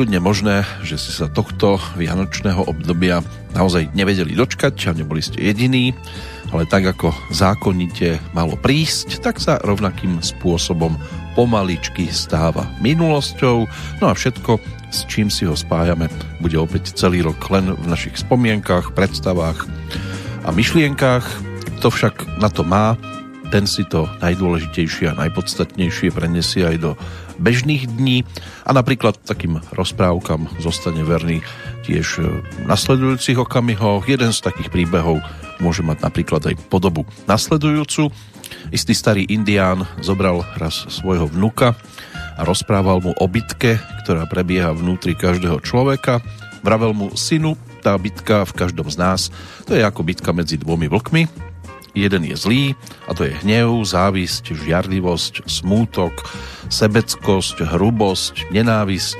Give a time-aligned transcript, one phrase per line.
[0.00, 3.20] kľudne možné, že si sa tohto vianočného obdobia
[3.52, 5.92] naozaj nevedeli dočkať a neboli ste jediní,
[6.56, 10.96] ale tak ako zákonite malo prísť, tak sa rovnakým spôsobom
[11.36, 13.68] pomaličky stáva minulosťou,
[14.00, 14.56] no a všetko,
[14.88, 16.08] s čím si ho spájame,
[16.40, 19.68] bude opäť celý rok len v našich spomienkach, predstavách
[20.42, 21.28] a myšlienkách.
[21.84, 22.96] To však na to má,
[23.50, 26.90] ten si to najdôležitejšie a najpodstatnejšie prenesie aj do
[27.42, 28.22] bežných dní
[28.62, 31.42] a napríklad takým rozprávkam zostane verný
[31.82, 34.06] tiež v nasledujúcich okamihoch.
[34.06, 35.18] Jeden z takých príbehov
[35.58, 38.14] môže mať napríklad aj podobu nasledujúcu.
[38.70, 41.74] Istý starý indián zobral raz svojho vnuka
[42.38, 46.22] a rozprával mu o bitke, ktorá prebieha vnútri každého človeka.
[46.62, 49.20] Vravel mu, synu, tá bitka v každom z nás,
[49.64, 51.49] to je ako bitka medzi dvomi vlkmi,
[51.94, 52.64] Jeden je zlý
[53.10, 56.14] a to je hnev, závisť, žiarlivosť, smútok,
[56.70, 59.18] sebeckosť, hrubosť, nenávisť,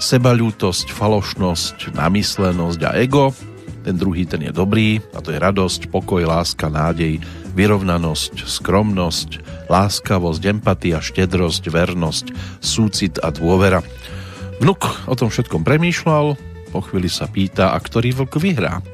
[0.00, 3.36] sebalútosť, falošnosť, namyslenosť a ego.
[3.80, 7.20] Ten druhý, ten je dobrý a to je radosť, pokoj, láska, nádej,
[7.52, 9.30] vyrovnanosť, skromnosť,
[9.68, 12.26] láskavosť, empatia, štedrosť, vernosť,
[12.60, 13.84] súcit a dôvera.
[14.60, 16.36] Vnuk o tom všetkom premýšľal,
[16.70, 18.84] po chvíli sa pýta, a ktorý vlk vyhrá.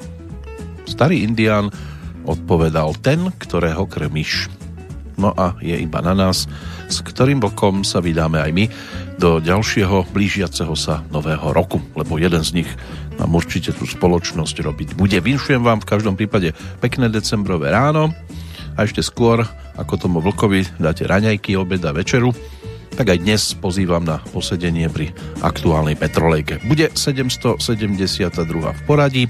[0.87, 1.75] Starý indián
[2.27, 4.51] odpovedal ten, ktorého krmiš.
[5.17, 6.45] No a je iba na nás,
[6.93, 8.65] s ktorým bokom sa vydáme aj my
[9.17, 12.71] do ďalšieho blížiaceho sa nového roku, lebo jeden z nich
[13.17, 15.17] nám určite tú spoločnosť robiť bude.
[15.17, 16.53] Vinšujem vám v každom prípade
[16.85, 18.13] pekné decembrové ráno
[18.77, 19.49] a ešte skôr,
[19.81, 22.37] ako tomu vlkovi dáte raňajky, obed a večeru,
[22.97, 26.61] tak aj dnes pozývam na posedenie pri aktuálnej petrolejke.
[26.65, 27.57] Bude 772.
[28.77, 29.25] v poradí,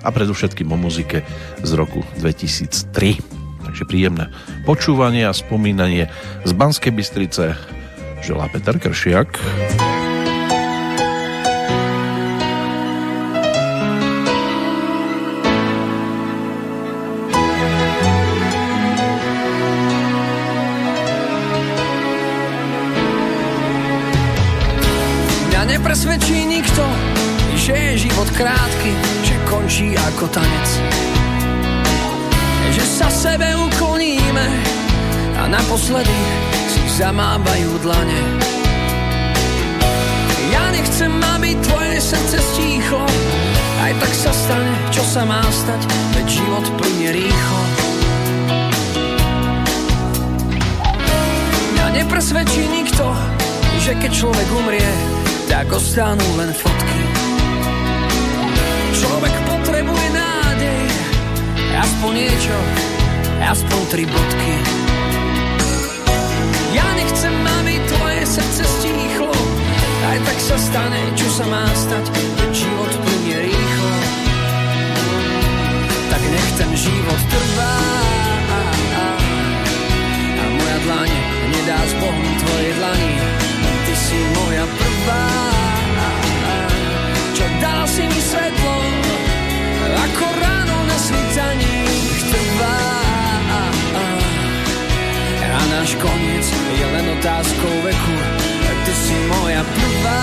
[0.00, 1.24] a predovšetkým o muzike
[1.60, 3.20] z roku 2003.
[3.64, 4.32] Takže príjemné
[4.64, 6.08] počúvanie a spomínanie
[6.44, 7.54] z Banskej Bystrice
[8.24, 9.38] želá Peter Kršiak.
[25.90, 26.84] nepresvedčí nikto,
[27.56, 28.90] že je život krátky,
[29.70, 30.68] končí ako tanec.
[32.74, 34.46] Že sa sebe ukloníme
[35.38, 36.18] a naposledy
[36.66, 38.20] si zamávajú dlane.
[40.50, 43.06] Ja nechcem, aby tvoje srdce stíchlo,
[43.86, 45.86] aj tak sa stane, čo sa má stať,
[46.18, 47.62] veď život plyne rýchlo.
[51.78, 53.06] Mňa nepresvedčí nikto,
[53.86, 54.90] že keď človek umrie,
[55.46, 57.02] tak ostanú len fotky.
[58.98, 59.49] Človek
[61.80, 62.56] aspoň niečo,
[63.40, 64.52] aspoň tri bodky.
[66.76, 69.32] Ja nechcem, aby tvoje srdce stíchlo,
[70.06, 72.04] aj tak sa stane, čo sa má stať,
[72.52, 73.92] život plynie rýchlo.
[76.12, 77.76] Tak nech ten život trvá
[80.40, 81.10] a moja dlaň
[81.48, 83.14] nedá s Bohom tvojej dlani.
[83.80, 85.26] Ty si moja prvá,
[87.34, 88.76] čo dal si mi svetlo,
[89.90, 91.69] ako ráno na svitaní
[92.30, 92.78] trvá.
[95.50, 96.46] A náš koniec
[96.78, 98.16] je len otázkou veku,
[98.86, 100.22] ty si moja prvá,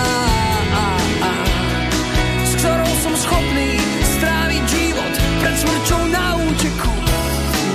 [2.47, 3.78] s ktorou som schopný
[4.18, 5.13] stráviť život
[5.44, 6.94] pred smrťou na úteku.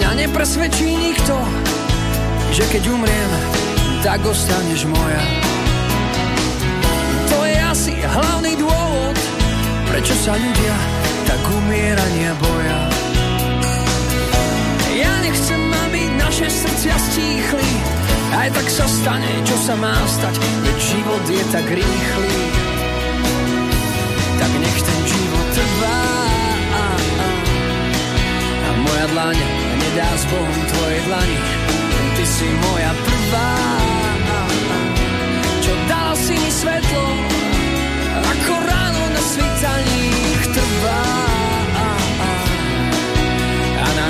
[0.00, 1.37] Mňa nepresvedčí nikto,
[2.50, 3.32] že keď umriem,
[4.03, 5.22] tak ostaneš moja.
[7.31, 9.16] To je asi hlavný dôvod,
[9.87, 10.75] prečo sa ľudia
[11.23, 12.92] tak umierania boja.
[15.32, 17.70] Nechcem, aby naše srdcia stíchli,
[18.37, 22.37] aj tak sa stane, čo sa má stať, veď život je tak rýchly.
[24.37, 26.05] Tak nech ten život trvá.
[26.76, 26.84] A,
[27.17, 27.29] a,
[28.61, 29.37] a moja dlaň
[29.81, 31.38] nedá s Bohom tvoje dlani,
[32.12, 33.52] ty si moja prvá.
[34.28, 34.78] A, a,
[35.64, 37.08] čo dal si mi svetlo,
[38.20, 40.05] ako ráno na svitaní
[40.52, 41.31] trvá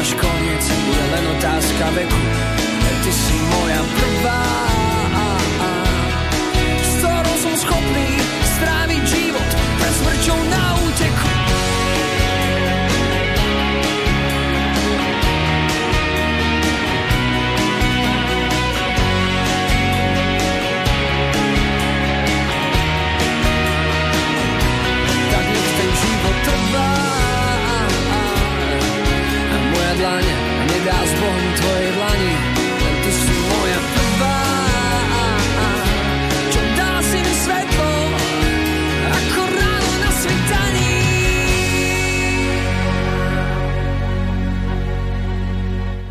[0.03, 2.23] náš koniec je len otázka veku.
[3.07, 4.43] Ty si moja prvá.
[6.83, 8.11] S ktorou som schopný
[8.59, 10.72] stráviť život pred smrťou na
[31.33, 32.33] som tvojej dlani,
[32.77, 34.41] len ty si moja prvá.
[36.53, 37.93] Čo dal si mi svetlo,
[39.09, 40.93] ako ráno na svitaní.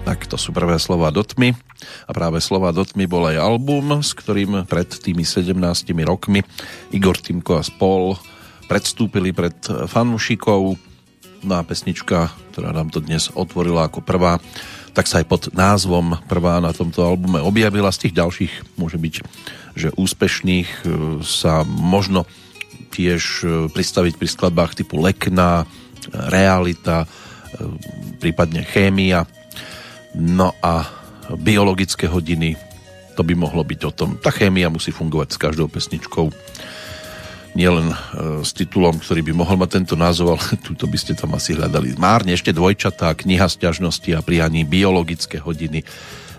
[0.09, 1.53] Tak to sú prvé slova do tmy.
[2.09, 5.53] A práve slova do tmy bol aj album, s ktorým pred tými 17
[6.01, 6.41] rokmi
[6.89, 8.17] Igor Timko a spol
[8.65, 9.53] predstúpili pred
[9.85, 10.81] fanúšikov
[11.41, 14.37] No a pesnička, ktorá nám to dnes otvorila ako prvá,
[14.93, 17.89] tak sa aj pod názvom prvá na tomto albume objavila.
[17.89, 19.13] Z tých ďalších môže byť,
[19.73, 20.81] že úspešných e,
[21.25, 22.29] sa možno
[22.93, 25.65] tiež e, pristaviť pri skladbách typu Lekna,
[26.13, 27.07] Realita, e,
[28.21, 29.25] prípadne Chémia,
[30.13, 30.85] no a
[31.39, 32.59] biologické hodiny,
[33.15, 34.19] to by mohlo byť o tom.
[34.19, 36.31] Tá chémia musí fungovať s každou pesničkou,
[37.53, 37.95] nielen e,
[38.41, 41.95] s titulom, ktorý by mohol mať tento názov, ale túto by ste tam asi hľadali.
[41.99, 45.83] Márne ešte dvojčatá, kniha sťažnosti a prianí biologické hodiny,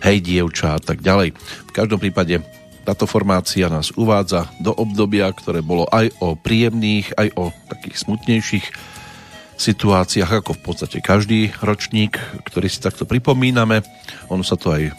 [0.02, 1.36] hej dievča a tak ďalej.
[1.68, 2.42] V každom prípade
[2.82, 8.66] táto formácia nás uvádza do obdobia, ktoré bolo aj o príjemných, aj o takých smutnejších
[9.54, 13.86] situáciách, ako v podstate každý ročník, ktorý si takto pripomíname.
[14.34, 14.90] Ono sa to aj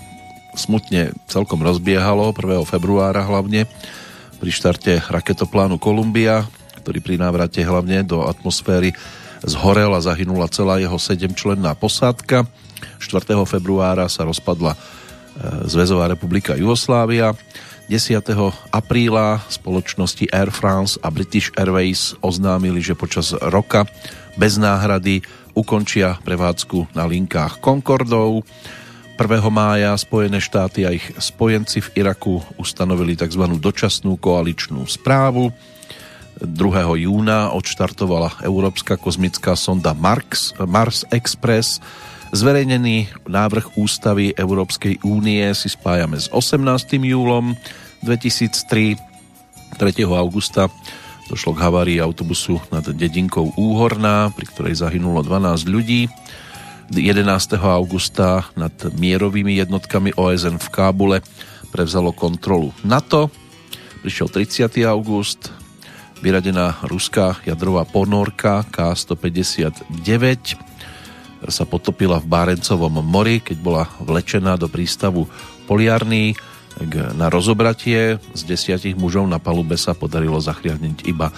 [0.55, 2.63] smutne celkom rozbiehalo 1.
[2.63, 3.67] februára hlavne
[4.43, 6.43] pri štarte raketoplánu Columbia,
[6.83, 8.91] ktorý pri návrate hlavne do atmosféry
[9.39, 12.43] zhorel a zahynula celá jeho sedemčlenná posádka.
[12.99, 13.39] 4.
[13.47, 14.77] februára sa rozpadla e,
[15.71, 17.31] Zväzová republika Jugoslávia.
[17.87, 18.19] 10.
[18.67, 23.87] apríla spoločnosti Air France a British Airways oznámili, že počas roka
[24.35, 25.23] bez náhrady
[25.55, 28.43] ukončia prevádzku na linkách Concordov.
[29.13, 29.29] 1.
[29.53, 33.45] mája Spojené štáty a ich spojenci v Iraku ustanovili tzv.
[33.61, 35.53] dočasnú koaličnú správu.
[36.41, 36.49] 2.
[36.97, 41.77] júna odštartovala Európska kozmická sonda Mars, Mars Express.
[42.33, 46.97] Zverejnený návrh ústavy Európskej únie si spájame s 18.
[46.97, 47.53] júlom
[48.01, 48.97] 2003.
[49.77, 50.09] 3.
[50.09, 50.73] augusta
[51.29, 56.09] došlo k havárii autobusu nad dedinkou Úhorná, pri ktorej zahynulo 12 ľudí.
[56.99, 57.57] 11.
[57.57, 61.17] augusta nad mierovými jednotkami OSN v Kábule
[61.73, 63.33] prevzalo kontrolu NATO.
[64.05, 64.83] Prišiel 30.
[64.85, 65.49] august,
[66.21, 69.93] vyradená ruská jadrová ponorka K-159
[71.49, 75.27] sa potopila v Bárencovom mori, keď bola vlečená do prístavu
[75.67, 76.37] Poliarný
[77.17, 78.21] na rozobratie.
[78.37, 81.33] Z desiatich mužov na palube sa podarilo zachrániť iba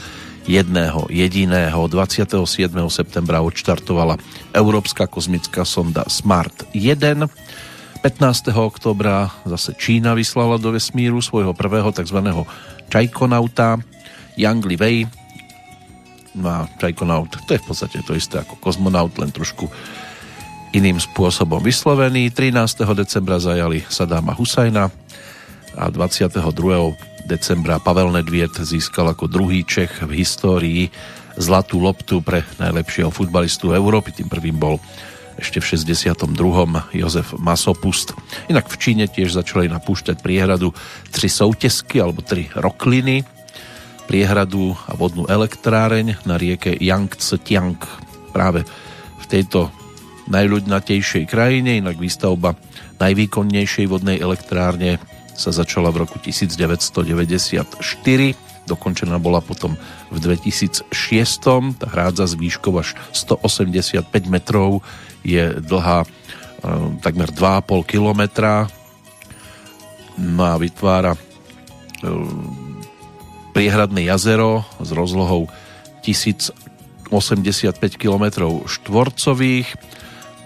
[0.46, 1.90] jedného jediného.
[1.90, 2.70] 27.
[2.90, 4.18] septembra odštartovala
[4.54, 7.26] Európska kozmická sonda Smart 1.
[8.06, 8.54] 15.
[8.54, 12.22] oktobra zase Čína vyslala do vesmíru svojho prvého tzv.
[12.90, 13.82] čajkonauta
[14.38, 14.98] Yang Li Wei.
[16.38, 19.66] No a čajkonaut, to je v podstate to isté ako kozmonaut, len trošku
[20.76, 22.30] iným spôsobom vyslovený.
[22.30, 22.84] 13.
[22.94, 24.92] decembra zajali Sadáma Husajna,
[25.76, 26.40] a 22.
[27.26, 30.94] decembra Pavel Nedviet získal ako druhý Čech v histórii
[31.36, 34.14] zlatú loptu pre najlepšieho futbalistu Európy.
[34.14, 34.78] Tým prvým bol
[35.36, 36.32] ešte v 62.
[36.96, 38.16] Jozef Masopust.
[38.48, 40.72] Inak v Číne tiež začali napúšťať priehradu
[41.12, 43.28] tri soutesky alebo tri rokliny,
[44.08, 47.76] priehradu a vodnú elektráreň na rieke Yangtze Tiang
[48.32, 48.64] práve
[49.20, 49.74] v tejto
[50.32, 52.56] najľudnatejšej krajine, inak výstavba
[53.02, 55.02] najvýkonnejšej vodnej elektrárne
[55.36, 57.76] sa začala v roku 1994,
[58.66, 59.78] dokončená bola potom
[60.10, 60.90] v 2006.
[61.78, 64.82] Tá hrádza z výškou až 185 metrov
[65.22, 66.08] je dlhá e,
[67.04, 68.68] takmer 2,5 kilometra
[70.18, 71.20] no a vytvára e,
[73.54, 75.48] priehradné jazero s rozlohou
[76.02, 77.12] 1085
[77.96, 78.26] km
[78.66, 79.70] štvorcových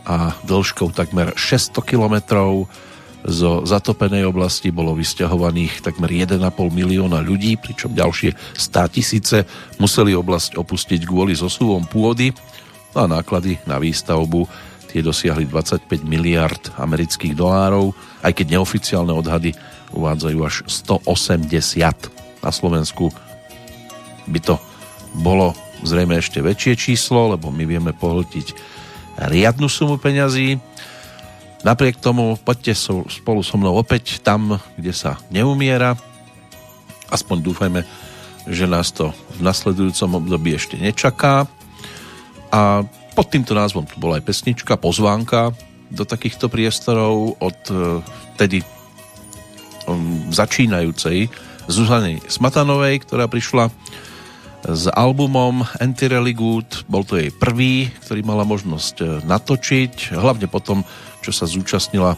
[0.10, 2.66] a dĺžkou takmer 600 kilometrov
[3.28, 6.40] zo zatopenej oblasti bolo vysťahovaných takmer 1,5
[6.72, 9.38] milióna ľudí, pričom ďalšie 100 tisíce
[9.76, 12.32] museli oblasť opustiť kvôli zosuvom pôdy
[12.96, 14.48] no a náklady na výstavbu
[14.90, 17.94] tie dosiahli 25 miliard amerických dolárov,
[18.26, 19.54] aj keď neoficiálne odhady
[19.94, 22.42] uvádzajú až 180.
[22.42, 23.14] Na Slovensku
[24.26, 24.56] by to
[25.14, 25.54] bolo
[25.86, 28.48] zrejme ešte väčšie číslo, lebo my vieme pohltiť
[29.20, 30.58] riadnu sumu peňazí,
[31.60, 32.72] Napriek tomu poďte
[33.12, 36.00] spolu so mnou opäť tam, kde sa neumiera.
[37.12, 37.84] Aspoň dúfajme,
[38.48, 41.52] že nás to v nasledujúcom období ešte nečaká.
[42.50, 45.52] A pod týmto názvom tu bola aj pesnička, pozvánka
[45.92, 48.00] do takýchto priestorov od e,
[48.38, 48.62] vtedy
[49.90, 51.28] um, začínajúcej
[51.68, 53.74] Zuzany Smatanovej, ktorá prišla
[54.66, 56.86] s albumom Anti-Religood.
[56.86, 60.16] Bol to jej prvý, ktorý mala možnosť e, natočiť.
[60.16, 60.86] Hlavne potom
[61.30, 62.18] čo sa zúčastnila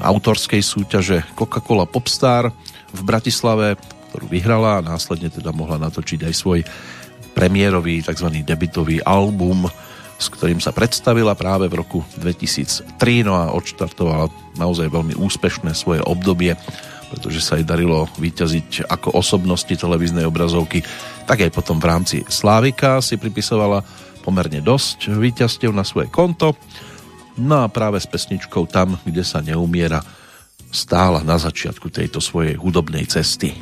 [0.00, 2.48] autorskej súťaže Coca-Cola Popstar
[2.90, 3.76] v Bratislave,
[4.10, 6.60] ktorú vyhrala a následne teda mohla natočiť aj svoj
[7.36, 8.40] premiérový tzv.
[8.42, 9.68] debitový album
[10.20, 14.28] s ktorým sa predstavila práve v roku 2003 no a odštartovala
[14.60, 16.56] naozaj veľmi úspešné svoje obdobie
[17.10, 20.86] pretože sa jej darilo vyťaziť ako osobnosti televíznej obrazovky,
[21.26, 23.82] tak aj potom v rámci Slávika si pripisovala
[24.22, 26.54] pomerne dosť výťazstiev na svoje konto.
[27.38, 30.02] No a práve s pesničkou Tam, kde sa neumiera,
[30.70, 33.54] stála na začiatku tejto svojej hudobnej cesty.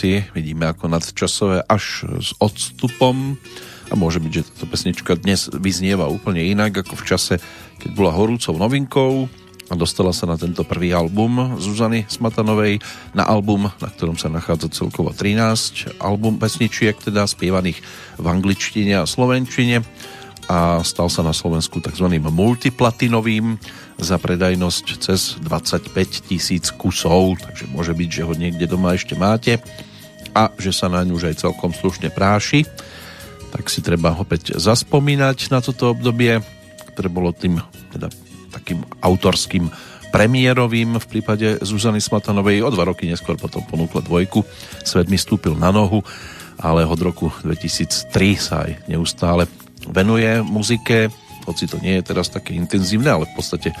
[0.00, 3.36] Veci vidíme ako nadčasové až s odstupom
[3.92, 7.34] a môže byť, že táto pesnička dnes vyznieva úplne inak ako v čase,
[7.76, 9.28] keď bola horúcou novinkou
[9.68, 12.80] a dostala sa na tento prvý album Zuzany Smatanovej,
[13.12, 17.84] na album, na ktorom sa nachádza celkovo 13 album pesničiek, teda spievaných
[18.16, 19.84] v angličtine a slovenčine
[20.48, 22.08] a stal sa na Slovensku tzv.
[22.24, 23.60] multiplatinovým
[24.00, 25.92] za predajnosť cez 25
[26.24, 29.60] tisíc kusov, takže môže byť, že ho niekde doma ešte máte
[30.40, 32.64] a že sa na ňu už aj celkom slušne práši.
[33.52, 36.40] Tak si treba opäť zaspomínať na toto obdobie,
[36.96, 37.60] ktoré bolo tým
[37.92, 38.08] teda
[38.48, 39.68] takým autorským
[40.08, 42.64] premiérovým v prípade Zuzany Smatanovej.
[42.64, 44.42] O dva roky neskôr potom ponúkla dvojku.
[44.82, 46.00] Svet mi stúpil na nohu,
[46.56, 49.44] ale od roku 2003 sa aj neustále
[49.86, 51.12] venuje muzike
[51.50, 53.74] hoci to nie je teraz také intenzívne, ale v podstate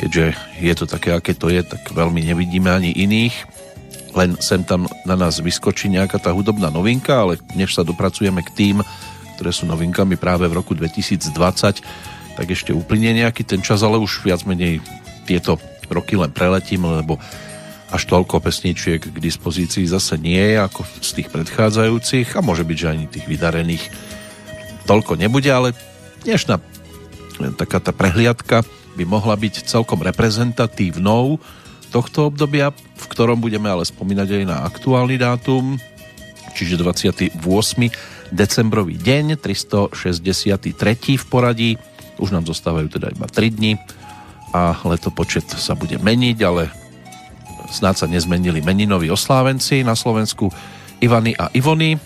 [0.00, 3.36] keďže je to také, aké to je, tak veľmi nevidíme ani iných.
[4.16, 8.50] Len sem tam na nás vyskočí nejaká tá hudobná novinka, ale než sa dopracujeme k
[8.56, 8.76] tým,
[9.36, 11.36] ktoré sú novinkami práve v roku 2020,
[12.36, 14.80] tak ešte uplynie nejaký ten čas, ale už viac menej
[15.28, 15.60] tieto
[15.92, 17.20] roky len preletím, lebo
[17.92, 22.76] až toľko pesničiek k dispozícii zase nie je ako z tých predchádzajúcich a môže byť,
[22.76, 23.84] že ani tých vydarených
[24.90, 25.76] toľko nebude, ale
[26.26, 26.58] dnešná
[27.54, 28.64] taká tá prehliadka
[28.96, 31.36] by mohla byť celkom reprezentatívnou
[31.96, 35.80] tohto obdobia, v ktorom budeme ale spomínať aj na aktuálny dátum,
[36.52, 37.40] čiže 28.
[38.36, 41.16] decembrový deň, 363.
[41.16, 41.80] v poradí.
[42.20, 43.80] Už nám zostávajú teda iba 3 dní
[44.52, 46.68] a letopočet sa bude meniť, ale
[47.72, 50.52] snáď sa nezmenili meninoví oslávenci na Slovensku
[51.00, 51.96] Ivany a Ivony.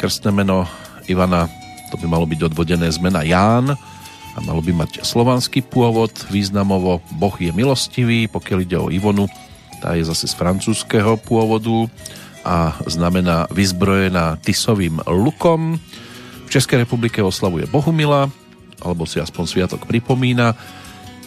[0.00, 0.64] Krstné meno
[1.04, 1.52] Ivana,
[1.92, 3.76] to by malo byť odvodené z mena Ján
[4.32, 9.28] a malo by mať slovanský pôvod, významovo Boh je milostivý, pokiaľ ide o Ivonu,
[9.82, 11.90] tá je zase z francúzského pôvodu
[12.46, 15.76] a znamená vyzbrojená tisovým lukom.
[16.46, 18.30] V Českej republike oslavuje Bohumila,
[18.82, 20.54] alebo si aspoň sviatok pripomína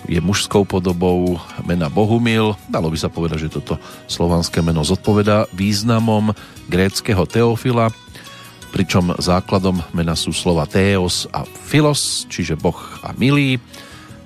[0.06, 2.54] je mužskou podobou mena Bohumil.
[2.70, 6.32] Dalo by sa povedať, že toto slovanské meno zodpoveda významom
[6.70, 7.90] gréckého Teofila,
[8.76, 13.56] pričom základom mena sú slova Theos a Philos, čiže Boh a milý.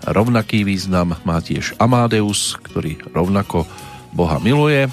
[0.09, 3.69] Rovnaký význam má tiež Amadeus, ktorý rovnako
[4.09, 4.89] Boha miluje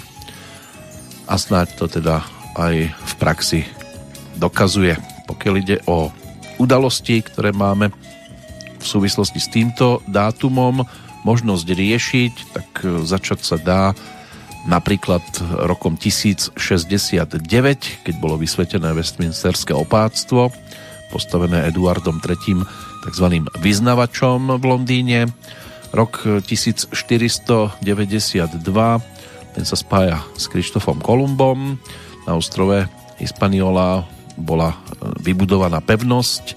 [1.25, 2.21] a snáď to teda
[2.53, 3.61] aj v praxi
[4.37, 4.93] dokazuje.
[5.25, 6.13] Pokiaľ ide o
[6.61, 7.89] udalosti, ktoré máme
[8.77, 10.85] v súvislosti s týmto dátumom
[11.25, 12.69] možnosť riešiť, tak
[13.09, 13.81] začať sa dá
[14.65, 15.21] napríklad
[15.67, 16.57] rokom 1069,
[18.01, 20.49] keď bolo vysvetené Westminsterské opáctvo,
[21.13, 22.65] postavené Eduardom III,
[23.07, 23.25] tzv.
[23.61, 25.19] vyznavačom v Londýne.
[25.93, 27.85] Rok 1492,
[29.55, 31.79] ten sa spája s Krištofom Kolumbom.
[32.27, 34.03] Na ostrove Hispaniola
[34.37, 34.77] bola e,
[35.23, 36.53] vybudovaná pevnosť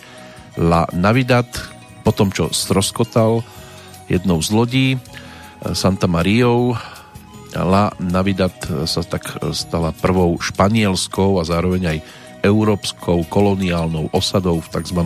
[0.61, 1.49] La Navidad,
[2.05, 3.41] po tom, čo stroskotal
[4.11, 4.99] jednou z lodí e,
[5.73, 6.77] Santa Mariou,
[7.57, 8.55] La Navidad
[8.87, 11.99] sa tak stala prvou španielskou a zároveň aj
[12.47, 15.01] európskou koloniálnou osadou v tzv.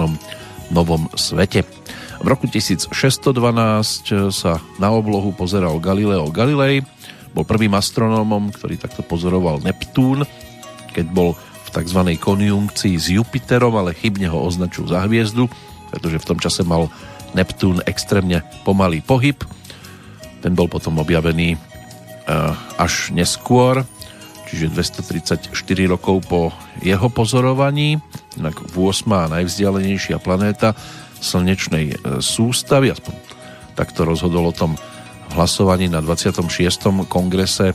[0.73, 1.65] Novom svete.
[2.21, 2.89] V roku 1612
[4.33, 6.81] sa na oblohu pozeral Galileo Galilei,
[7.37, 10.25] bol prvým astronómom, ktorý takto pozoroval Neptún,
[10.95, 12.01] keď bol v tzv.
[12.17, 15.51] konjunkcii s Jupiterom, ale chybne ho označil za hviezdu
[15.95, 16.91] pretože v tom čase mal
[17.39, 19.39] Neptún extrémne pomalý pohyb.
[20.43, 21.55] Ten bol potom objavený
[22.81, 23.85] až neskôr,
[24.49, 25.53] čiže 234
[25.89, 26.41] rokov po
[26.81, 28.01] jeho pozorovaní,
[28.41, 29.33] inak 8.
[29.35, 30.73] najvzdialenejšia planéta
[31.21, 33.15] slnečnej e, sústavy, aspoň
[33.75, 34.77] takto rozhodol o tom
[35.35, 36.47] hlasovaní na 26.
[37.11, 37.75] kongrese.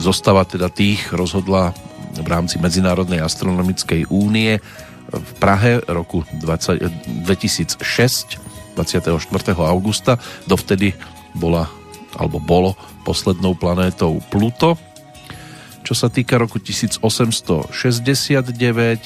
[0.00, 1.76] Zostava teda tých rozhodla
[2.16, 4.56] v rámci Medzinárodnej astronomickej únie
[5.12, 8.40] v Prahe roku 20, 2006
[8.76, 9.56] 24.
[9.56, 10.20] augusta.
[10.44, 10.92] Dovtedy
[11.32, 11.68] bola
[12.16, 12.74] alebo bolo
[13.04, 14.74] poslednou planétou Pluto.
[15.86, 17.70] Čo sa týka roku 1869,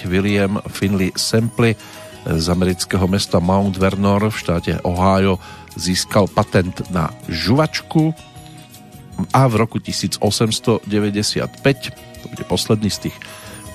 [0.09, 1.77] William Finley Semple
[2.25, 5.37] z amerického mesta Mount Vernon v štáte Ohio
[5.77, 8.13] získal patent na žuvačku
[9.37, 10.89] a v roku 1895,
[12.21, 13.17] to bude posledný z tých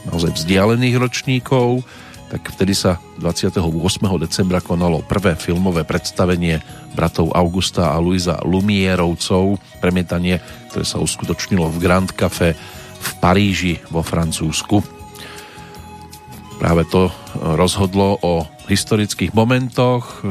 [0.09, 1.85] naozaj vzdialených ročníkov,
[2.25, 3.61] tak vtedy sa 28.
[4.17, 6.59] decembra konalo prvé filmové predstavenie
[6.97, 10.41] bratov Augusta a Luisa Lumierovcov, premietanie,
[10.73, 12.57] ktoré sa uskutočnilo v Grand Café
[12.97, 14.81] v Paríži vo Francúzsku.
[16.57, 17.13] Práve to
[17.55, 20.25] rozhodlo o historických momentoch,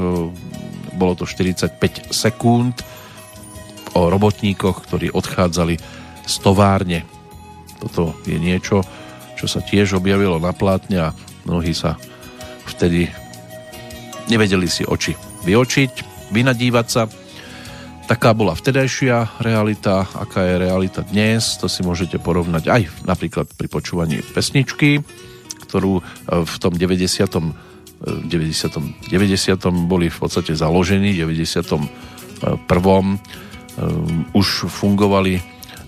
[0.99, 2.83] bolo to 45 sekúnd,
[3.95, 5.79] o robotníkoch, ktorí odchádzali
[6.27, 7.07] z továrne.
[7.79, 8.83] Toto je niečo,
[9.39, 12.01] čo sa tiež objavilo na plátne a Mnohí sa
[12.65, 13.09] vtedy
[14.29, 15.13] nevedeli si oči
[15.45, 15.93] vyočiť,
[16.33, 17.05] vynadívať sa.
[18.05, 23.69] Taká bola vtedajšia realita, aká je realita dnes, to si môžete porovnať aj napríklad pri
[23.69, 25.01] počúvaní pesničky,
[25.69, 26.03] ktorú e,
[26.45, 28.29] v tom 90.
[28.29, 29.09] 90.
[29.09, 29.89] 90.
[29.89, 31.65] boli v podstate založení, 91.
[31.65, 33.17] E,
[34.37, 35.43] už fungovali e,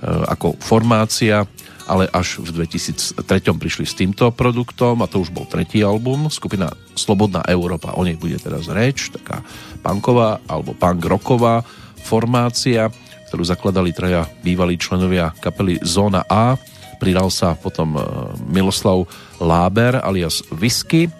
[0.09, 1.45] ako formácia
[1.87, 3.23] ale až v 2003
[3.57, 8.19] prišli s týmto produktom a to už bol tretí album, skupina Slobodná Európa, o nej
[8.19, 9.47] bude teraz reč, taká
[9.81, 11.63] punková alebo punk rocková
[12.03, 12.91] formácia,
[13.31, 16.59] ktorú zakladali traja bývalí členovia kapely Zóna A,
[16.99, 18.01] pridal sa potom e,
[18.51, 19.07] Miloslav
[19.39, 21.11] Láber alias Whisky,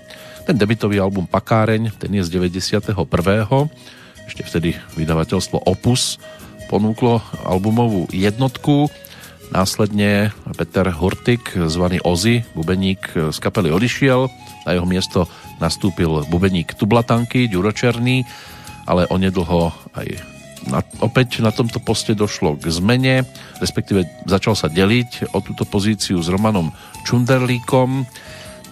[0.47, 2.95] Ten debitový album Pakáreň, ten je z 91.
[4.31, 6.23] Ešte vtedy vydavateľstvo Opus
[6.71, 8.91] ponúklo albumovú jednotku.
[9.55, 14.27] Následne Peter Hurtik, zvaný Ozzy, bubeník z kapely odišiel.
[14.67, 15.31] Na jeho miesto
[15.63, 18.27] nastúpil bubeník Tublatanky, Ďuro Černý,
[18.87, 20.07] ale onedlho aj
[20.67, 23.23] na, opäť na tomto poste došlo k zmene,
[23.63, 26.75] respektíve začal sa deliť o túto pozíciu s Romanom
[27.07, 28.03] Čunderlíkom.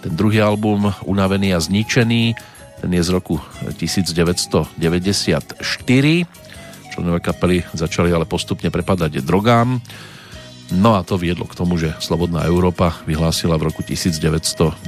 [0.03, 2.35] Ten druhý album Unavený a zničený,
[2.83, 3.39] ten je z roku
[3.79, 4.75] 1994.
[6.91, 9.79] Členové kapely začali ale postupne prepadať drogám.
[10.73, 14.81] No a to viedlo k tomu, že Slobodná Európa vyhlásila v roku 1995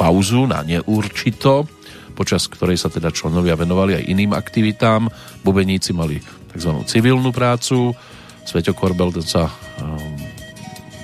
[0.00, 1.68] pauzu na neurčito,
[2.16, 5.12] počas ktorej sa teda členovia venovali aj iným aktivitám.
[5.44, 6.24] Bubeníci mali
[6.56, 6.72] tzv.
[6.88, 7.92] civilnú prácu,
[8.48, 10.16] Sveťo Korbel sa um,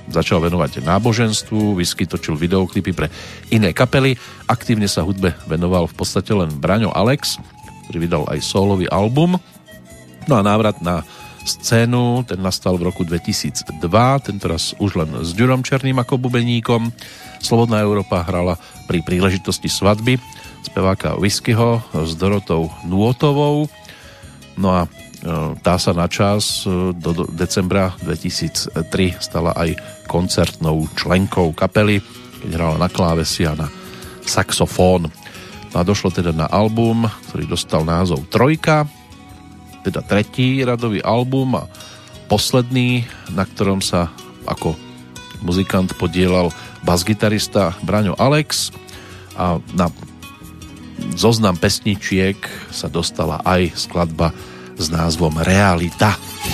[0.08, 3.12] začal venovať náboženstvu, whisky točil videoklipy pre
[3.52, 4.16] iné kapely,
[4.48, 7.36] aktívne sa hudbe venoval v podstate len Braňo Alex,
[7.84, 9.36] ktorý vydal aj solový album.
[10.24, 11.04] No a návrat na
[11.44, 13.76] scénu, ten nastal v roku 2002,
[14.24, 16.90] ten teraz už len s Ďurom Černým ako bubeníkom.
[17.44, 18.56] Slobodná Európa hrala
[18.88, 20.16] pri príležitosti svadby
[20.64, 23.68] speváka Whiskyho s Dorotou Nôtovou.
[24.56, 24.88] No a e,
[25.60, 28.80] tá sa na čas e, do decembra 2003
[29.20, 29.76] stala aj
[30.08, 32.00] koncertnou členkou kapely,
[32.42, 33.68] keď hrala na klávesi a na
[34.24, 35.12] saxofón.
[35.70, 38.88] No a došlo teda na album, ktorý dostal názov Trojka,
[39.84, 41.68] teda tretí radový album a
[42.32, 43.04] posledný,
[43.36, 44.08] na ktorom sa
[44.48, 44.72] ako
[45.44, 46.48] muzikant podielal
[46.80, 48.72] basgitarista Braňo Alex
[49.36, 49.92] a na
[51.12, 52.40] zoznam pesničiek
[52.72, 54.32] sa dostala aj skladba
[54.80, 56.16] s názvom Realita.
[56.16, 56.53] Realita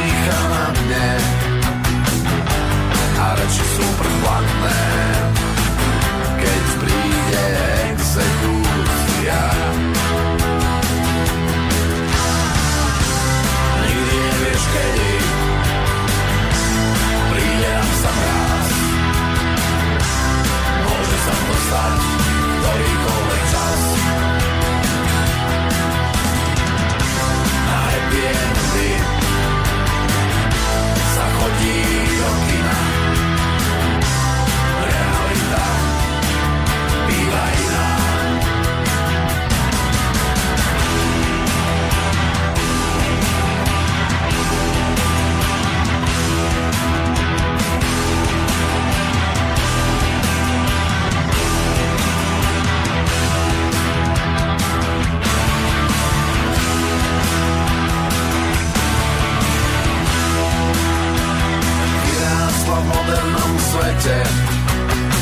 [63.71, 64.19] svete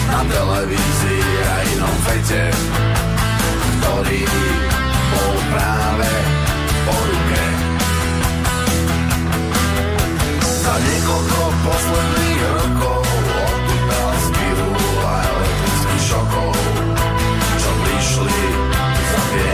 [0.09, 2.43] Na televízii a inom fete
[3.77, 4.25] Ktorý
[5.09, 6.11] bol práve
[6.85, 7.43] po ruke.
[10.41, 14.69] Za niekoľko posledných rokov Odpýtal z pivu
[15.05, 16.51] a elektrických šokov
[17.53, 18.39] Čo prišli
[19.13, 19.53] za tie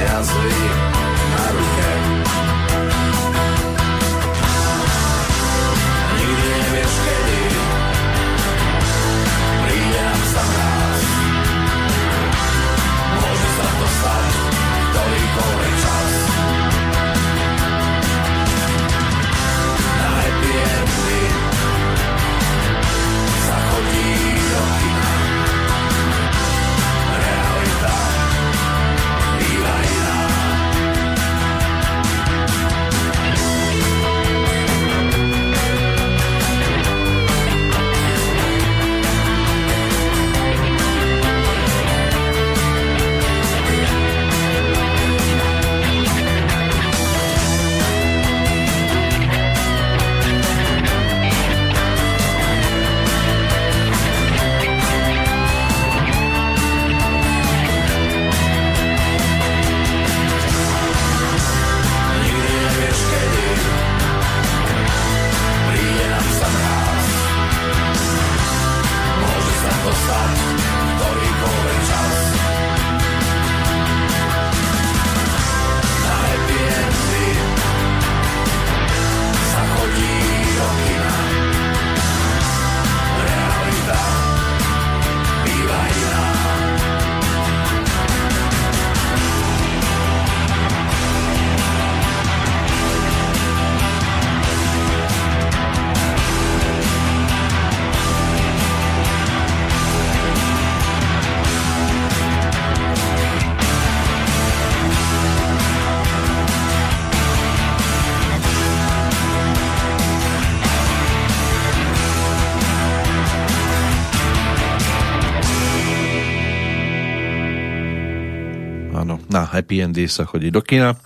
[119.55, 120.99] happy endy sa chodí do kina,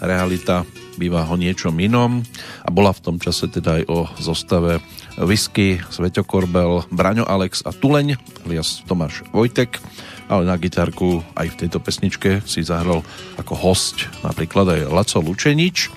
[0.00, 0.64] realita
[0.96, 2.24] býva ho niečom inom.
[2.64, 4.80] A bola v tom čase teda aj o zostave
[5.20, 8.16] Whisky, Sveťo Korbel, Braňo Alex a Tuleň,
[8.48, 9.80] alias Tomáš Vojtek,
[10.28, 13.04] ale na gitarku aj v tejto pesničke si zahral
[13.36, 15.92] ako host napríklad aj Laco Lučenič,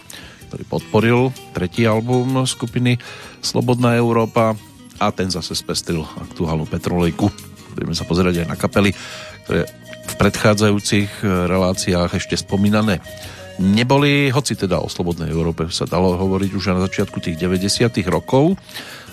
[0.52, 1.20] ktorý podporil
[1.52, 3.00] tretí album skupiny
[3.44, 4.56] Slobodná Európa
[5.00, 7.28] a ten zase spestril aktuálnu Petrolejku.
[7.74, 8.94] Budeme sa pozerať aj na kapely,
[9.44, 9.66] ktoré
[10.14, 13.02] v predchádzajúcich reláciách ešte spomínané
[13.58, 18.54] neboli, hoci teda o Slobodnej Európe sa dalo hovoriť už na začiatku tých 90 rokov,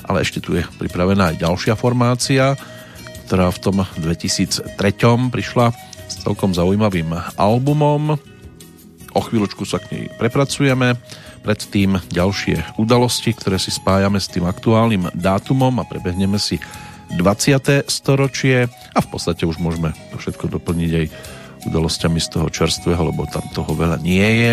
[0.04, 2.56] ale ešte tu je pripravená aj ďalšia formácia,
[3.28, 4.76] ktorá v tom 2003
[5.32, 5.72] prišla
[6.08, 8.20] s celkom zaujímavým albumom.
[9.16, 11.00] O chvíľočku sa k nej prepracujeme.
[11.40, 16.60] Predtým ďalšie udalosti, ktoré si spájame s tým aktuálnym dátumom a prebehneme si
[17.16, 17.90] 20.
[17.90, 21.06] storočie a v podstate už môžeme to všetko doplniť aj
[21.68, 24.52] udalosťami z toho čerstvého, lebo tam toho veľa nie je.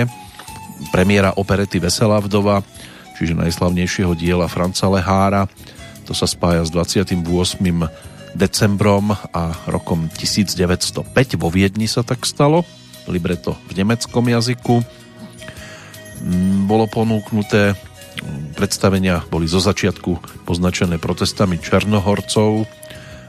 [0.91, 2.65] Premiéra operety Veselá vdova,
[3.17, 5.47] čiže najslavnejšieho diela Franca Lehára,
[6.07, 7.19] to sa spája s 28.
[8.31, 11.03] decembrom a rokom 1905.
[11.35, 12.63] Vo Viedni sa tak stalo,
[13.11, 14.79] libreto v nemeckom jazyku.
[16.23, 17.75] Mm, bolo ponúknuté,
[18.57, 22.65] predstavenia boli zo začiatku poznačené protestami Černohorcov,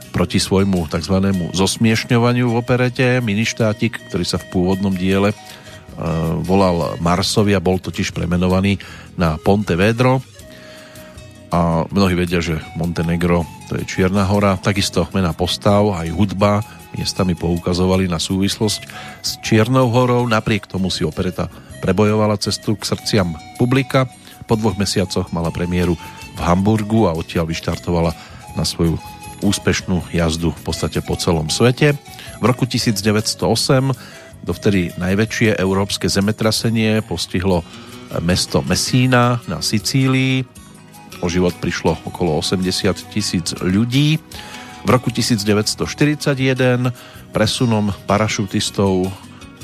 [0.09, 1.15] proti svojmu tzv.
[1.53, 3.21] zosmiešňovaniu v operete.
[3.21, 5.35] Miništátik, ktorý sa v pôvodnom diele e,
[6.41, 8.81] volal Marsovi a bol totiž premenovaný
[9.15, 10.25] na Ponte Vedro
[11.49, 16.61] a mnohí vedia, že Montenegro to je Čierna hora, takisto mena postav, aj hudba
[16.93, 18.81] miestami poukazovali na súvislosť
[19.21, 21.49] s Čiernou horou, napriek tomu si opereta
[21.81, 24.09] prebojovala cestu k srdciam publika.
[24.49, 25.93] Po dvoch mesiacoch mala premiéru
[26.33, 28.17] v Hamburgu a odtiaľ vyštartovala
[28.57, 28.97] na svoju
[29.45, 31.93] úspešnú jazdu v podstate po celom svete.
[32.41, 33.37] V roku 1908
[34.41, 37.61] dovtedy najväčšie európske zemetrasenie postihlo
[38.25, 40.41] mesto Messína na Sicílii.
[41.21, 44.17] O život prišlo okolo 80 tisíc ľudí.
[44.81, 46.89] V roku 1941
[47.29, 49.11] presunom parašutistov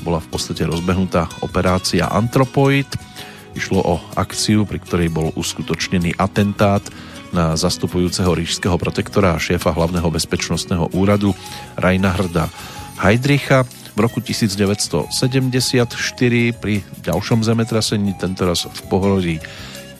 [0.04, 2.86] bola v podstate rozbehnutá operácia Antropoid.
[3.56, 6.84] Išlo o akciu, pri ktorej bol uskutočnený atentát
[7.32, 11.32] na zastupujúceho rížského protektora a šéfa hlavného bezpečnostného úradu
[11.80, 12.52] Reinharda
[13.00, 13.64] Heidricha
[13.96, 15.08] v roku 1974
[16.52, 19.36] pri ďalšom zemetrasení, tentoraz v pohorí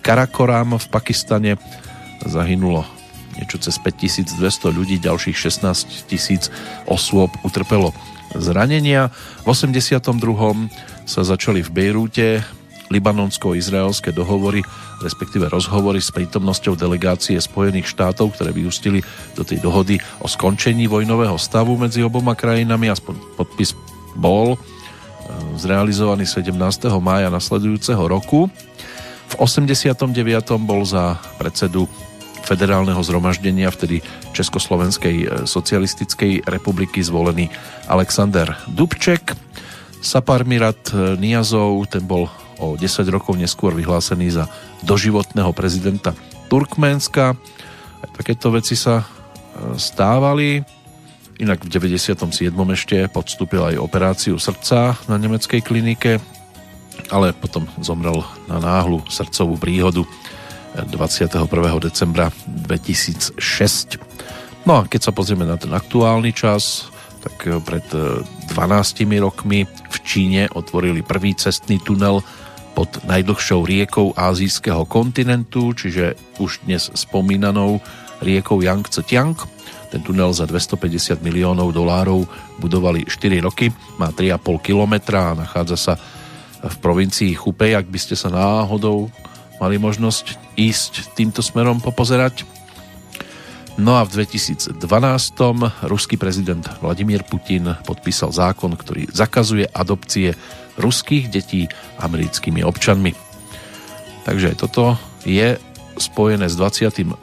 [0.04, 1.56] Karakoram v Pakistane
[2.28, 2.84] zahynulo
[3.40, 4.36] niečo cez 5200
[4.72, 6.48] ľudí, ďalších 16 tisíc
[6.88, 7.92] osôb utrpelo
[8.36, 9.12] zranenia.
[9.44, 10.00] V 82.
[11.04, 12.44] sa začali v Bejrúte
[12.90, 14.62] libanonsko-izraelské dohovory
[15.00, 19.04] respektíve rozhovory s prítomnosťou delegácie Spojených štátov, ktoré vyústili
[19.36, 22.88] do tej dohody o skončení vojnového stavu medzi oboma krajinami.
[22.88, 23.76] Aspoň podpis
[24.16, 24.58] bol e,
[25.60, 26.56] zrealizovaný 17.
[27.00, 28.48] mája nasledujúceho roku.
[29.26, 30.16] V 89.
[30.64, 31.90] bol za predsedu
[32.46, 34.00] federálneho zhromaždenia vtedy
[34.32, 37.52] Československej e, socialistickej republiky zvolený
[37.90, 39.36] Alexander Dubček.
[40.00, 44.44] Saparmirat e, Niazov, ten bol o 10 rokov neskôr vyhlásený za
[44.84, 46.16] doživotného prezidenta
[46.46, 47.34] Turkménska.
[48.02, 49.06] Aj takéto veci sa e,
[49.76, 50.62] stávali.
[51.36, 52.16] Inak v 97.
[52.72, 56.16] ešte podstúpil aj operáciu srdca na nemeckej klinike,
[57.12, 60.08] ale potom zomrel na náhlu srdcovú príhodu
[60.84, 61.48] 21.
[61.80, 64.00] decembra 2006.
[64.68, 66.88] No a keď sa pozrieme na ten aktuálny čas,
[67.26, 72.22] tak e, pred 12 e, rokmi v Číne otvorili prvý cestný tunel
[72.76, 77.80] pod najdlhšou riekou azijského kontinentu, čiže už dnes spomínanou
[78.20, 79.32] riekou Yangtze Tiang.
[79.88, 82.28] Ten tunel za 250 miliónov dolárov
[82.60, 85.94] budovali 4 roky, má 3,5 kilometra a nachádza sa
[86.60, 89.08] v provincii Chupej, ak by ste sa náhodou
[89.56, 92.44] mali možnosť ísť týmto smerom popozerať.
[93.80, 94.76] No a v 2012
[95.84, 100.36] ruský prezident Vladimír Putin podpísal zákon, ktorý zakazuje adopcie
[100.76, 101.68] ruských detí
[102.00, 103.12] americkými občanmi.
[104.26, 105.56] Takže toto je
[105.96, 107.16] spojené s 28.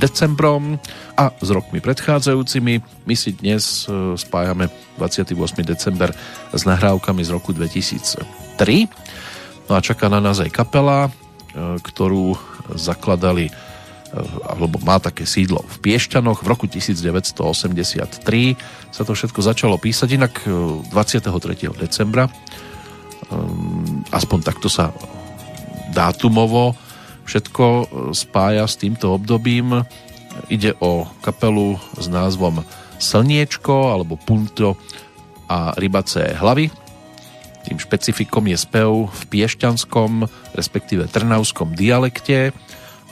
[0.00, 0.80] decembrom
[1.16, 2.80] a s rokmi predchádzajúcimi.
[3.04, 5.36] My si dnes e, spájame 28.
[5.64, 6.12] december
[6.50, 8.88] s nahrávkami z roku 2003.
[9.68, 11.10] No a čaká na nás aj kapela, e,
[11.80, 12.34] ktorú
[12.72, 13.52] zakladali e,
[14.48, 16.40] alebo má také sídlo v Piešťanoch.
[16.40, 18.24] V roku 1983
[18.90, 20.34] sa to všetko začalo písať, inak
[20.88, 21.28] 23.
[21.76, 22.32] decembra
[24.10, 24.90] aspoň takto sa
[25.90, 26.74] dátumovo
[27.30, 29.86] všetko e, spája s týmto obdobím.
[30.50, 32.62] Ide o kapelu s názvom
[32.98, 34.74] Slniečko alebo Punto
[35.50, 36.70] a rybacé hlavy.
[37.66, 42.56] Tým špecifikom je spev v piešťanskom, respektíve trnavskom dialekte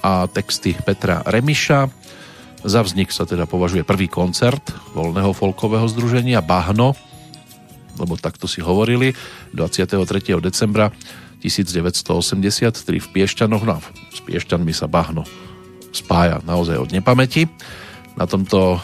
[0.01, 1.91] a texty Petra Remiša.
[2.67, 6.99] Za vznik sa teda považuje prvý koncert voľného folkového združenia Bahno,
[7.99, 9.13] lebo takto si hovorili,
[9.53, 10.07] 23.
[10.39, 10.95] decembra
[11.43, 13.63] 1983 v Piešťanoch.
[13.67, 13.79] No
[14.15, 15.27] s Piešťanmi sa Bahno
[15.91, 17.51] spája naozaj od nepamäti.
[18.19, 18.79] Na tomto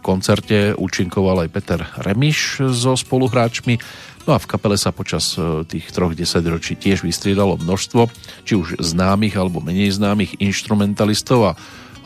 [0.00, 3.76] koncerte účinkoval aj Peter Remiš so spoluhráčmi
[4.24, 8.08] No a v kapele sa počas e, tých troch desaťročí tiež vystriedalo množstvo,
[8.48, 11.56] či už známych alebo menej známych instrumentalistov a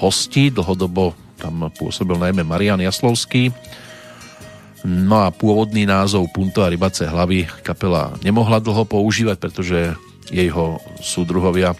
[0.02, 0.50] hostí.
[0.50, 3.54] Dlhodobo tam pôsobil najmä Marian Jaslovský.
[4.86, 9.98] No a pôvodný názov Punto a rybace hlavy kapela nemohla dlho používať, pretože
[10.30, 11.78] jeho súdruhovia e,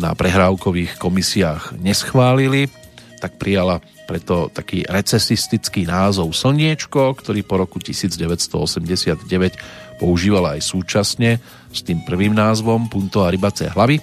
[0.00, 2.72] na prehrávkových komisiách neschválili,
[3.20, 11.38] tak prijala preto taký recesistický názov Slniečko, ktorý po roku 1989 používala aj súčasne
[11.70, 14.02] s tým prvým názvom Punto a rybace hlavy.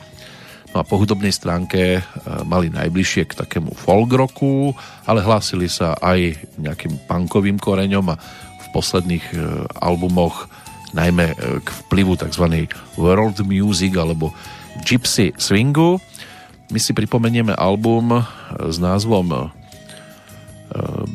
[0.69, 2.01] No a po hudobnej stránke e,
[2.45, 4.77] mali najbližšie k takému folk roku,
[5.09, 8.19] ale hlásili sa aj nejakým punkovým koreňom a
[8.59, 9.37] v posledných e,
[9.81, 10.45] albumoch
[10.93, 12.69] najmä e, k vplyvu tzv.
[13.01, 14.29] world music alebo
[14.85, 15.97] gypsy swingu.
[16.69, 18.21] My si pripomenieme album
[18.53, 19.49] s názvom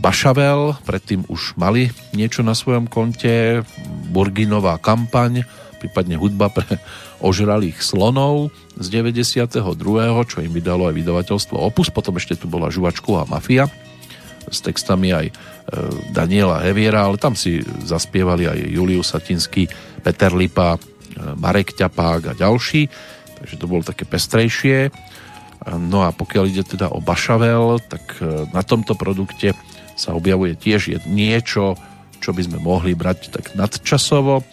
[0.02, 3.62] Bašavel, predtým už mali niečo na svojom konte,
[4.10, 5.46] Burginová kampaň,
[5.78, 6.82] prípadne hudba pre
[7.24, 9.40] ožralých slonov z 92.,
[10.28, 13.64] čo im vydalo aj vydavateľstvo Opus, potom ešte tu bola Žuvačková mafia.
[14.44, 15.34] S textami aj e,
[16.12, 19.64] Daniela Heviera, ale tam si zaspievali aj Julius Satinský,
[20.04, 20.78] Peter Lipa, e,
[21.40, 22.92] Marek Ťapák a ďalší,
[23.40, 24.92] takže to bolo také pestrejšie.
[25.64, 29.56] No a pokiaľ ide teda o Bašavel, tak e, na tomto produkte
[29.96, 31.80] sa objavuje tiež niečo,
[32.20, 34.44] čo by sme mohli brať tak nadčasovo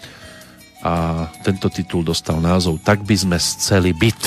[0.82, 4.22] a tento titul dostal názov Tak by sme sceli byt.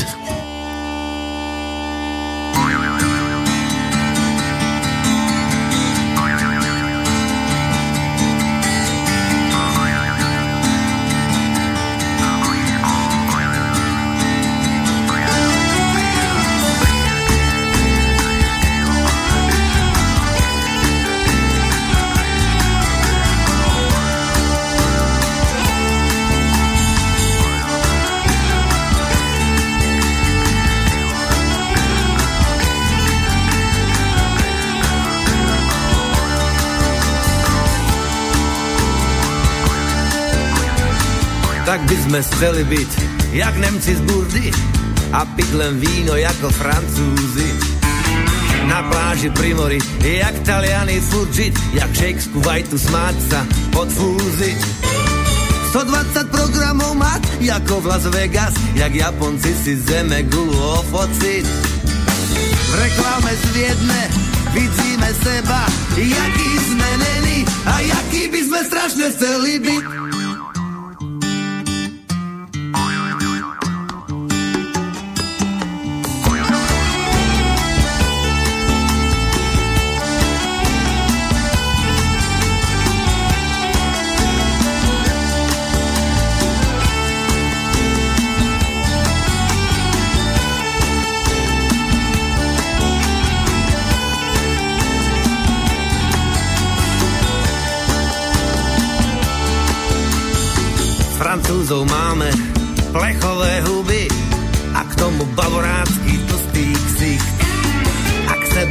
[42.14, 42.90] Sme chceli byť
[43.34, 44.46] jak Nemci z burdy
[45.10, 47.50] a piť len víno ako Francúzi.
[48.70, 51.34] Na pláži pri mori, jak Taliani furt
[51.74, 53.42] jak šejk z Kuwaitu smáť sa,
[53.74, 54.58] podfúziť.
[55.74, 61.44] 120 programov mať, ako v Las Vegas, jak Japonci si zeme gulu ofociť.
[62.46, 64.02] V reklame zviedne,
[64.54, 65.66] vidíme seba,
[65.98, 70.13] jaký sme není a jaký by sme strašne chceli byť.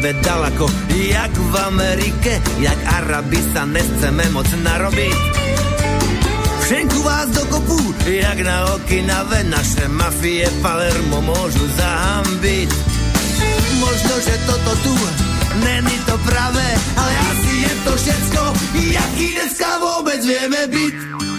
[0.03, 5.15] Sebe daleko, jak v Amerike, jak Arabi sa nechceme moc narobiť.
[6.59, 7.79] Všetku vás dokopu,
[8.11, 12.67] jak na Okinave, naše mafie Palermo môžu zahambiť.
[13.79, 14.93] Možno, že toto tu
[15.63, 16.67] není to pravé,
[16.99, 18.41] ale asi je to všetko,
[18.75, 21.32] jaký dneska vôbec vieme byť.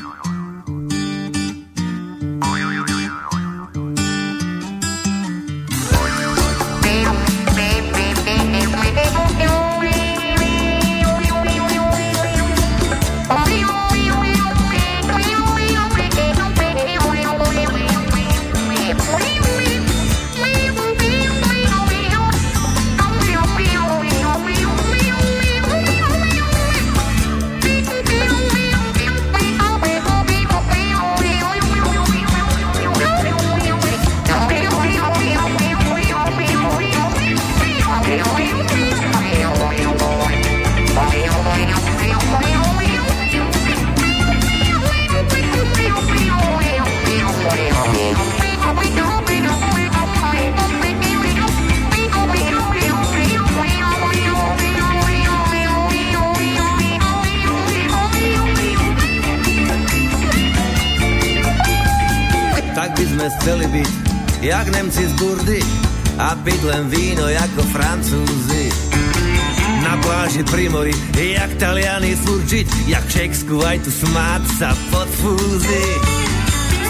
[73.85, 75.87] Tu smáť sa pod fúzi.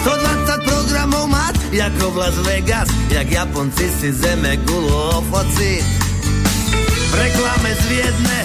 [0.07, 5.83] 120 programov mať, ako v Las Vegas, jak Japonci si zeme gulu ofocit.
[7.11, 8.39] V reklame zviedne,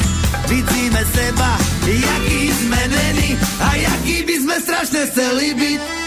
[0.51, 1.55] vidíme seba,
[1.87, 6.00] jaký sme není a jaký by sme strašne chceli byť.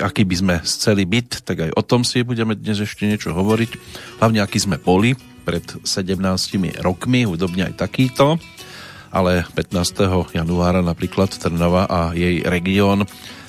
[0.00, 3.70] Aký by sme chceli byť, tak aj o tom si budeme dnes ešte niečo hovoriť.
[4.20, 5.16] Hlavne aký sme boli
[5.46, 6.18] pred 17
[6.82, 8.40] rokmi, hudobne aj takýto,
[9.14, 10.34] ale 15.
[10.34, 13.06] januára napríklad Trnava a jej región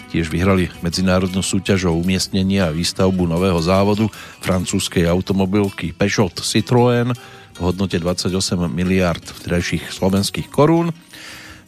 [0.08, 4.08] tiež vyhrali medzinárodnú súťaž o umiestnenie a výstavbu nového závodu
[4.40, 7.12] francúzskej automobilky Peugeot Citroën
[7.58, 8.32] v hodnote 28
[8.72, 10.96] miliard vtedajších slovenských korún.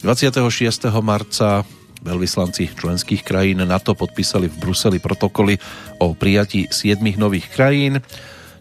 [0.00, 0.88] 26.
[1.04, 1.68] marca
[2.00, 5.60] Veľvyslanci členských krajín NATO podpísali v Bruseli protokoly
[6.00, 8.00] o prijatí siedmých nových krajín,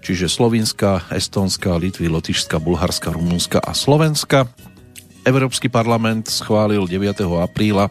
[0.03, 4.51] čiže Slovinska, Estónska, Litvy, Lotyšska, Bulharska, Rumunska a Slovenska.
[5.23, 7.23] Európsky parlament schválil 9.
[7.39, 7.87] apríla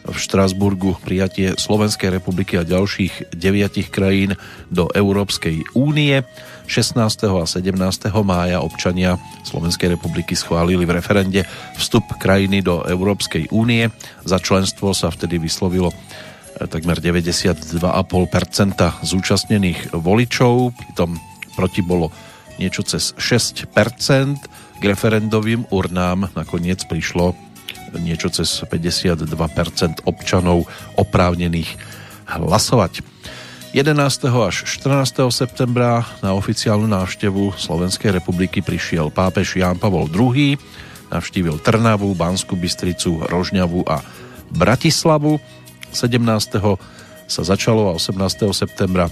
[0.00, 4.34] v Štrasburgu prijatie Slovenskej republiky a ďalších deviatich krajín
[4.72, 6.24] do Európskej únie.
[6.70, 7.02] 16.
[7.26, 7.74] a 17.
[8.22, 11.42] mája občania Slovenskej republiky schválili v referende
[11.74, 13.90] vstup krajiny do Európskej únie.
[14.22, 17.82] Za členstvo sa vtedy vyslovilo eh, takmer 92,5%
[19.02, 21.18] zúčastnených voličov, pritom
[21.58, 22.14] proti bolo
[22.62, 23.66] niečo cez 6%.
[24.78, 27.34] K referendovým urnám nakoniec prišlo
[27.98, 29.26] niečo cez 52%
[30.06, 31.70] občanov oprávnených
[32.30, 33.02] hlasovať.
[33.70, 33.94] 11.
[34.50, 35.30] až 14.
[35.30, 40.58] septembra na oficiálnu návštevu Slovenskej republiky prišiel pápež Ján Pavol II,
[41.06, 44.02] navštívil Trnavu, Banskú Bystricu, Rožňavu a
[44.50, 45.38] Bratislavu.
[45.94, 46.18] 17.
[47.30, 48.50] sa začalo a 18.
[48.50, 49.06] septembra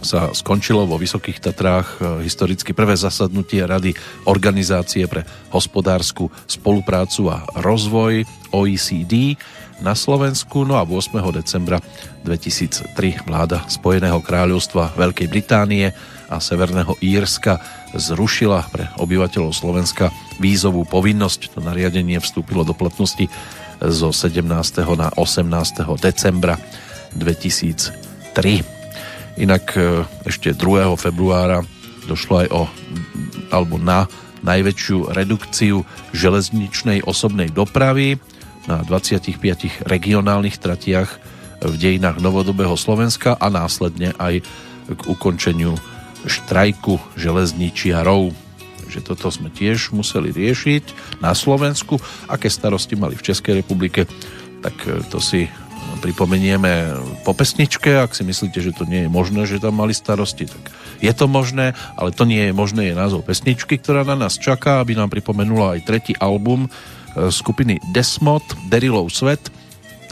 [0.00, 3.92] sa skončilo vo Vysokých Tatrách e, historicky prvé zasadnutie Rady
[4.24, 9.36] Organizácie pre hospodárskú spoluprácu a rozvoj OECD
[9.80, 10.62] na Slovensku.
[10.62, 11.18] No a 8.
[11.34, 11.82] decembra
[12.22, 15.90] 2003 vláda Spojeného kráľovstva Veľkej Británie
[16.30, 17.58] a Severného Írska
[17.94, 20.10] zrušila pre obyvateľov Slovenska
[20.42, 21.54] vízovú povinnosť.
[21.54, 23.30] To nariadenie vstúpilo do platnosti
[23.78, 24.42] zo 17.
[24.96, 25.46] na 18.
[25.98, 26.58] decembra
[27.14, 28.74] 2003.
[29.34, 30.94] Inak e, ešte 2.
[30.94, 31.62] februára
[32.06, 32.62] došlo aj o,
[33.50, 34.06] alebo na
[34.44, 38.20] najväčšiu redukciu železničnej osobnej dopravy
[38.66, 41.10] na 25 regionálnych tratiach
[41.64, 44.44] v dejinách novodobého Slovenska a následne aj
[44.88, 45.76] k ukončeniu
[46.24, 48.32] štrajku železničiarov.
[48.84, 52.00] Takže toto sme tiež museli riešiť na Slovensku.
[52.28, 54.04] Aké starosti mali v Českej republike,
[54.60, 55.48] tak e, to si
[56.04, 57.96] pripomenieme po pesničke.
[57.96, 60.62] Ak si myslíte, že to nie je možné, že tam mali starosti, tak
[61.00, 64.84] je to možné, ale to nie je možné, je názov pesničky, ktorá na nás čaká,
[64.84, 66.68] aby nám pripomenula aj tretí album
[67.30, 69.40] skupiny Desmod, Derilov svet.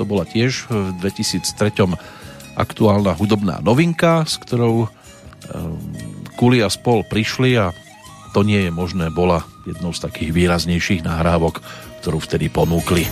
[0.01, 1.99] To bola tiež v 2003
[2.57, 4.89] aktuálna hudobná novinka, s ktorou
[6.39, 7.75] Kuli a spol prišli a
[8.33, 11.61] to nie je možné, bola jednou z takých výraznejších nahrávok,
[12.01, 13.05] ktorú vtedy ponúkli.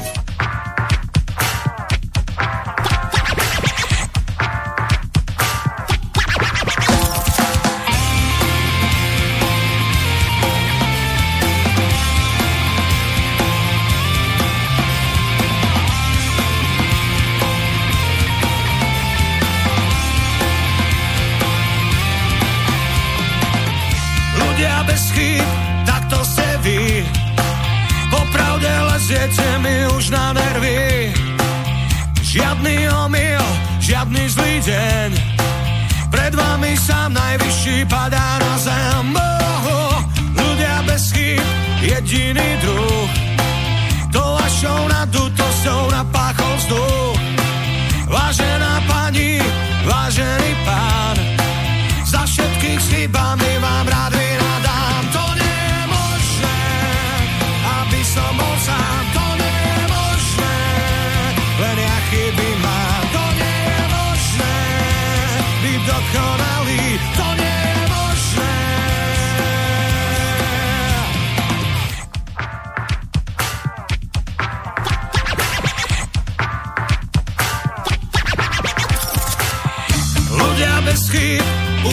[36.70, 39.10] Vami sám najvyšší padá na zem.
[39.18, 39.98] Oh,
[40.38, 41.42] Ľudia bez chýb,
[41.82, 43.10] jediný druh.
[44.14, 45.90] To vašou nadutosťou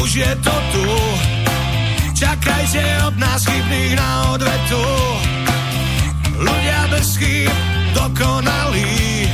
[0.08, 0.86] napadá je to tu.
[2.16, 4.86] Čakajte od nás chybných na odvetu.
[6.40, 7.52] Ľudia bez chyb
[7.94, 9.28] dokonalí.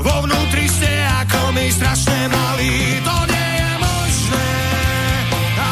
[0.00, 0.90] Vo vnútri ste
[1.22, 2.74] ako my strašne malí.
[3.04, 4.50] To nie je možné,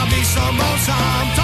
[0.04, 1.39] aby som bol sám.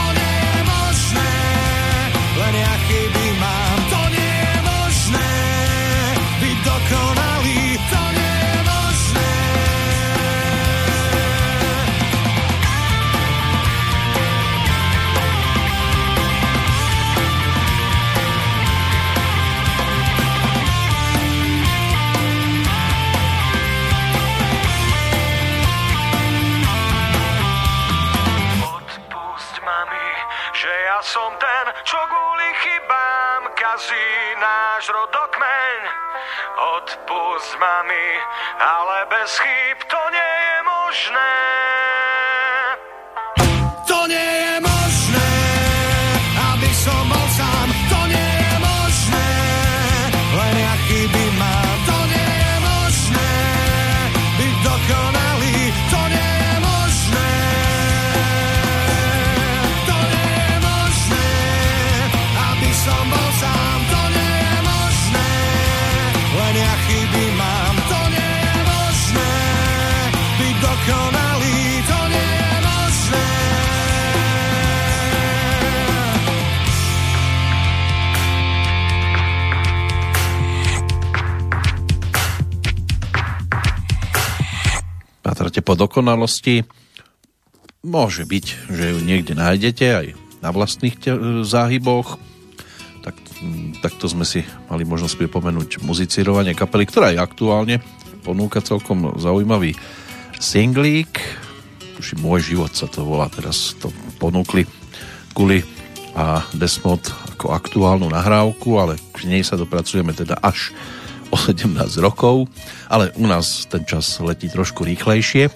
[33.76, 34.08] Kazí
[34.40, 35.78] náš rodokmeň.
[36.80, 38.08] Odpusť mami,
[38.56, 41.36] ale bez chyb to nie je možné.
[85.26, 86.62] Pátrate po dokonalosti.
[87.82, 90.06] Môže byť, že ju niekde nájdete aj
[90.38, 92.14] na vlastných te- záhyboch.
[93.02, 93.18] Tak,
[93.82, 97.82] takto sme si mali možnosť pripomenúť muzicírovanie kapely, ktorá aj aktuálne
[98.22, 99.74] ponúka celkom zaujímavý
[100.38, 101.18] singlík.
[101.98, 103.90] Tuším, Môj život sa to volá, teraz to
[104.22, 104.62] ponúkli
[105.34, 105.58] Kuli
[106.14, 107.02] a Desmod
[107.34, 110.70] ako aktuálnu nahrávku, ale k nej sa dopracujeme teda až
[111.30, 112.46] o 17 rokov,
[112.86, 115.50] ale u nás ten čas letí trošku rýchlejšie.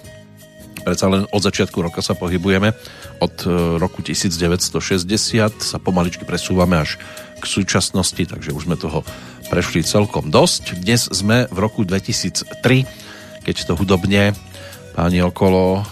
[0.81, 2.73] Predsa len od začiatku roka sa pohybujeme.
[3.21, 4.81] Od e, roku 1960
[5.61, 6.97] sa pomaličky presúvame až
[7.37, 9.05] k súčasnosti, takže už sme toho
[9.53, 10.81] prešli celkom dosť.
[10.81, 14.33] Dnes sme v roku 2003, keď to hudobne
[14.97, 15.83] páni okolo e,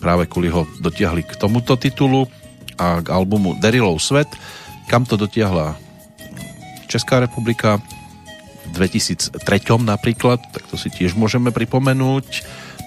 [0.00, 2.28] práve kvôli ho dotiahli k tomuto titulu
[2.76, 4.28] a k albumu Derilov svet.
[4.88, 5.76] Kam to dotiahla
[6.90, 7.78] Česká republika,
[8.72, 9.38] 2003
[9.82, 12.26] napríklad, tak to si tiež môžeme pripomenúť.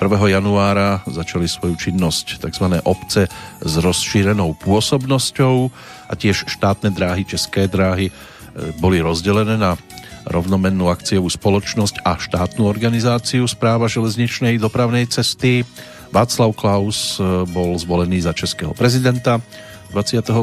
[0.02, 0.10] 1.
[0.10, 2.66] januára začali svoju činnosť tzv.
[2.84, 3.30] obce
[3.62, 5.72] s rozšírenou pôsobnosťou
[6.10, 8.14] a tiež štátne dráhy, české dráhy e,
[8.84, 9.80] boli rozdelené na
[10.28, 15.68] rovnomennú akciovú spoločnosť a štátnu organizáciu správa železničnej dopravnej cesty.
[16.12, 19.40] Václav Klaus e, bol zvolený za českého prezidenta
[19.94, 20.34] 28.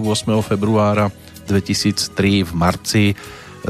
[0.47, 1.11] februára
[1.51, 3.05] 2003 v marci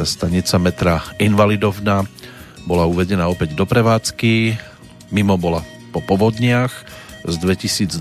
[0.05, 2.07] stanica metra Invalidovna
[2.64, 4.59] bola uvedená opäť do prevádzky,
[5.11, 6.70] mimo bola po povodniach
[7.26, 7.99] z 2002.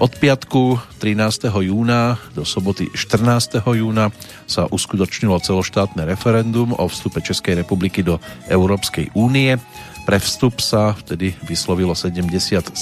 [0.00, 1.52] Od piatku 13.
[1.52, 3.60] júna do soboty 14.
[3.60, 4.08] júna
[4.48, 8.16] sa uskutočnilo celoštátne referendum o vstupe Českej republiky do
[8.48, 9.60] Európskej únie.
[10.08, 12.72] Pre vstup sa vtedy vyslovilo 77,3%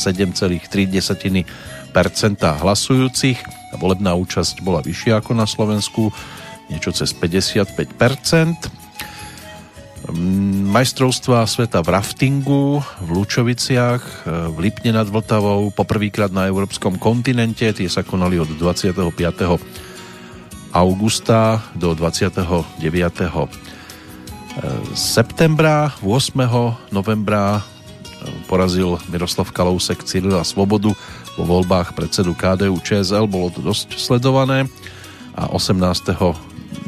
[2.39, 3.39] hlasujúcich
[3.76, 6.09] volebná účasť bola vyššia ako na Slovensku,
[6.69, 8.79] niečo cez 55%.
[10.69, 17.69] Majstrovstva sveta v raftingu v Lučoviciach v Lipne nad Vltavou poprvýkrát na európskom kontinente.
[17.77, 18.97] Tie sa konali od 25.
[20.73, 22.81] augusta do 29.
[24.97, 25.93] septembra.
[26.01, 26.89] 8.
[26.89, 27.61] novembra
[28.49, 30.97] porazil Miroslav Kalousek Cyrila Svobodu
[31.37, 33.29] vo voľbách predsedu KDU ČSL.
[33.29, 34.64] Bolo to dosť sledované
[35.37, 36.16] a 18.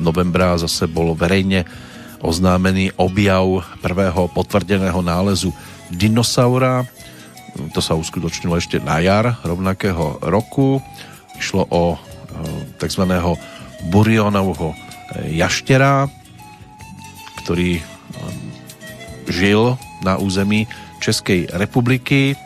[0.00, 1.68] novembra zase bol verejne
[2.20, 5.52] oznámený objav prvého potvrdeného nálezu
[5.88, 6.84] dinosaura.
[7.72, 10.84] To sa uskutočnilo ešte na jar rovnakého roku.
[11.40, 11.96] Išlo o
[12.76, 13.04] tzv.
[13.88, 14.76] burionovho
[15.32, 16.06] jaštera,
[17.44, 17.80] ktorý
[19.28, 20.68] žil na území
[21.00, 22.36] Českej republiky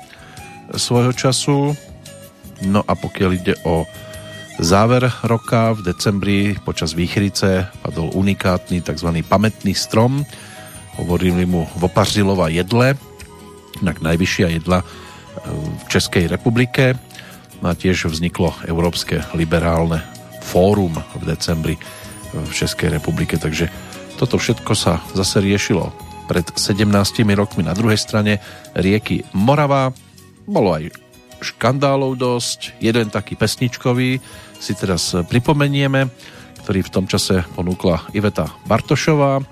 [0.74, 1.59] svojho času.
[2.62, 3.82] No a pokiaľ ide o
[4.59, 9.11] záver roka v decembri počas výchrice padol unikátny tzv.
[9.26, 10.22] pamätný strom.
[10.94, 12.94] Hovorili mu Vopařilova jedle,
[13.82, 14.86] inak najvyššia jedla
[15.55, 16.94] v Českej republike.
[17.64, 20.05] A tiež vzniklo Európske liberálne
[20.44, 21.80] fórum v decembri
[22.34, 23.72] v Českej republike, takže
[24.20, 25.88] toto všetko sa zase riešilo
[26.28, 26.84] pred 17
[27.32, 28.36] rokmi na druhej strane
[28.76, 29.96] rieky Morava.
[30.44, 30.92] Bolo aj
[31.44, 32.80] škandálov dosť.
[32.80, 34.20] Jeden taký pesničkový
[34.64, 36.08] si teraz pripomenieme,
[36.64, 39.44] ktorý v tom čase ponúkla Iveta Bartošová.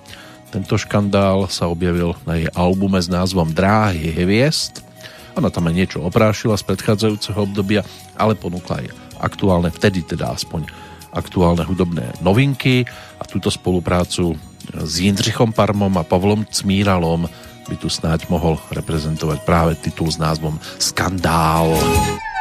[0.49, 4.81] Tento škandál sa objavil na jej albume s názvom Dráhy hviezd.
[5.37, 7.85] Ona tam aj niečo oprášila z predchádzajúceho obdobia,
[8.17, 8.87] ale ponúkla aj
[9.21, 10.65] aktuálne, vtedy teda aspoň
[11.13, 12.89] aktuálne hudobné novinky
[13.21, 14.33] a túto spoluprácu
[14.73, 17.29] s Jindřichom Parmom a Pavlom Cmíralom
[17.69, 21.77] by tu snáď mohol reprezentovať práve titul s názvom Skandál.
[21.77, 22.32] Skandál.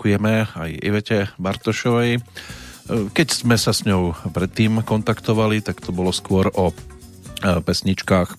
[0.00, 2.24] Ďakujeme aj Ivete Bartošovej.
[3.12, 6.74] Keď sme sa s ňou predtým kontaktovali, tak to bolo skôr o e,
[7.60, 8.32] pesničkách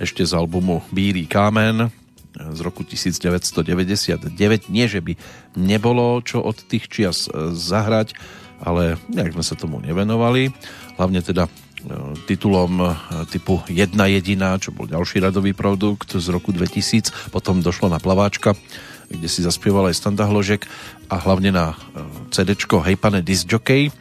[0.00, 1.92] ešte z albumu Bílý kámen
[2.32, 4.72] z roku 1999.
[4.72, 5.12] Nie, že by
[5.60, 8.16] nebolo čo od tých čias e, zahrať,
[8.64, 10.48] ale nejak sme sa tomu nevenovali.
[10.96, 11.44] Hlavne teda
[12.30, 12.94] titulom
[13.26, 17.34] typu Jedna jediná, čo bol ďalší radový produkt z roku 2000.
[17.34, 18.54] Potom došlo na plaváčka,
[19.12, 20.64] kde si zaspieval aj Standa Hložek
[21.12, 21.76] a hlavne na
[22.32, 23.92] CD Hej pane Disc Jockey,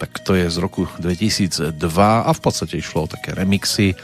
[0.00, 3.94] tak to je z roku 2002 a v podstate išlo o také remixy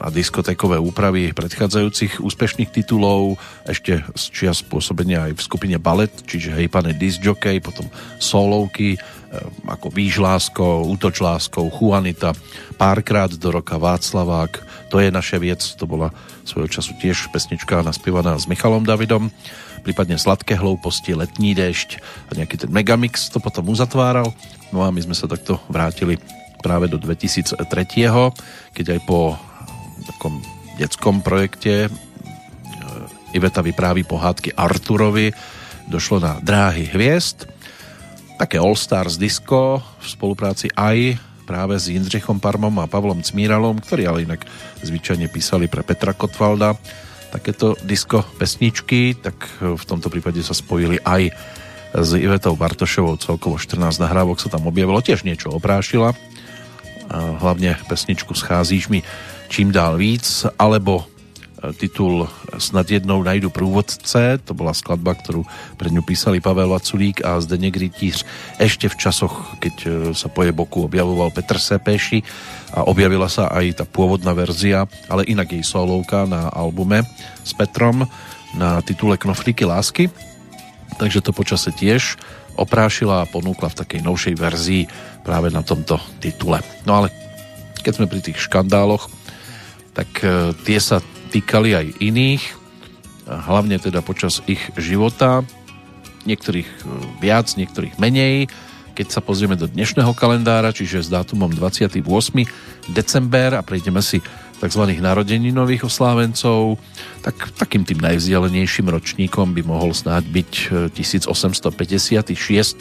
[0.00, 6.52] a diskotékové úpravy predchádzajúcich úspešných titulov, ešte z čias pôsobenia aj v skupine Ballet, čiže
[6.52, 7.88] hej pane disc jockey, potom
[8.20, 8.98] solovky, e,
[9.64, 12.36] ako Výž láskou, Útoč láskou, Juanita,
[12.76, 14.60] párkrát do roka Václavák,
[14.92, 16.12] to je naše viec, to bola
[16.44, 19.32] svojho času tiež pesnička naspievaná s Michalom Davidom,
[19.82, 24.32] prípadne Sladké hlouposti, Letní dešť a nejaký ten megamix to potom uzatváral.
[24.70, 26.20] No a my sme sa takto vrátili
[26.60, 27.60] práve do 2003,
[28.72, 29.36] keď aj po
[30.04, 30.40] takom
[30.76, 31.90] detskom projekte e,
[33.36, 35.32] Iveta vypráví pohádky Arturovi
[35.88, 37.48] došlo na Dráhy hviezd
[38.34, 44.08] také All Stars disco v spolupráci aj práve s Jindřichom Parmom a Pavlom Cmíralom, ktorí
[44.08, 44.48] ale inak
[44.80, 46.74] zvyčajne písali pre Petra Kotvalda
[47.30, 51.34] takéto disco pesničky, tak v tomto prípade sa spojili aj
[51.94, 56.14] s Ivetou Bartošovou, celkovo 14 nahrávok sa tam objavilo, tiež niečo oprášila,
[57.10, 59.02] hlavne pesničku Scházíš mi
[59.48, 61.13] čím dál víc, alebo e,
[61.72, 65.48] titul Snad jednou najdu průvodce, to bola skladba, ktorú
[65.80, 68.24] pre ňu písali Pavel Vaculík a Zdeněk Rytíř
[68.60, 72.22] ešte v časoch, keď e, sa po jej boku objavoval Petr Sepeši
[72.76, 77.02] a objavila sa aj tá pôvodná verzia, ale inak jej solovka na albume
[77.42, 78.04] s Petrom
[78.54, 80.12] na titule Knoflíky lásky.
[81.00, 82.20] Takže to počase tiež
[82.54, 84.82] oprášila a ponúkla v takej novšej verzii
[85.26, 86.62] práve na tomto titule.
[86.86, 87.10] No ale
[87.82, 89.10] keď sme pri tých škandáloch,
[89.94, 91.02] tak e, tie sa
[91.34, 92.42] týkali aj iných,
[93.26, 95.42] hlavne teda počas ich života,
[96.30, 96.82] niektorých e,
[97.18, 98.46] viac, niektorých menej.
[98.94, 101.98] Keď sa pozrieme do dnešného kalendára, čiže s dátumom 28.
[102.94, 104.22] december a prejdeme si
[104.64, 104.96] tzv.
[104.96, 106.80] narodeninových oslávencov,
[107.20, 110.50] tak takým tým najvzdialenejším ročníkom by mohol snáď byť
[110.96, 112.32] 1856,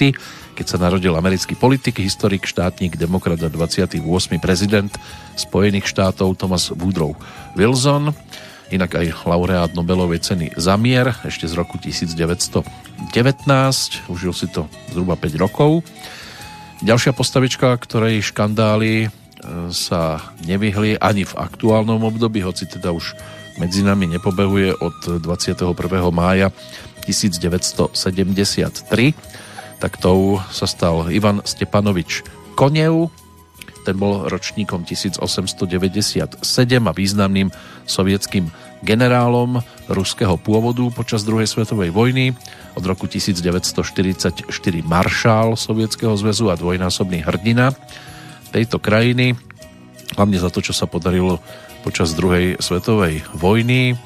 [0.07, 0.15] e,
[0.55, 3.99] keď sa narodil americký politik, historik, štátnik, demokrat a 28.
[4.39, 4.95] prezident
[5.36, 7.19] Spojených štátov Thomas Woodrow
[7.59, 8.15] Wilson,
[8.71, 12.63] inak aj laureát Nobelovej ceny za mier ešte z roku 1919,
[14.07, 15.84] užil si to zhruba 5 rokov.
[16.79, 19.11] Ďalšia postavička, ktorej škandály
[19.71, 23.15] sa nevyhli ani v aktuálnom období, hoci teda už
[23.61, 25.61] medzi nami nepobehuje od 21.
[26.09, 26.49] mája
[27.05, 29.13] 1973.
[29.77, 32.23] Tak tou sa stal Ivan Stepanovič
[32.55, 33.11] Konev,
[33.83, 36.39] ten bol ročníkom 1897
[36.87, 37.51] a významným
[37.83, 38.47] sovietským
[38.79, 39.59] generálom
[39.91, 42.31] ruského pôvodu počas druhej svetovej vojny.
[42.79, 44.47] Od roku 1944
[44.87, 47.75] maršál Sovietskeho zväzu a dvojnásobný hrdina
[48.54, 49.34] tejto krajiny,
[50.14, 51.41] hlavne za to, čo sa podarilo
[51.82, 53.97] počas druhej svetovej vojny.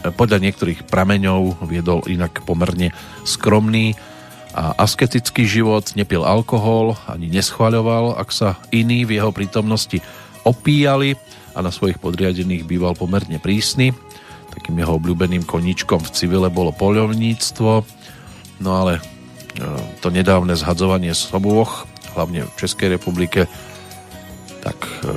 [0.00, 2.92] Podľa niektorých prameňov viedol inak pomerne
[3.24, 3.96] skromný
[4.50, 10.02] a asketický život, nepil alkohol, ani neschvaľoval, ak sa iní v jeho prítomnosti
[10.42, 11.14] opíjali
[11.54, 13.94] a na svojich podriadených býval pomerne prísny.
[14.50, 17.72] Takým jeho obľúbeným koníčkom v civile bolo poľovníctvo,
[18.58, 19.02] no ale e,
[20.02, 21.86] to nedávne zhadzovanie sobôch,
[22.18, 23.46] hlavne v Českej republike,
[24.60, 25.10] tak e,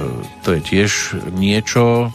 [0.44, 0.92] to je tiež
[1.36, 2.10] niečo,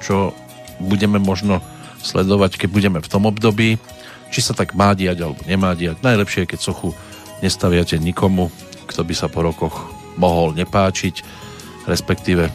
[0.00, 0.32] čo
[0.80, 1.60] budeme možno
[2.04, 3.80] sledovať, keď budeme v tom období,
[4.28, 6.02] či sa tak má diať alebo nemá diať.
[6.04, 6.90] Najlepšie je, keď sochu
[7.40, 8.52] nestaviate nikomu,
[8.84, 9.88] kto by sa po rokoch
[10.20, 11.24] mohol nepáčiť,
[11.88, 12.52] respektíve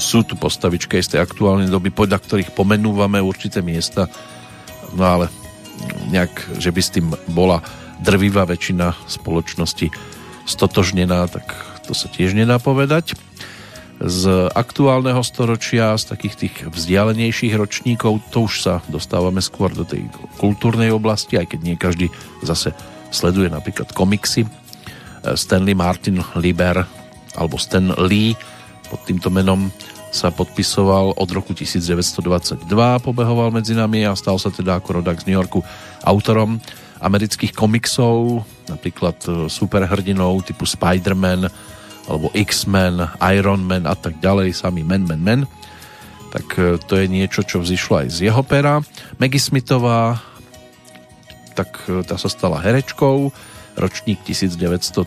[0.00, 4.08] sú tu postavičky z tej aktuálnej doby, podľa ktorých pomenúvame určité miesta,
[4.96, 5.26] no ale
[6.08, 7.60] nejak, že by s tým bola
[8.00, 9.92] drvivá väčšina spoločnosti
[10.48, 13.18] stotožnená, tak to sa tiež nedá povedať.
[13.98, 20.06] Z aktuálneho storočia, z takých tých vzdialenejších ročníkov, to už sa dostávame skôr do tej
[20.38, 22.06] kultúrnej oblasti, aj keď nie každý
[22.46, 22.70] zase
[23.10, 24.46] sleduje napríklad komiksy.
[25.34, 26.86] Stanley Martin Lieber
[27.34, 28.38] alebo Stan Lee
[28.86, 29.74] pod týmto menom
[30.14, 32.66] sa podpisoval od roku 1922,
[33.02, 35.62] pobehoval medzi nami a stal sa teda ako rodak z New Yorku
[36.02, 36.58] autorom
[36.98, 39.16] amerických komiksov, napríklad
[39.46, 41.46] superhrdinov typu Spider-Man,
[42.10, 45.40] alebo X-Men, Iron Man a tak ďalej, sami Men, Men, Men.
[46.34, 48.82] Tak e, to je niečo, čo vzýšlo aj z jeho pera.
[49.22, 50.18] Maggie Smithová,
[51.54, 53.30] tak e, tá sa stala herečkou,
[53.78, 54.98] ročník 1934,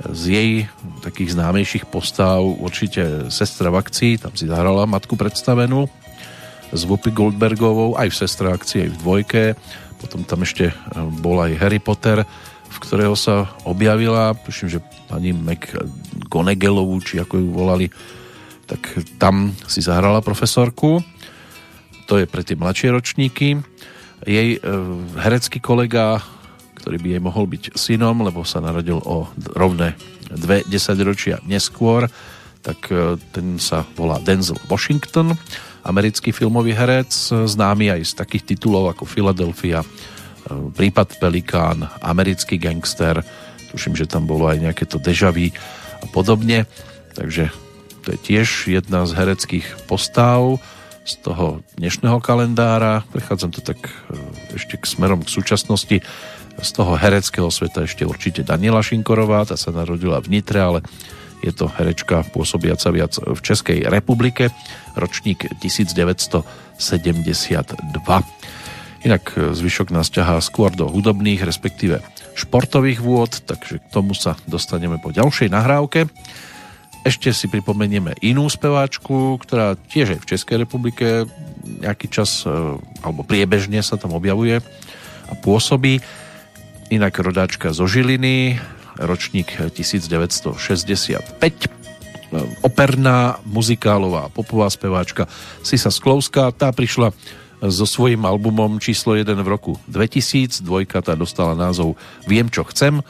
[0.00, 0.64] z jej
[1.04, 5.88] takých známejších postav určite Sestra v akcii, tam si zahrala matku predstavenú.
[6.70, 9.44] S Whoopi Goldbergovou, aj v Sestra akcii, aj v dvojke,
[10.00, 10.74] potom tam ešte e,
[11.20, 12.24] bol aj Harry Potter,
[12.80, 17.86] ktorého sa objavila, tuším, že pani McGonagallovú, či ako ju volali,
[18.64, 18.80] tak
[19.18, 21.04] tam si zahrala profesorku.
[22.08, 23.60] To je pre tie mladšie ročníky.
[24.26, 24.58] Jej e,
[25.20, 26.22] herecký kolega,
[26.80, 29.94] ktorý by jej mohol byť synom, lebo sa narodil o rovné
[30.30, 32.06] dve desaťročia neskôr,
[32.62, 35.34] tak e, ten sa volá Denzel Washington,
[35.82, 39.86] americký filmový herec, známy aj z takých titulov ako Philadelphia, e,
[40.50, 43.22] Prípad Pelikán, Americký gangster,
[43.70, 45.54] tuším, že tam bolo aj nejaké to dežavy
[46.02, 46.66] a podobne,
[47.14, 47.54] takže
[48.02, 50.58] to je tiež jedna z hereckých postav
[51.06, 53.06] z toho dnešného kalendára.
[53.14, 53.92] Prechádzam to tak e,
[54.56, 55.96] ešte k smerom k súčasnosti.
[56.60, 60.80] Z toho hereckého sveta ešte určite Daniela Šinkorová, tá sa narodila v Nitre, ale
[61.40, 64.52] je to herečka pôsobiaca viac v Českej republike,
[64.92, 66.44] ročník 1972.
[69.00, 72.04] Inak e, zvyšok nás ťahá skôr do hudobných, respektíve
[72.36, 76.04] športových vôd, takže k tomu sa dostaneme po ďalšej nahrávke.
[77.00, 81.24] Ešte si pripomenieme inú speváčku, ktorá tiež aj v Českej republike
[81.80, 82.52] nejaký čas e,
[83.00, 84.60] alebo priebežne sa tam objavuje
[85.28, 86.04] a pôsobí.
[86.92, 88.60] Inak rodáčka zo Žiliny,
[89.00, 91.24] ročník 1965.
[91.40, 91.68] E,
[92.60, 95.24] operná, muzikálová, popová speváčka
[95.64, 97.16] Sisa Sklovská, tá prišla
[97.60, 103.04] so svojím albumom číslo 1 v roku 2000, dvojka tá dostala názov Viem, čo chcem,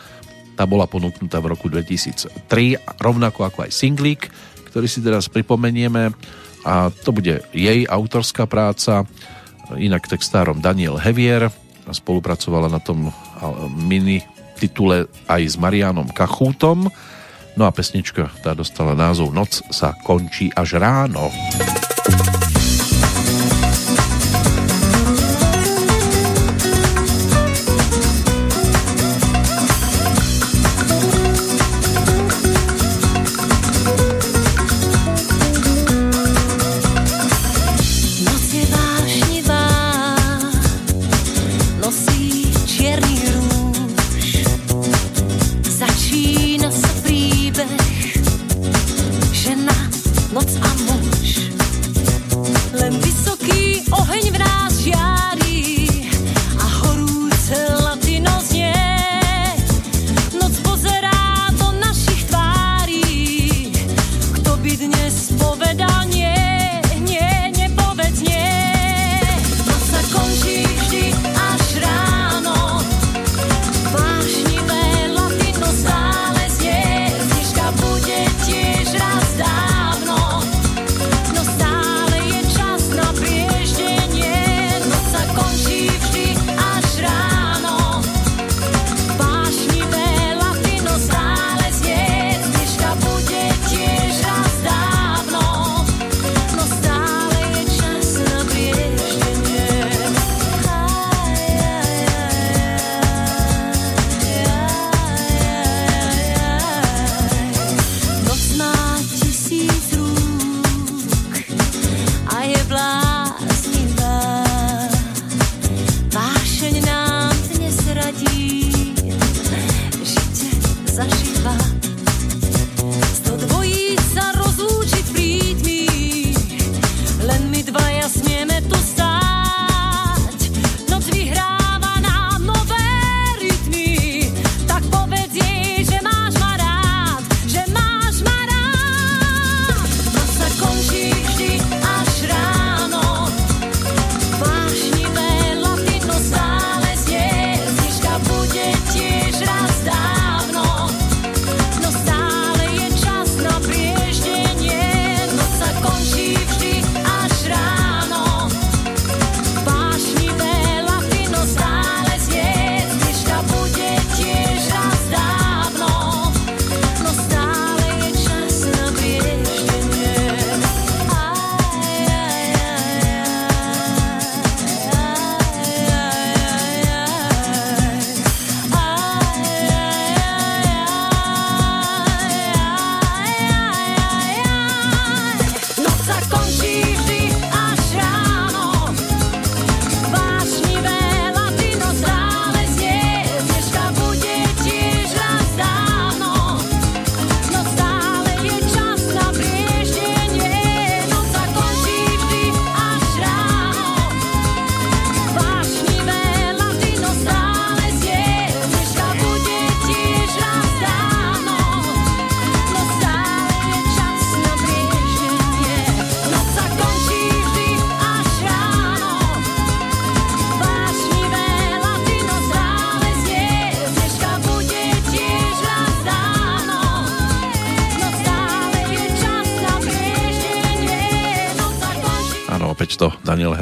[0.58, 4.28] tá bola ponúknutá v roku 2003, rovnako ako aj singlík,
[4.68, 6.12] ktorý si teraz pripomenieme.
[6.66, 9.08] A to bude jej autorská práca,
[9.78, 11.48] inak textárom Daniel Hevier,
[11.88, 13.10] spolupracovala na tom
[13.72, 14.22] mini
[14.60, 16.92] titule aj s Marianom Kachútom,
[17.56, 21.32] no a pesnička tá dostala názov Noc sa končí až ráno.
[21.32, 21.79] keď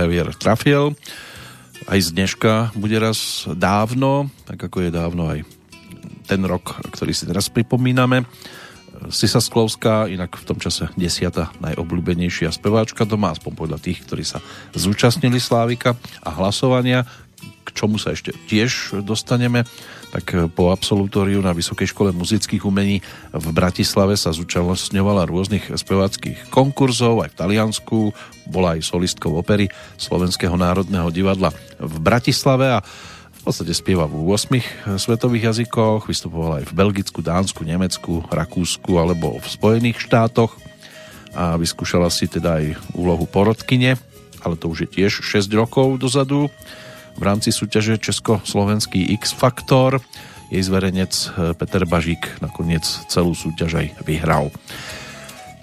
[0.08, 0.96] Daniel Hevier trafil.
[1.84, 5.44] Aj z dneška bude raz dávno, tak ako je dávno aj
[6.24, 8.24] ten rok, ktorý si teraz pripomíname.
[9.12, 14.40] Sisa Sklovská, inak v tom čase desiata najobľúbenejšia speváčka doma, aspoň podľa tých, ktorí sa
[14.72, 15.92] zúčastnili Slávika
[16.24, 17.04] a hlasovania,
[17.68, 19.68] k čomu sa ešte tiež dostaneme
[20.08, 27.28] tak po absolutóriu na Vysokej škole muzických umení v Bratislave sa zúčastňovala rôznych speváckých konkurzov
[27.28, 27.98] aj v Taliansku,
[28.48, 29.68] bola aj solistkou opery
[30.00, 36.68] Slovenského národného divadla v Bratislave a v podstate spieva v 8 svetových jazykoch, vystupovala aj
[36.68, 40.52] v Belgicku, Dánsku, Nemecku, Rakúsku alebo v Spojených štátoch
[41.38, 42.66] a vyskúšala si teda aj
[42.98, 43.94] úlohu porodkyne,
[44.42, 46.50] ale to už je tiež 6 rokov dozadu
[47.18, 49.98] v rámci súťaže Československý X Factor.
[50.48, 54.48] Jej zverenec eh, Peter Bažík nakoniec celú súťaž aj vyhral.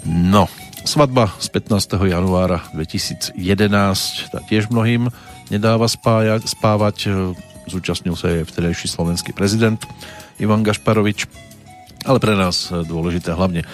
[0.05, 0.45] No,
[0.85, 1.97] svadba z 15.
[1.97, 3.37] januára 2011
[4.29, 5.09] tá tiež mnohým
[5.49, 7.09] nedáva spájať, spávať.
[7.65, 9.81] Zúčastnil sa aj vtedajší slovenský prezident
[10.37, 11.25] Ivan Gašparovič.
[12.05, 13.65] Ale pre nás dôležité hlavne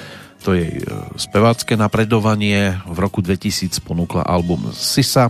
[0.42, 0.82] to jej
[1.20, 2.80] spevácké napredovanie.
[2.88, 5.30] V roku 2000 ponúkla album Sisa,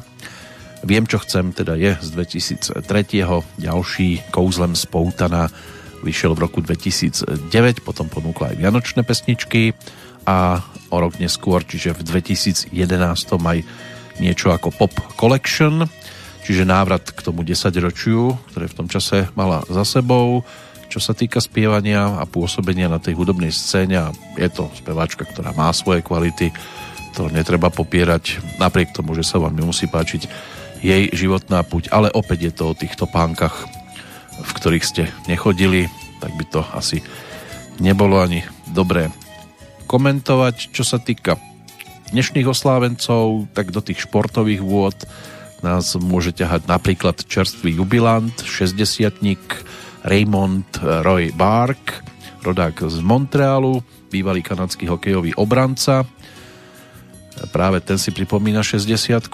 [0.81, 2.81] Viem, čo chcem, teda je z 2003.
[3.61, 5.45] Ďalší Kouzlem spoutaná
[6.01, 9.77] vyšiel v roku 2009, potom ponúkla aj Vianočné pesničky
[10.25, 10.61] a
[10.91, 12.75] o rok neskôr, čiže v 2011
[13.39, 13.59] aj
[14.19, 15.87] niečo ako Pop Collection,
[16.43, 20.43] čiže návrat k tomu 10 ročiu, ktoré v tom čase mala za sebou,
[20.91, 23.95] čo sa týka spievania a pôsobenia na tej hudobnej scéne.
[23.95, 26.51] A je to speváčka, ktorá má svoje kvality,
[27.15, 30.27] to netreba popierať, napriek tomu, že sa vám nemusí páčiť
[30.83, 33.53] jej životná puť, ale opäť je to o týchto pánkach,
[34.41, 35.87] v ktorých ste nechodili,
[36.19, 36.99] tak by to asi
[37.79, 38.43] nebolo ani
[38.73, 39.07] dobré
[39.91, 40.71] komentovať.
[40.71, 41.35] Čo sa týka
[42.15, 44.95] dnešných oslávencov, tak do tých športových vôd
[45.59, 49.19] nás môže ťahať napríklad čerstvý jubilant, 60
[50.07, 52.07] Raymond Roy Bark,
[52.39, 56.07] rodák z Montrealu, bývalý kanadský hokejový obranca,
[57.49, 59.25] Práve ten si pripomína 60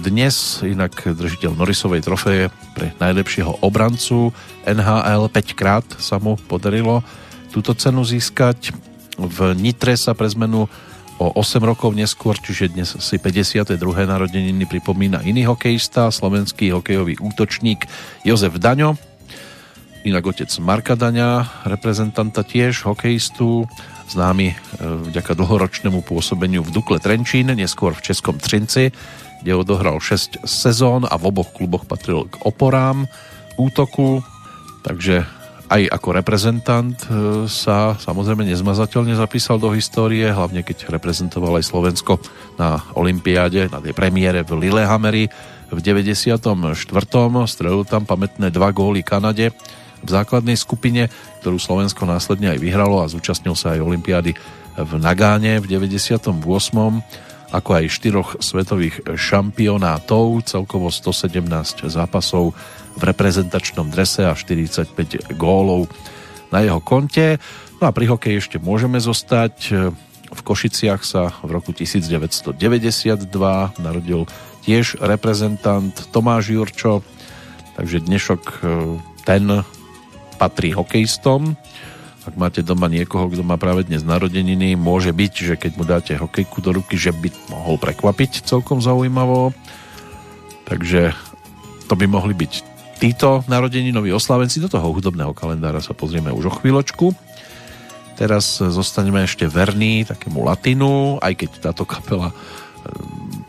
[0.00, 4.32] Dnes inak držiteľ Norrisovej trofeje pre najlepšieho obrancu
[4.64, 7.04] NHL 5 krát sa mu podarilo
[7.52, 8.72] túto cenu získať.
[9.20, 10.64] V Nitre sa pre zmenu
[11.20, 13.76] o 8 rokov neskôr, čiže dnes si 52.
[14.08, 17.84] narodeniny pripomína iný hokejista, slovenský hokejový útočník
[18.24, 18.96] Jozef Daňo,
[20.08, 23.68] inak otec Marka Daňa, reprezentanta tiež, hokejistu,
[24.08, 24.54] známy e,
[25.12, 28.88] vďaka dlhoročnému pôsobeniu v Dukle Trenčín, neskôr v Českom Třinci,
[29.44, 33.04] kde odohral 6 sezón a v oboch kluboch patril k oporám
[33.60, 34.24] útoku,
[34.80, 35.28] takže
[35.70, 37.08] aj ako reprezentant e,
[37.46, 42.18] sa samozrejme nezmazateľne zapísal do histórie, hlavne keď reprezentoval aj Slovensko
[42.58, 45.30] na Olympiáde, na tej premiére v Lillehammeri
[45.70, 46.42] v 94.
[47.46, 49.54] Strelil tam pamätné dva góly Kanade
[50.02, 51.06] v základnej skupine,
[51.38, 54.34] ktorú Slovensko následne aj vyhralo a zúčastnil sa aj Olympiády
[54.74, 56.34] v Nagáne v 98
[57.50, 62.54] ako aj štyroch svetových šampionátov, celkovo 117 zápasov
[63.00, 65.88] v reprezentačnom drese a 45 gólov
[66.52, 67.40] na jeho konte.
[67.80, 69.72] No a pri hokeji ešte môžeme zostať.
[70.30, 72.54] V Košiciach sa v roku 1992
[73.82, 74.30] narodil
[74.62, 77.02] tiež reprezentant Tomáš Jurčo,
[77.74, 78.60] takže dnešok eh,
[79.24, 79.64] ten
[80.38, 81.58] patrí hokejistom.
[82.28, 86.12] Ak máte doma niekoho, kto má práve dnes narodeniny, môže byť, že keď mu dáte
[86.14, 89.56] hokejku do ruky, že by mohol prekvapiť celkom zaujímavo.
[90.68, 91.16] Takže
[91.88, 92.69] to by mohli byť
[93.00, 94.60] títo narodeninoví oslávenci.
[94.60, 97.16] Do toho hudobného kalendára sa pozrieme už o chvíľočku.
[98.20, 102.36] Teraz zostaneme ešte verní takému latinu, aj keď táto kapela,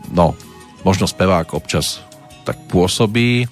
[0.08, 0.32] no,
[0.80, 2.00] možno spevák občas
[2.48, 3.44] tak pôsobí,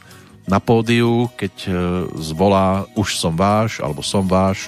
[0.50, 1.70] na pódiu, keď e,
[2.18, 4.66] zvolá Už som váš, alebo som váš.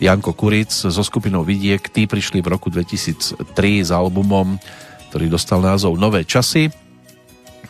[0.00, 3.44] Janko Kuric so skupinou Vidiek, tí prišli v roku 2003
[3.84, 4.56] s albumom,
[5.12, 6.72] ktorý dostal názov Nové časy.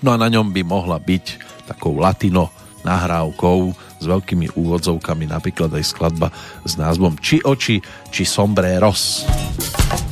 [0.00, 2.52] No a na ňom by mohla byť takou latino
[2.84, 6.28] nahrávkou s veľkými úvodzovkami, napríklad aj skladba
[6.68, 7.80] s názvom Či oči,
[8.12, 9.24] či sombreros.
[9.24, 9.64] Ros.
[9.64, 10.03] zjedla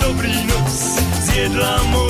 [0.00, 2.03] dobrý nos, zjedla moje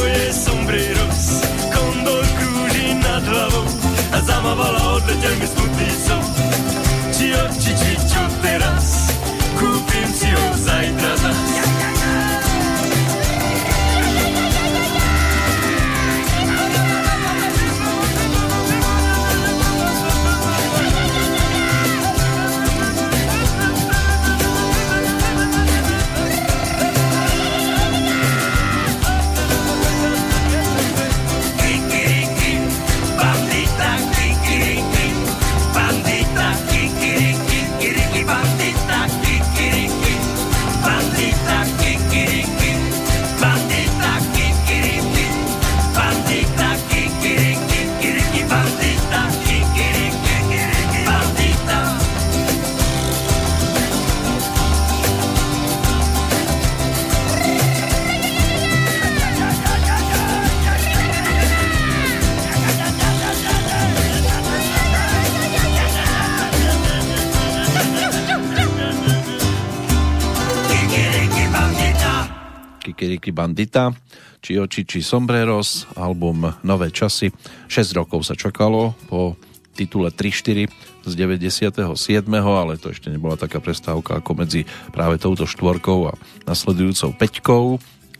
[73.44, 73.92] Bandita,
[74.40, 77.28] či oči, či sombreros, album Nové časy.
[77.68, 79.36] 6 rokov sa čakalo po
[79.76, 80.72] titule 3-4
[81.04, 81.92] z 97.
[82.40, 84.64] ale to ešte nebola taká prestávka ako medzi
[84.96, 86.16] práve touto štvorkou a
[86.48, 87.64] nasledujúcou peťkou,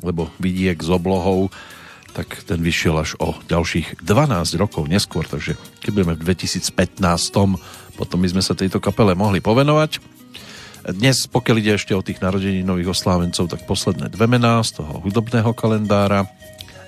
[0.05, 1.49] lebo vidiek s oblohou
[2.13, 7.01] tak ten vyšiel až o ďalších 12 rokov neskôr, takže keď budeme v 2015,
[7.97, 10.14] potom by sme sa tejto kapele mohli povenovať.
[10.85, 15.01] Dnes, pokiaľ ide ešte o tých narodení nových oslávencov, tak posledné dve mená z toho
[15.01, 16.29] hudobného kalendára.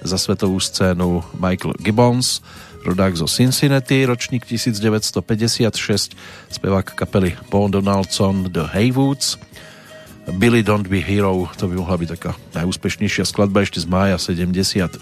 [0.04, 2.44] Za svetovú scénu Michael Gibbons,
[2.84, 6.12] rodák zo Cincinnati, ročník 1956,
[6.52, 9.40] spevák kapely Paul Donaldson The Haywoods,
[10.36, 15.00] Billy Don't Be Hero, to by mohla byť taká najúspešnejšia skladba ešte z mája 74,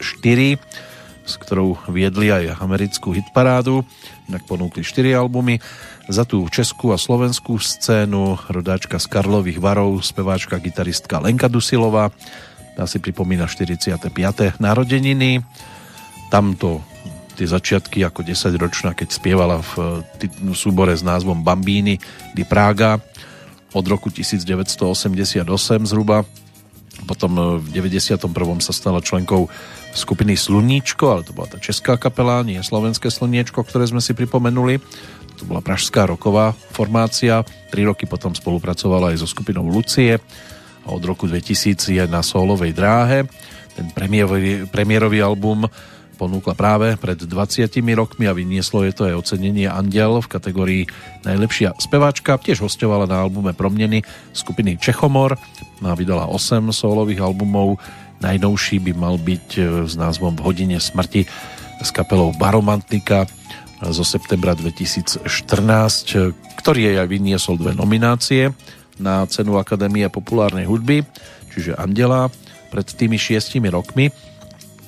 [1.24, 3.82] s ktorou viedli aj americkú hitparádu,
[4.28, 5.58] inak ponúkli 4 albumy.
[6.04, 12.12] Za tú českú a slovenskú scénu rodáčka z Karlových varov, speváčka, gitaristka Lenka Dusilová,
[12.74, 14.10] tá si pripomína 45.
[14.58, 15.40] narodeniny.
[16.28, 16.82] Tamto
[17.34, 21.98] tie začiatky ako 10 ročná, keď spievala v eh, súbore s názvom Bambíny
[22.34, 22.98] di Praga
[23.74, 25.42] od roku 1988
[25.86, 26.22] zhruba.
[27.06, 28.22] Potom eh, v 91.
[28.62, 29.50] sa stala členkou
[29.94, 34.82] skupiny Sluníčko, ale to bola tá česká kapela, nie slovenské Slniečko, ktoré sme si pripomenuli.
[35.38, 37.42] To bola pražská roková formácia.
[37.70, 40.18] Tri roky potom spolupracovala aj so skupinou Lucie
[40.84, 43.26] a od roku 2000 je na solovej dráhe.
[43.74, 45.66] Ten premiérový, premiérový album
[46.14, 47.66] ponúkla práve pred 20
[47.98, 50.82] rokmi a vynieslo je to aj ocenenie Andel v kategórii
[51.26, 52.38] najlepšia speváčka.
[52.38, 55.34] Tiež hostovala na albume Promneny skupiny Čechomor
[55.82, 57.82] a vydala 8 solových albumov.
[58.22, 61.26] Najnovší by mal byť e, s názvom V hodine smrti
[61.82, 63.26] s kapelou Baromantika
[63.82, 66.30] zo septembra 2014, e,
[66.60, 68.54] ktorý aj vyniesol dve nominácie
[68.96, 71.02] na cenu Akadémie populárnej hudby,
[71.50, 72.30] čiže Andela
[72.70, 74.10] pred tými šiestimi rokmi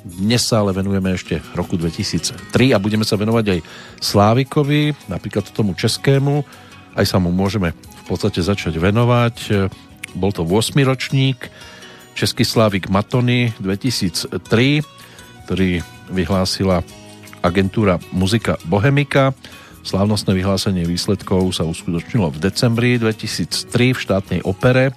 [0.06, 3.60] Dnes sa ale venujeme ešte roku 2003 a budeme sa venovať aj
[3.98, 6.46] Slávikovi, napríklad tomu českému.
[6.94, 9.66] Aj sa mu môžeme v podstate začať venovať.
[10.14, 11.50] Bol to 8 ročník,
[12.16, 14.32] Český Slávik Matony 2003,
[15.44, 16.80] ktorý vyhlásila
[17.44, 19.36] agentúra Muzika Bohemika.
[19.84, 24.96] Slávnostné vyhlásenie výsledkov sa uskutočnilo v decembri 2003 v štátnej opere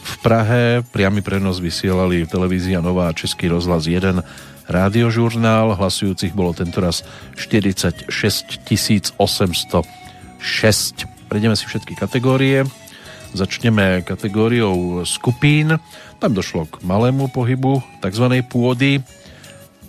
[0.00, 0.80] v Prahe.
[0.88, 4.24] Priamy prenos vysielali televízia Nová Český rozhlas 1
[4.64, 5.76] rádiožurnál.
[5.76, 7.04] Hlasujúcich bolo tentoraz
[7.36, 8.08] 46
[9.20, 9.84] 806.
[11.28, 12.64] Prejdeme si všetky kategórie.
[13.36, 15.76] Začneme kategóriou skupín.
[16.22, 18.26] Tam došlo k malému pohybu tzv.
[18.48, 19.04] pôdy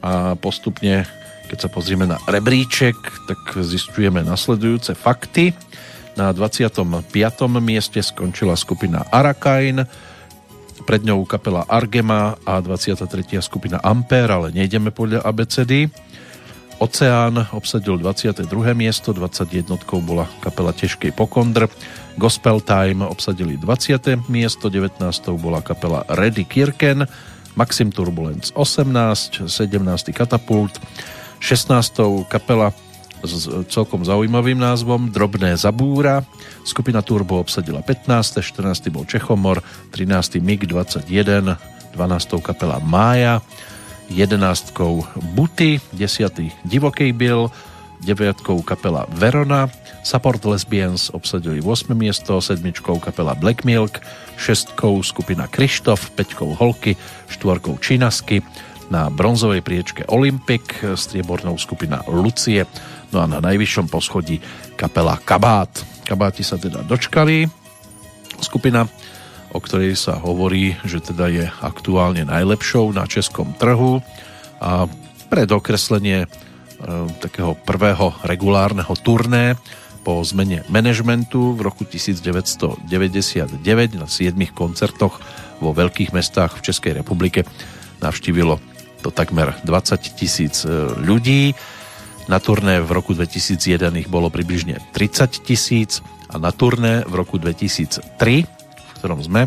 [0.03, 1.07] a postupne,
[1.47, 2.95] keď sa pozrieme na rebríček,
[3.25, 5.55] tak zistujeme nasledujúce fakty.
[6.15, 6.79] Na 25.
[7.59, 9.83] mieste skončila skupina Arakain,
[10.85, 13.41] pred ňou kapela Argema a 23.
[13.41, 15.89] skupina Ampere, ale nejdeme podľa ABCD.
[16.79, 18.43] Oceán obsadil 22.
[18.75, 19.79] miesto, 21.
[20.03, 21.71] bola kapela Težkej Pokondr,
[22.19, 24.27] Gospel Time obsadili 20.
[24.27, 24.99] miesto, 19.
[25.39, 27.07] bola kapela Ready Kirken,
[27.55, 30.11] Maxim Turbulence 18, 17.
[30.11, 30.83] Katapult,
[31.39, 32.27] 16.
[32.27, 32.75] kapela
[33.23, 36.21] s celkom zaujímavým názvom Drobné zabúra,
[36.67, 38.43] skupina Turbo obsadila 15.
[38.43, 38.91] 14.
[38.91, 39.63] bol Čechomor,
[39.95, 40.43] 13.
[40.43, 41.55] MiG 21,
[41.95, 42.43] 12.
[42.43, 43.39] kapela Mája,
[44.09, 44.73] 11.
[45.33, 46.65] Buty, 10.
[46.65, 47.49] Divokej Bill,
[48.05, 48.45] 9.
[48.65, 49.69] kapela Verona,
[50.05, 51.97] Support Lesbians obsadili 8.
[51.97, 52.61] miesto, 7.
[53.01, 53.97] kapela Black Milk,
[54.37, 54.77] 6.
[55.01, 56.55] skupina Krištof, 5.
[56.61, 56.93] Holky,
[57.27, 57.81] 4.
[57.81, 58.45] Činasky,
[58.93, 62.69] na bronzovej priečke Olympic, striebornou skupina Lucie,
[63.09, 64.37] no a na najvyššom poschodí
[64.77, 65.73] kapela Kabát.
[66.05, 67.49] Kabáti sa teda dočkali.
[68.37, 68.85] Skupina,
[69.55, 74.03] o ktorej sa hovorí, že teda je aktuálne najlepšou na českom trhu
[74.59, 74.91] a
[75.31, 76.27] pred okreslenie e,
[77.23, 79.55] takého prvého regulárneho turné
[80.03, 82.83] po zmene manažmentu v roku 1999
[83.95, 85.23] na 7 koncertoch
[85.63, 87.47] vo veľkých mestách v Českej republike
[88.03, 88.59] navštívilo
[89.01, 90.69] to takmer 20 tisíc e,
[90.99, 91.55] ľudí.
[92.25, 97.37] Na turné v roku 2001 ich bolo približne 30 tisíc a na turné v roku
[97.37, 98.54] 2003, v
[99.05, 99.45] ktorom sme,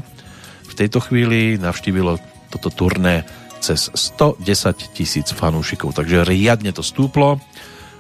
[0.70, 2.22] v tejto chvíli navštívilo
[2.54, 3.26] toto turné
[3.58, 7.42] cez 110 tisíc fanúšikov, takže riadne to stúplo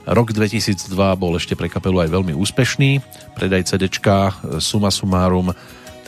[0.08, 0.88] Rok 2002
[1.20, 3.04] bol ešte pre kapelu aj veľmi úspešný.
[3.36, 3.92] Predaj CD
[4.56, 5.52] Suma Sumarum,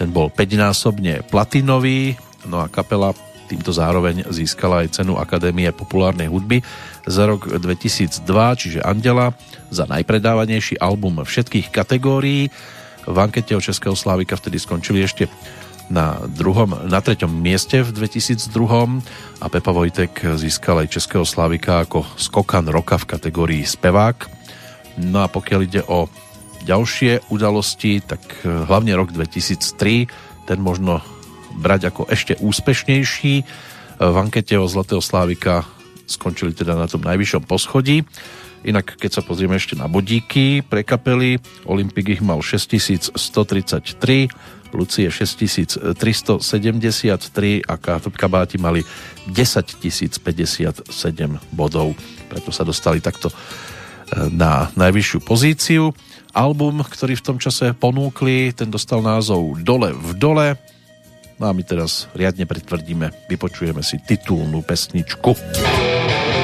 [0.01, 2.17] ten bol 5-násobne platinový,
[2.49, 3.13] no a kapela
[3.45, 6.65] týmto zároveň získala aj cenu Akadémie populárnej hudby
[7.05, 8.25] za rok 2002,
[8.57, 9.37] čiže Andela,
[9.69, 12.49] za najpredávanejší album všetkých kategórií.
[13.07, 15.29] V ankete o Českého Slávika vtedy skončili ešte
[15.91, 22.07] na, druhom, na treťom mieste v 2002 a Pepa Vojtek získal aj Českého Slavika ako
[22.15, 24.31] skokan roka v kategórii spevák.
[25.03, 26.07] No a pokiaľ ide o
[26.63, 31.03] ďalšie udalosti, tak eh, hlavne rok 2003, ten možno
[31.59, 33.35] brať ako ešte úspešnejší.
[34.01, 35.67] V ankete o Zlatého Slávika
[36.09, 38.07] skončili teda na tom najvyššom poschodí.
[38.61, 44.29] Inak, keď sa pozrieme ešte na bodíky pre kapely, Olympik ich mal 6133,
[44.71, 46.45] Lucie 6373
[47.67, 47.75] a
[48.15, 48.85] kabáti mali
[49.27, 50.87] 10 057
[51.51, 51.97] bodov.
[52.31, 53.35] Preto sa dostali takto e,
[54.31, 55.91] na najvyššiu pozíciu.
[56.31, 60.55] Album, ktorý v tom čase ponúkli, ten dostal názov Dole v dole.
[61.41, 65.33] No a my teraz riadne pritvrdíme, vypočujeme si titulnú pesničku.
[65.33, 66.40] Od rána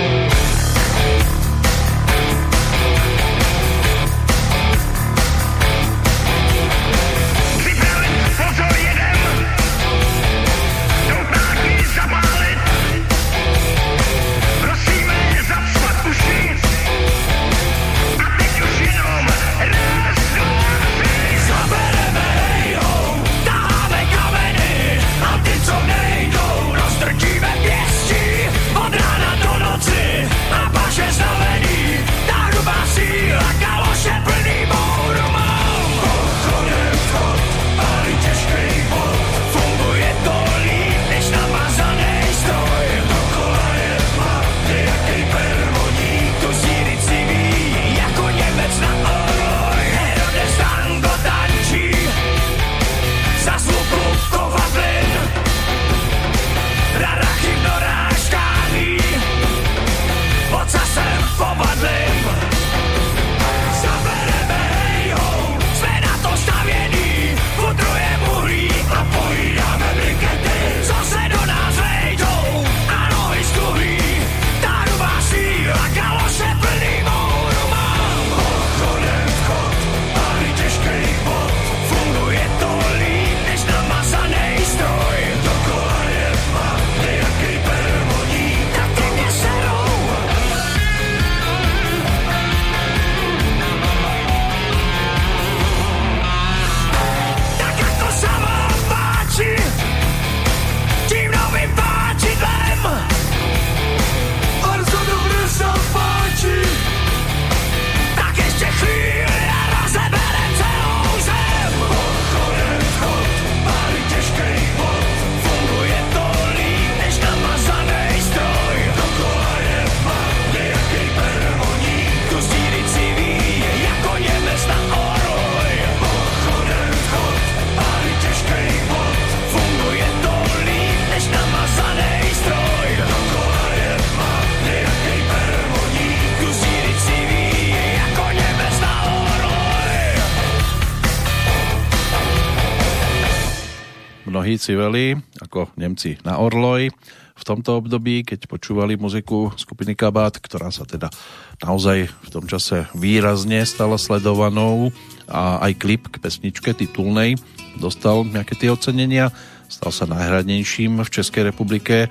[144.67, 146.91] civeli, ako Nemci na Orloj,
[147.37, 151.13] v tomto období, keď počúvali muziku skupiny Kabát, ktorá sa teda
[151.61, 154.91] naozaj v tom čase výrazne stala sledovanou
[155.29, 157.37] a aj klip k pesničke titulnej
[157.77, 159.29] dostal nejaké tie ocenenia.
[159.69, 162.09] Stal sa najhradnejším v Českej republike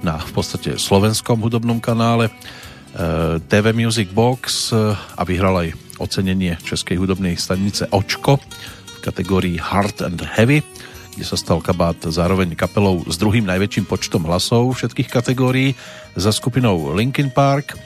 [0.00, 5.68] na v podstate slovenskom hudobnom kanále eh, TV Music Box eh, a vyhral aj
[6.00, 10.64] ocenenie Českej hudobnej stanice Očko v kategórii Hard and Heavy
[11.12, 15.76] kde sa stal Kabát zároveň kapelou s druhým najväčším počtom hlasov všetkých kategórií
[16.16, 17.76] za skupinou Linkin Park.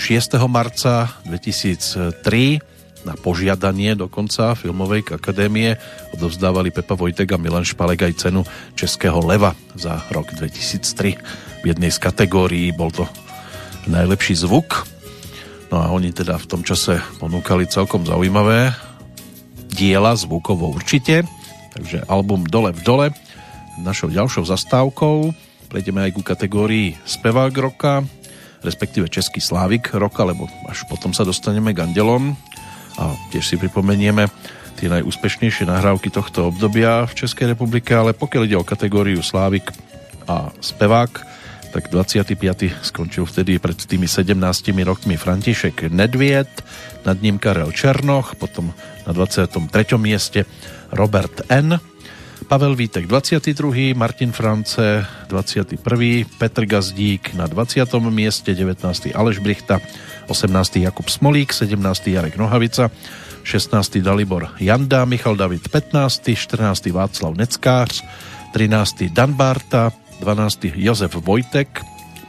[0.00, 0.40] 6.
[0.48, 5.76] marca 2003 na požiadanie dokonca Filmovej akadémie
[6.16, 8.40] odovzdávali Pepa Vojtek a Milan Špalek aj cenu
[8.72, 11.60] Českého leva za rok 2003.
[11.60, 13.04] V jednej z kategórií bol to
[13.92, 14.88] najlepší zvuk.
[15.68, 18.72] No a oni teda v tom čase ponúkali celkom zaujímavé
[19.68, 21.28] diela zvukovo určite
[21.74, 23.06] Takže album Dole v dole.
[23.80, 25.32] Našou ďalšou zastávkou
[25.70, 28.02] prejdeme aj ku kategórii spevák roka,
[28.66, 32.34] respektíve Český slávik roka, lebo až potom sa dostaneme k Andelom
[32.98, 34.26] a tiež si pripomenieme
[34.76, 39.70] tie najúspešnejšie nahrávky tohto obdobia v Českej republike, ale pokiaľ ide o kategóriu slávik
[40.26, 41.12] a spevák,
[41.70, 42.34] tak 25.
[42.82, 44.34] skončil vtedy pred tými 17
[44.82, 46.50] rokmi František Nedviet,
[47.06, 48.72] nad ním Karel Černoch, potom
[49.06, 49.98] na 23.
[49.98, 50.44] mieste
[50.92, 51.80] Robert N.,
[52.48, 57.94] Pavel Vítek 22., Martin France 21., Petr Gazdík na 20.
[58.10, 59.14] mieste, 19.
[59.14, 59.80] Aleš Brichta,
[60.28, 60.76] 18.
[60.76, 62.06] Jakub Smolík, 17.
[62.06, 62.90] Jarek Nohavica,
[63.42, 64.02] 16.
[64.02, 66.86] Dalibor Janda, Michal David 15., 14.
[66.90, 68.04] Václav Neckář,
[68.52, 69.08] 13.
[69.12, 70.74] Dan Barta, 12.
[70.74, 71.80] Jozef Vojtek,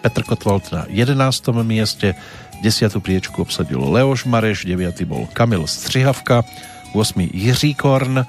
[0.01, 1.63] Petr Kotwald na 11.
[1.63, 2.15] mieste,
[2.61, 2.93] 10.
[3.01, 4.93] priečku obsadil Leoš Mareš, 9.
[5.09, 6.45] bol Kamil Střihavka,
[6.93, 7.33] 8.
[7.33, 8.21] Jiří Korn,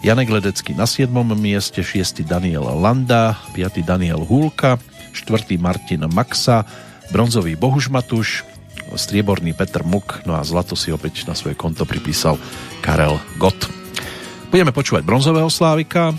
[0.00, 1.12] Janek Ledecký na 7.
[1.36, 2.24] mieste, 6.
[2.24, 3.84] Daniel Landa, 5.
[3.84, 4.80] Daniel Hulka,
[5.12, 5.60] 4.
[5.60, 6.64] Martin Maxa,
[7.12, 8.48] bronzový Bohuž Matuš,
[8.96, 12.40] strieborný Petr Muk, no a zlato si opäť na svoje konto pripísal
[12.80, 13.68] Karel Gott.
[14.48, 16.16] Budeme počúvať bronzového Slávika,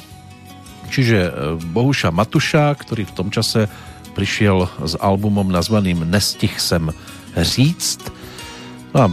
[0.93, 3.65] čiže e, Bohuša Matuša, ktorý v tom čase
[4.13, 6.89] prišiel s albumom nazvaným Nestih sem
[7.43, 8.01] říct.
[8.93, 9.07] No a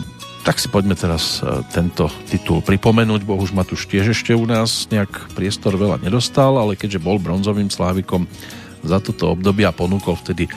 [0.45, 3.25] tak si poďme teraz e, tento titul pripomenúť.
[3.25, 8.29] Bohuž Matuš tiež ešte u nás nejak priestor veľa nedostal, ale keďže bol bronzovým slávikom
[8.85, 10.53] za toto obdobie a ponúkol vtedy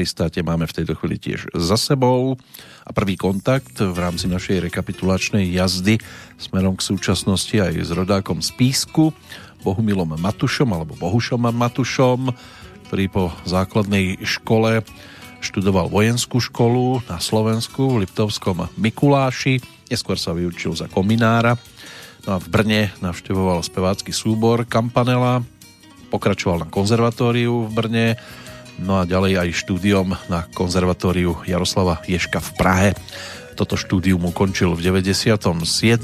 [0.08, 2.40] pristáte máme v tejto chvíli tiež za sebou.
[2.88, 6.00] A prvý kontakt v rámci našej rekapitulačnej jazdy
[6.40, 9.12] smerom k súčasnosti aj s rodákom z Písku,
[9.68, 12.32] Bohumilom Matušom alebo Bohušom Matušom,
[12.88, 14.88] ktorý po základnej škole
[15.44, 19.60] študoval vojenskú školu na Slovensku v Liptovskom Mikuláši,
[19.92, 21.60] neskôr sa vyučil za kominára,
[22.24, 25.44] no a v Brne navštevoval spevácky súbor Kampanela,
[26.08, 28.08] pokračoval na konzervatóriu v Brne,
[28.82, 32.90] no a ďalej aj štúdiom na konzervatóriu Jaroslava Ješka v Prahe.
[33.58, 35.34] Toto štúdium ukončil v 97.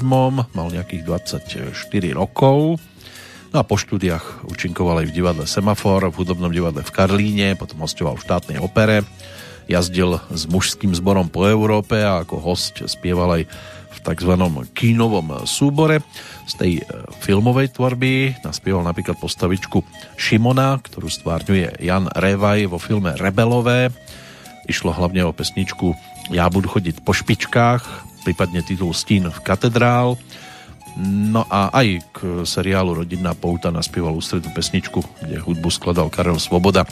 [0.02, 1.70] mal nejakých 24
[2.18, 2.82] rokov.
[3.54, 7.86] No a po štúdiách účinkoval aj v divadle Semafor, v hudobnom divadle v Karlíne, potom
[7.86, 9.06] hostoval v štátnej opere,
[9.70, 13.42] jazdil s mužským zborom po Európe a ako host spieval aj
[13.94, 14.32] v tzv.
[14.74, 16.02] kínovom súbore.
[16.50, 16.82] Z tej e,
[17.22, 19.86] filmovej tvorby naspieval napríklad postavičku
[20.24, 23.92] Šimona, ktorú stvárňuje Jan Revaj vo filme Rebelové.
[24.64, 25.92] Išlo hlavne o pesničku
[26.32, 27.84] Ja budu chodiť po špičkách,
[28.24, 30.16] prípadne titul Stín v katedrál.
[31.04, 32.18] No a aj k
[32.48, 36.88] seriálu Rodinná pouta naspieval ústrednú pesničku, kde hudbu skladal Karel Svoboda.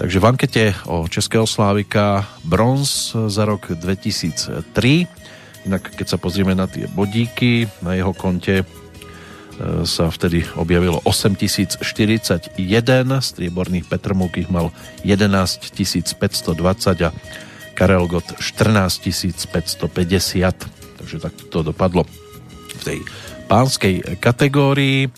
[0.00, 5.18] Takže v ankete o Českého Slávika bronz za rok 2003
[5.68, 8.64] Inak keď sa pozrieme na tie bodíky, na jeho konte
[9.82, 11.82] sa vtedy objavilo 8041,
[13.18, 14.70] strieborných Petr Múk ich mal
[15.02, 15.74] 11
[16.14, 16.54] 520
[17.02, 17.10] a
[17.74, 19.02] Karel Gott 14
[19.50, 20.98] 550.
[20.98, 22.06] Takže tak to dopadlo
[22.78, 22.98] v tej
[23.50, 25.10] pánskej kategórii.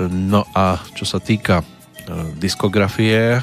[0.00, 1.64] No a čo sa týka e,
[2.40, 3.40] diskografie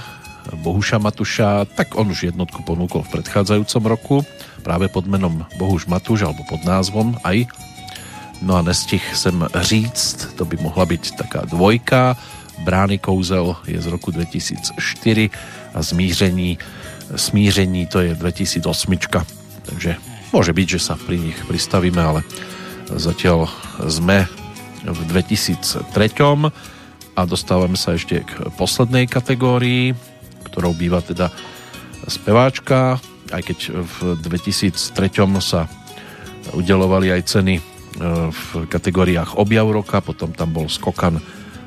[0.62, 4.18] Bohuša Matuša, tak on už jednotku ponúkol v predchádzajúcom roku
[4.64, 7.46] práve pod menom Bohuž Matuš alebo pod názvom aj.
[8.42, 12.14] No a nestih sem říct, to by mohla byť taká dvojka.
[12.62, 15.30] Brány kouzel je z roku 2004
[15.74, 16.58] a zmíření,
[17.16, 18.98] smíření to je 2008.
[19.66, 19.96] Takže
[20.34, 22.22] môže byť, že sa pri nich pristavíme, ale
[22.94, 23.50] zatiaľ
[23.90, 24.30] sme
[24.86, 25.94] v 2003
[27.18, 29.98] a dostávame sa ešte k poslednej kategórii,
[30.46, 31.34] ktorou býva teda
[32.06, 33.02] speváčka,
[33.34, 34.72] aj keď v 2003
[35.42, 35.66] sa
[36.54, 37.77] udelovali aj ceny
[38.30, 41.18] v kategóriách objav roka, potom tam bol skokan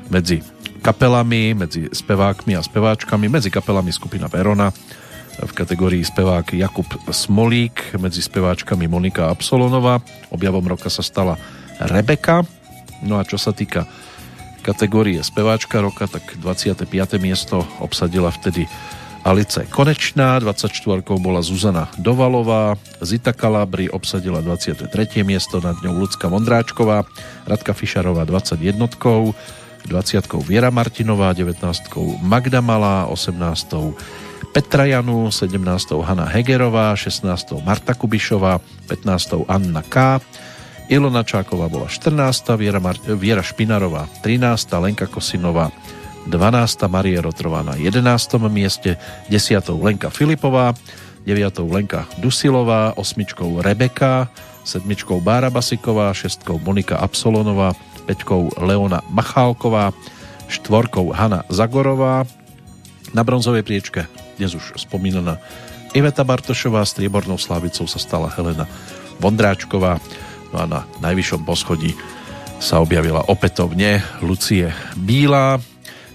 [0.07, 0.39] medzi
[0.81, 4.73] kapelami, medzi spevákmi a speváčkami, medzi kapelami skupina Verona,
[5.41, 10.03] v kategórii spevák Jakub Smolík, medzi speváčkami Monika Absolonová.
[10.29, 11.39] Objavom roka sa stala
[11.79, 12.43] Rebeka.
[13.01, 13.87] No a čo sa týka
[14.61, 16.85] kategórie speváčka roka, tak 25.
[17.17, 18.69] miesto obsadila vtedy
[19.21, 22.73] Alice Konečná, 24 bola Zuzana Dovalová,
[23.05, 24.89] Zita Kalabri obsadila 23.
[25.21, 27.05] miesto, nad ňou Lucka Mondráčková,
[27.45, 28.89] Radka Fišarová 21.
[29.85, 30.45] 20.
[30.45, 32.21] Viera Martinová, 19.
[32.21, 33.93] Magda Malá, 18.
[34.53, 36.01] Petra Janu, 17.
[36.01, 37.61] Hanna Hegerová, 16.
[37.65, 38.57] Marta Kubišová,
[38.89, 39.45] 15.
[39.49, 40.21] Anna K.
[40.89, 42.57] Ilona Čáková bola 14.
[42.57, 44.69] Viera, Mar- Viera Špinarová 13.
[44.81, 45.69] Lenka Kosinová
[46.27, 46.87] 12.
[46.89, 48.01] Marie Rotrová na 11.
[48.49, 48.97] mieste,
[49.29, 49.69] 10.
[49.81, 50.73] Lenka Filipová,
[51.25, 51.65] 9.
[51.69, 53.61] Lenka Dusilová, 8.
[53.61, 54.29] Rebeka,
[54.63, 54.85] 7.
[55.21, 56.45] Bára Basiková, 6.
[56.61, 57.73] Monika Absolonová,
[58.05, 58.61] 5.
[58.61, 59.93] Leona Machálková,
[60.47, 60.67] 4.
[61.15, 62.27] Hanna Zagorová,
[63.11, 64.07] na bronzovej priečke
[64.39, 65.37] dnes už spomínaná
[65.91, 68.65] Iveta Bartošová, striebornou slávicou sa stala Helena
[69.19, 69.99] Vondráčková,
[70.49, 71.93] no a na najvyššom poschodí
[72.57, 75.59] sa objavila opätovne Lucie Bílá,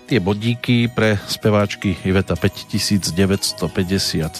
[0.06, 4.38] Tie bodíky pre speváčky Iveta 5953,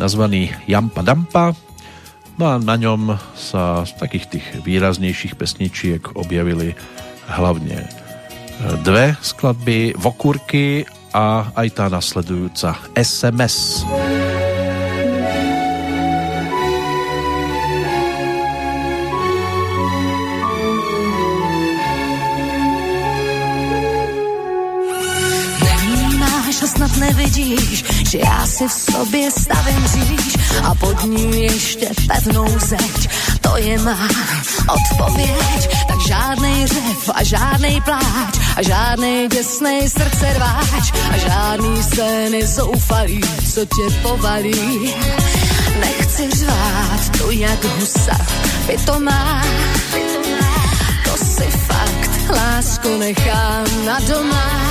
[0.00, 1.52] nazvaný Jampa Dampa
[2.40, 6.72] no a na ňom sa z takých tých výraznejších pesničiek objavili
[7.28, 7.84] hlavne
[8.80, 13.84] dve skladby Vokúrky a aj tá nasledujúca SMS.
[26.70, 33.08] snad nevidíš, že já si v sobě stavím říš a pod ní ještě pevnou zeď.
[33.40, 34.08] To je má
[34.68, 42.46] odpověď, tak žádnej řev a žádnej pláč a žádnej děsnej srdce rváč a žádný scény
[42.46, 43.20] zoufalý,
[43.54, 44.94] co tě povalí.
[45.80, 48.26] Nechci řvát tu jak husa,
[48.66, 49.42] by to má,
[51.04, 54.70] to si fakt, lásku nechám na doma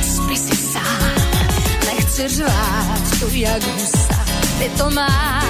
[3.19, 4.25] tu jak husa,
[4.59, 5.41] ty to má,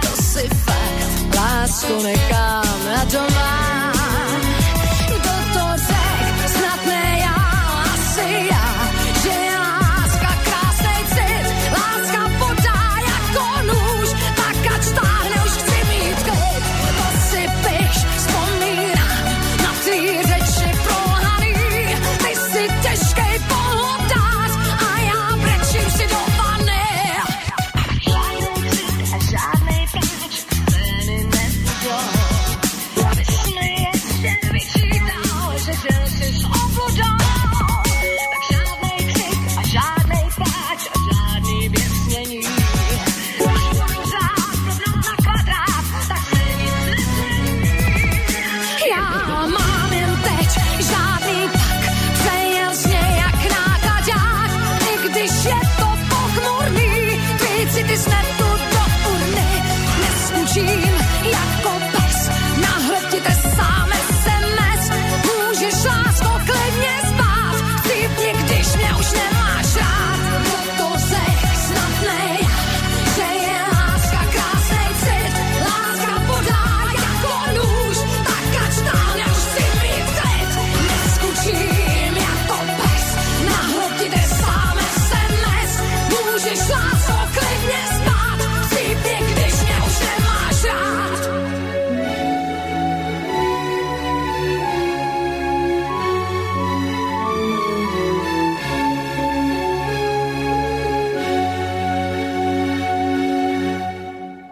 [0.00, 2.64] to si fakt, lásku nechám
[2.94, 3.79] na doma.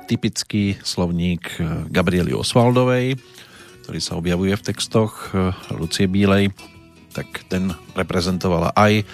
[0.09, 3.21] Typický slovník eh, Gabriely Osvaldovej,
[3.85, 6.57] ktorý sa objavuje v textoch eh, Lucie Bílej,
[7.13, 9.05] tak ten reprezentovala aj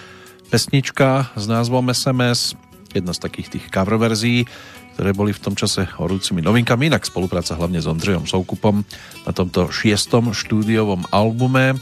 [0.47, 2.55] pesnička s názvom SMS,
[2.95, 4.47] jedna z takých tých cover verzií,
[4.95, 8.87] ktoré boli v tom čase horúcimi novinkami, inak spolupráca hlavne s Ondřejom Soukupom
[9.27, 11.75] na tomto šiestom štúdiovom albume.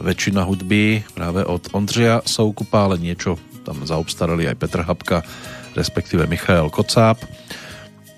[0.00, 3.36] Väčšina hudby práve od Ondřeja Soukupa, ale niečo
[3.68, 5.20] tam zaobstarali aj Petr Habka,
[5.76, 7.20] respektíve Michael Kocáb.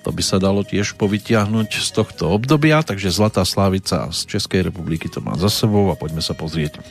[0.03, 5.07] To by sa dalo tiež povytiahnuť z tohto obdobia, takže Zlatá Slávica z Českej republiky
[5.07, 6.83] to má za sebou a poďme sa pozrieť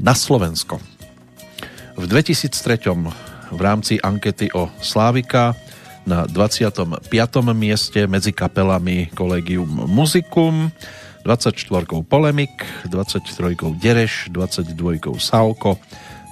[0.00, 0.80] na Slovensko.
[1.98, 2.88] V 2003
[3.48, 5.56] v rámci ankety o Slávika
[6.08, 7.04] na 25.
[7.52, 10.72] mieste medzi kapelami Collegium Musicum,
[11.28, 11.84] 24.
[12.08, 13.52] Polemik, 23.
[13.76, 15.20] Dereš, 22.
[15.20, 15.76] Salko,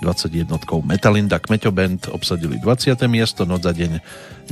[0.02, 0.60] 21.
[0.85, 2.97] Metalinda Kmeťo Band obsadili 20.
[3.09, 4.01] miesto, noc za deň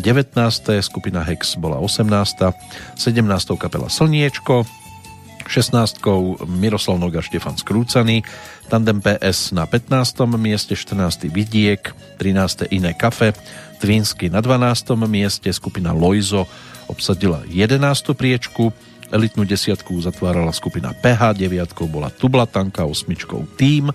[0.01, 0.35] 19.
[0.81, 2.55] skupina Hex bola 18.
[2.97, 3.61] 17.
[3.61, 4.65] kapela Slniečko,
[5.47, 6.49] 16.
[6.49, 8.25] Miroslav Noga Štefan Skrúcaný,
[8.73, 10.25] Tandem PS na 15.
[10.41, 11.29] mieste, 14.
[11.29, 12.73] Vidiek, 13.
[12.73, 13.37] Iné kafe,
[13.79, 14.97] Tvinsky na 12.
[15.05, 16.49] mieste, skupina Loizo
[16.89, 18.17] obsadila 11.
[18.17, 18.73] priečku,
[19.13, 21.77] elitnú desiatku zatvárala skupina PH, 9.
[21.93, 23.13] bola Tublatanka, 8.
[23.61, 23.93] Team,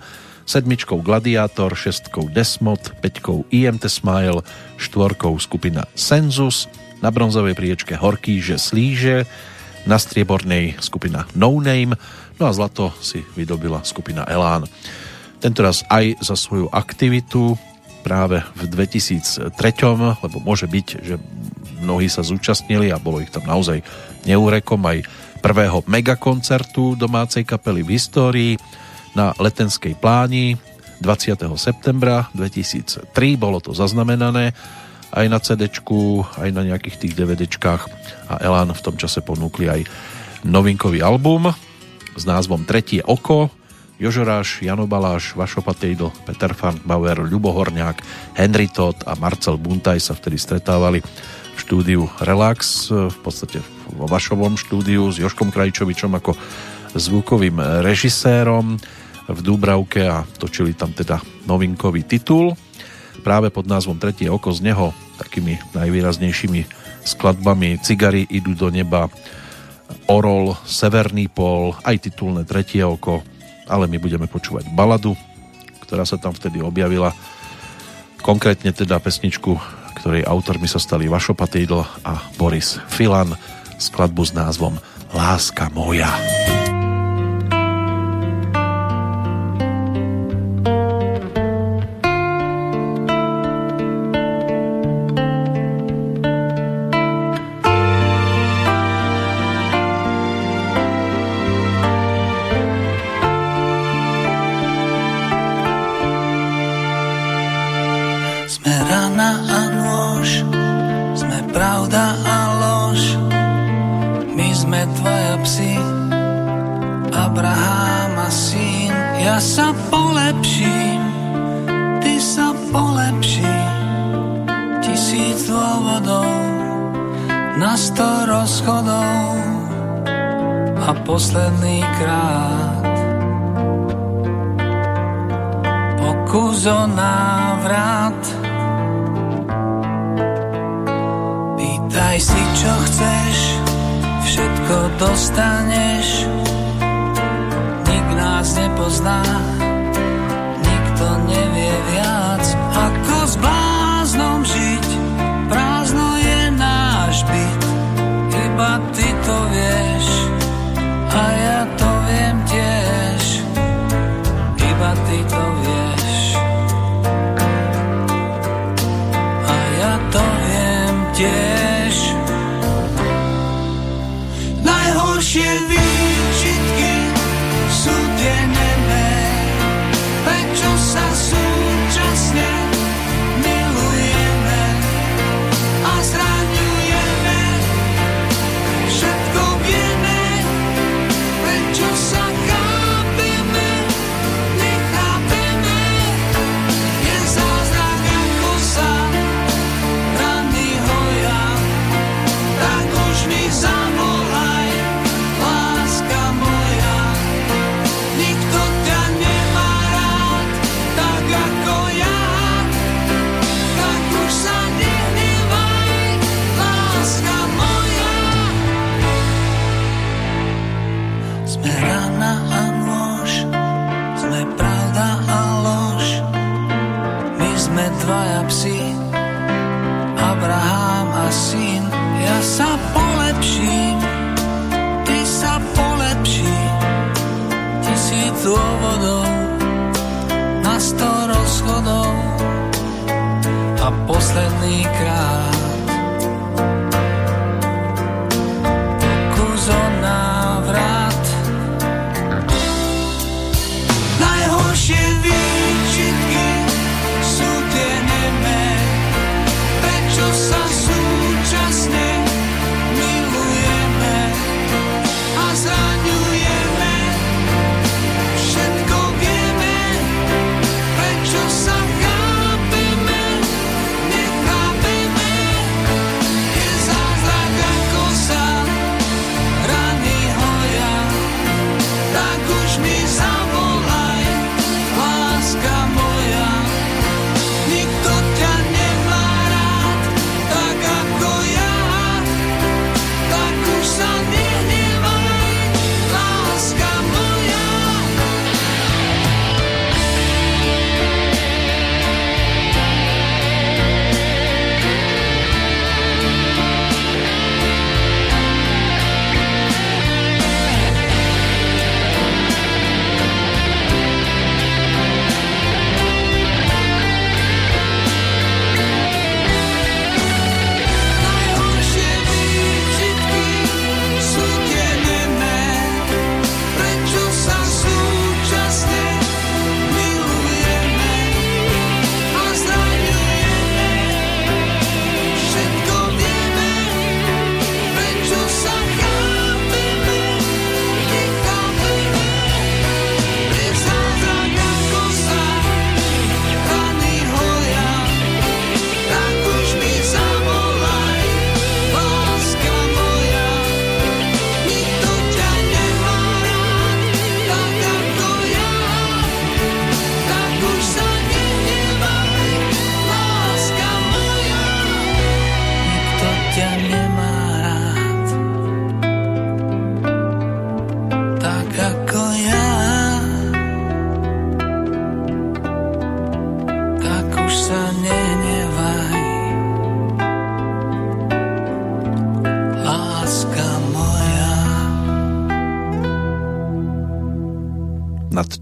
[0.49, 4.41] sedmičkou Gladiátor, šestkou Desmod, peťkou IMT Smile,
[4.81, 6.65] štvorkou skupina Sensus,
[7.05, 9.30] na bronzovej priečke Horký, že slíže,
[9.85, 11.93] na striebornej skupina No Name,
[12.41, 14.65] no a zlato si vydobila skupina Elán.
[15.39, 17.55] tentoraz aj za svoju aktivitu
[18.01, 19.53] práve v 2003,
[20.19, 21.15] lebo môže byť, že
[21.80, 23.85] mnohí sa zúčastnili a bolo ich tam naozaj
[24.26, 25.05] neúrekom aj
[25.39, 28.53] prvého megakoncertu domácej kapely v histórii
[29.14, 30.60] na Letenskej pláni
[30.99, 31.40] 20.
[31.56, 33.07] septembra 2003.
[33.40, 34.52] Bolo to zaznamenané
[35.10, 35.72] aj na cd
[36.38, 37.81] aj na nejakých tých DVDčkách
[38.30, 39.81] a Elan v tom čase ponúkli aj
[40.45, 41.49] novinkový album
[42.14, 43.49] s názvom Tretie oko.
[43.99, 46.56] Jožoráš, Jano Baláš, Vašo Patejdl, Peter
[46.88, 47.52] Bauer, Ľubo
[48.31, 53.60] Henry Todd a Marcel Buntaj sa vtedy stretávali v štúdiu Relax, v podstate
[53.91, 56.31] vo Vašovom štúdiu s Joškom Krajčovičom ako
[56.95, 58.80] zvukovým režisérom
[59.30, 62.57] v Dúbravke a točili tam teda novinkový titul
[63.22, 66.61] práve pod názvom Tretie oko z neho takými najvýraznejšími
[67.03, 69.11] skladbami Cigary idú do neba
[70.10, 73.22] Orol, Severný pol, aj titulné Tretie oko,
[73.69, 75.14] ale my budeme počúvať baladu,
[75.85, 77.14] ktorá sa tam vtedy objavila.
[78.22, 79.57] Konkrétne teda pesničku,
[80.01, 83.34] ktorej autormi sa stali Vašo Patejdl a Boris Filan,
[83.77, 84.77] skladbu s názvom
[85.14, 86.10] Láska moja.
[86.10, 86.59] Láska moja.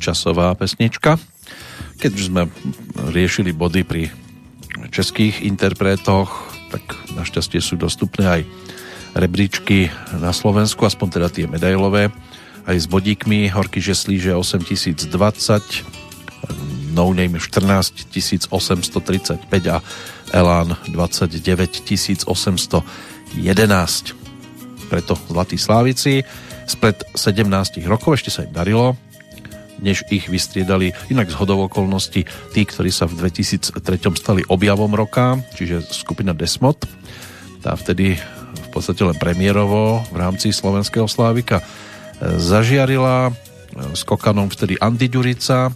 [0.08, 1.20] Nadčasová pesnička.
[2.00, 2.48] Keď sme
[3.12, 4.08] riešili body pri
[4.88, 6.32] českých interpretoch,
[6.72, 8.48] tak našťastie sú dostupné aj
[9.20, 12.08] rebríčky na Slovensku, aspoň teda tie medailové,
[12.64, 13.52] aj s bodíkmi.
[13.52, 15.12] Horky Žeslíže 8020,
[16.96, 18.08] No Name 14
[18.48, 19.84] 835 a
[20.32, 21.84] Elán 29
[22.32, 24.16] 811.
[24.88, 26.24] Preto Zlatí Slávici
[26.64, 28.96] spred 17 rokov, ešte sa im darilo,
[29.82, 33.78] než ich vystriedali inak z hodov okolností tí, ktorí sa v 2003
[34.18, 36.86] stali objavom roka, čiže skupina Desmod.
[37.62, 38.18] Tá vtedy
[38.58, 41.64] v podstate len premiérovo v rámci slovenského slávika e,
[42.38, 43.32] zažiarila e,
[43.94, 45.74] s vtedy Andy Ďurica,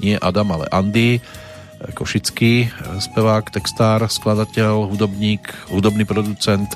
[0.00, 1.20] nie Adam, ale Andy, e,
[1.92, 2.68] košický
[3.00, 6.68] spevák, textár, skladateľ, hudobník, hudobný producent,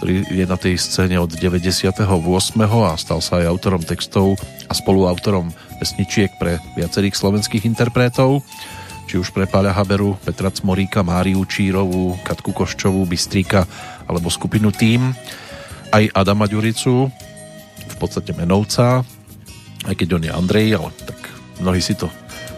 [0.00, 2.08] ktorý je na tej scéne od 98.
[2.64, 8.44] a stal sa aj autorom textov a spoluautorom pesničiek pre viacerých slovenských interpretov
[9.10, 13.66] či už pre Páľa Haberu, Petra Cmoríka, Máriu Čírovú, Katku Koščovú, Bystríka
[14.06, 15.10] alebo skupinu Tým,
[15.90, 17.10] aj Adama Ďuricu,
[17.90, 19.02] v podstate menovca,
[19.90, 21.18] aj keď on je Andrej, ale tak
[21.58, 22.06] mnohí si to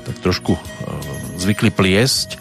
[0.02, 0.60] tak trošku e,
[1.40, 2.36] zvykli pliesť.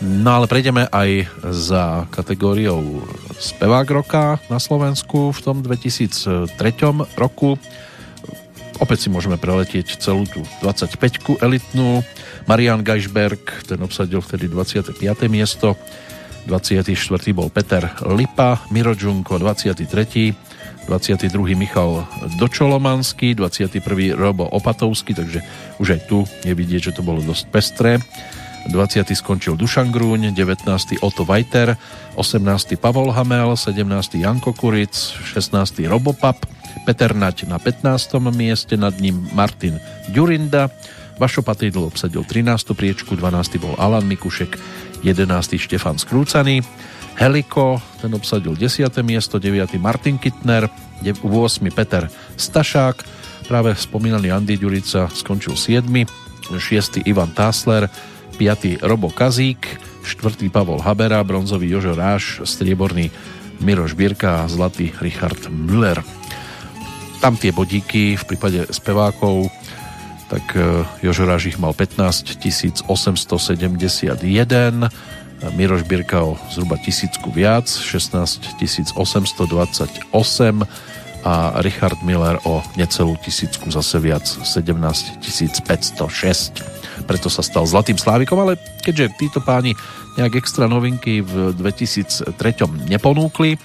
[0.00, 3.04] No ale prejdeme aj za kategóriou
[3.36, 6.48] spevák roka na Slovensku v tom 2003
[7.20, 7.60] roku.
[8.80, 12.00] Opäť si môžeme preletieť celú tú 25 elitnú.
[12.48, 14.96] Marian Geisberg, ten obsadil vtedy 25.
[15.28, 15.76] miesto.
[16.48, 16.88] 24.
[17.36, 20.32] bol Peter Lipa, Miro Džunko 23.
[20.88, 21.54] 22.
[21.54, 22.08] Michal
[22.40, 24.16] Dočolomanský, 21.
[24.16, 25.44] Robo Opatovský, takže
[25.78, 27.92] už aj tu je vidieť, že to bolo dosť pestré.
[28.68, 29.08] 20.
[29.16, 31.00] skončil Dušan Grúň, 19.
[31.00, 31.80] Otto Vajter,
[32.18, 32.76] 18.
[32.76, 34.20] Pavol Hamel, 17.
[34.20, 35.88] Janko Kuric, 16.
[35.88, 36.44] Robopap,
[36.84, 38.20] Peter Nať na 15.
[38.34, 39.80] mieste, nad ním Martin
[40.12, 40.68] Ďurinda,
[41.20, 42.72] Vašo Patridl obsadil 13.
[42.72, 43.60] priečku, 12.
[43.60, 44.56] bol Alan Mikušek,
[45.04, 45.60] 11.
[45.60, 46.64] Štefan Skrúcaný,
[47.20, 48.88] Heliko, ten obsadil 10.
[49.04, 49.76] miesto, 9.
[49.76, 50.72] Martin Kittner,
[51.04, 51.20] 8.
[51.68, 52.08] Peter
[52.40, 53.04] Stašák,
[53.44, 55.84] práve spomínaný Andy Ďurica skončil 7.
[56.56, 57.04] 6.
[57.04, 57.92] Ivan Tásler,
[58.40, 58.80] 5.
[58.80, 59.68] Robo Kazík,
[60.00, 60.48] 4.
[60.48, 63.12] Pavol Habera, bronzový Jožo Ráš, strieborný
[63.60, 66.00] Miroš Bírka a zlatý Richard Müller.
[67.20, 69.52] Tam tie bodíky v prípade spevákov
[70.32, 72.40] tak e, Jožo Ráž ich mal 15
[72.88, 72.88] 871,
[75.52, 78.56] Miroš Birka o zhruba tisícku viac, 16
[78.96, 80.64] 828
[81.24, 86.80] a Richard Miller o necelú tisícku zase viac, 17 506.
[87.10, 88.54] Preto sa stal Zlatým Slávikom, ale
[88.86, 89.74] keďže títo páni
[90.14, 92.38] nejak extra novinky v 2003
[92.86, 93.58] neponúkli,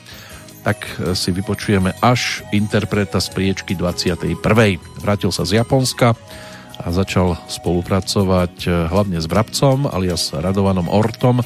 [0.66, 0.82] tak
[1.14, 4.42] si vypočujeme až interpreta z priečky 21.
[4.98, 6.18] Vrátil sa z Japonska,
[6.82, 11.40] a začal spolupracovať eh, hlavne s Brabcom alias Radovanom Ortom,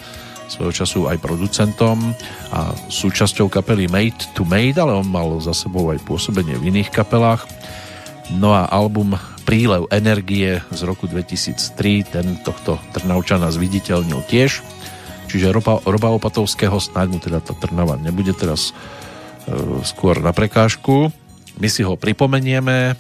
[0.50, 2.18] svojho času aj producentom
[2.50, 6.90] a súčasťou kapely Made to Made, ale on mal za sebou aj pôsobenie v iných
[6.90, 7.46] kapelách.
[8.34, 9.14] No a album
[9.50, 14.62] Prílev energie z roku 2003, ten tohto Trnavčana zviditeľnil tiež.
[15.26, 21.10] Čiže Roba, Roba Opatovského snáď mu teda tá Trnava nebude teraz e, skôr na prekážku.
[21.58, 22.94] My si ho pripomenieme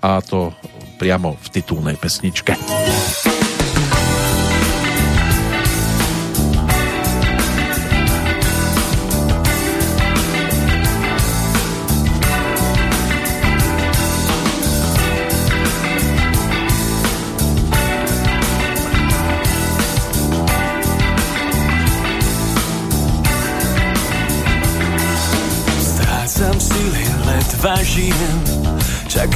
[0.00, 0.56] a to
[0.96, 2.56] priamo v titulnej pesničke.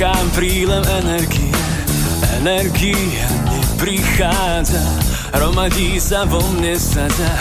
[0.05, 1.49] Čakám prílev energie.
[2.37, 4.85] Energia neprichádza.
[5.33, 7.33] Hromadí sa vo mne sadza.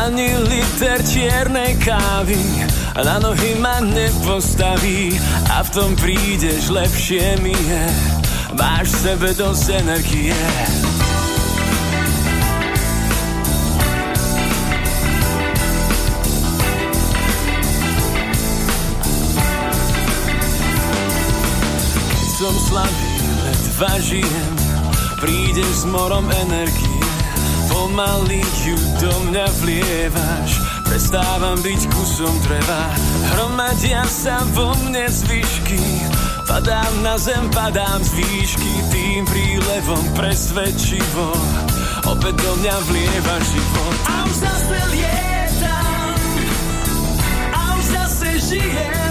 [0.00, 2.40] Ani liter čiernej kávy
[2.96, 5.12] Na nohy ma nepostaví.
[5.52, 7.84] A v tom prídeš, lepšie mi je.
[8.56, 10.40] Máš v sebe dosť energie
[22.56, 23.12] som slabý,
[23.44, 24.54] ledva žijem.
[25.20, 27.04] Prídeš s morom energie
[27.68, 30.50] Pomaly ju do mňa vlievaš.
[30.84, 32.84] Prestávam byť kusom dreva
[33.32, 35.80] Hromadia sa vo mne zvyšky
[36.46, 41.32] Padám na zem, padám z výšky Tým prílevom presvedčivo.
[42.06, 43.96] Opäť do mňa vlieva život.
[44.06, 46.16] A už zase lietam
[47.50, 49.05] A už zase žijem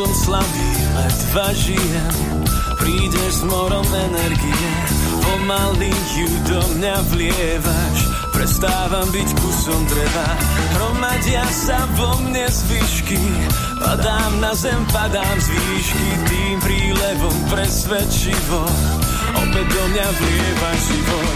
[0.00, 2.16] som slabý, ledva žijem.
[2.80, 4.72] Prídeš s morom energie
[5.20, 7.98] Pomaly ju do mňa vlievaš.
[8.32, 10.28] Prestávam byť kusom dreva
[10.80, 13.20] Hromadia sa vo mne zvyšky
[13.76, 18.64] Padám na zem, padám z výšky Tým prílevom presvedčivo.
[19.36, 21.34] Opäť do mňa vlievaš život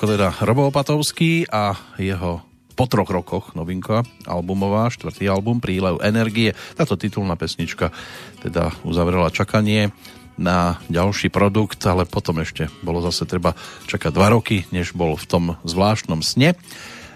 [0.00, 2.40] Toľko teda Robo Opatovský a jeho
[2.72, 6.56] po troch rokoch novinka albumová, štvrtý album Prílev energie.
[6.72, 7.92] Táto titulná pesnička
[8.40, 9.92] teda uzavrela čakanie
[10.40, 13.52] na ďalší produkt, ale potom ešte bolo zase treba
[13.92, 16.56] čakať dva roky, než bol v tom zvláštnom sne.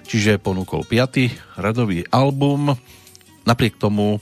[0.04, 2.76] Čiže ponúkol piaty radový album.
[3.48, 4.20] Napriek tomu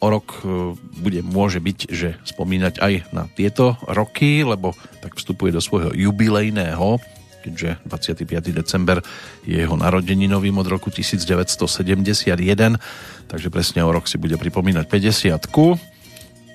[0.00, 4.72] o rok e, bude, môže byť, že spomínať aj na tieto roky, lebo
[5.04, 7.17] tak vstupuje do svojho jubilejného
[7.48, 8.52] keďže 25.
[8.52, 9.00] december
[9.48, 12.76] je jeho narodeninovým od roku 1971,
[13.24, 15.32] takže presne o rok si bude pripomínať 50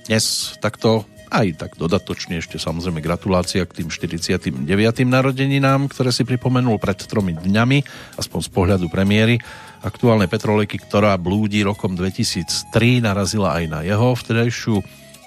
[0.06, 0.26] Dnes
[0.62, 4.62] takto aj tak dodatočne ešte samozrejme gratulácia k tým 49.
[5.10, 7.82] narodeninám, ktoré si pripomenul pred tromi dňami,
[8.22, 9.42] aspoň z pohľadu premiéry
[9.82, 14.80] aktuálnej petrolejky, ktorá blúdi rokom 2003, narazila aj na jeho vtedajšiu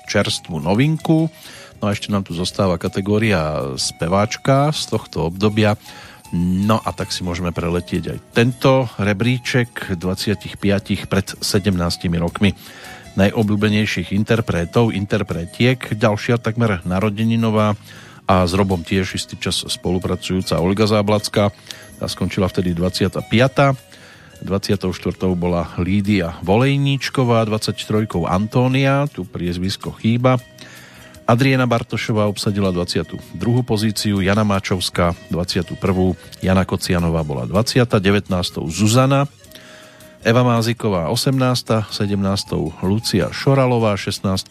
[0.06, 1.26] čerstvú novinku.
[1.81, 5.77] No a ešte nám tu zostáva kategória speváčka z tohto obdobia.
[6.35, 11.43] No a tak si môžeme preletieť aj tento rebríček 25 pred 17
[12.19, 12.51] rokmi
[13.16, 15.78] najobľúbenejších interpretov, interpretiek.
[15.81, 17.78] Ďalšia takmer narodeninová
[18.27, 21.55] a s Robom tiež istý čas spolupracujúca Olga Záblacka.
[21.97, 23.23] Tá skončila vtedy 25.
[24.44, 24.93] 24.
[25.32, 28.05] bola Lídia Volejníčková, 23.
[28.28, 30.36] Antónia, tu priezvisko chýba,
[31.27, 33.19] Adriana Bartošová obsadila 22.
[33.66, 36.15] pozíciu, Jana Máčovská 21.
[36.39, 37.82] Jana Kocianová bola 20.
[37.82, 38.31] 19.
[38.70, 39.27] Zuzana,
[40.23, 41.90] Eva Máziková 18.
[41.90, 42.78] 17.
[42.86, 44.47] Lucia Šoralová 16.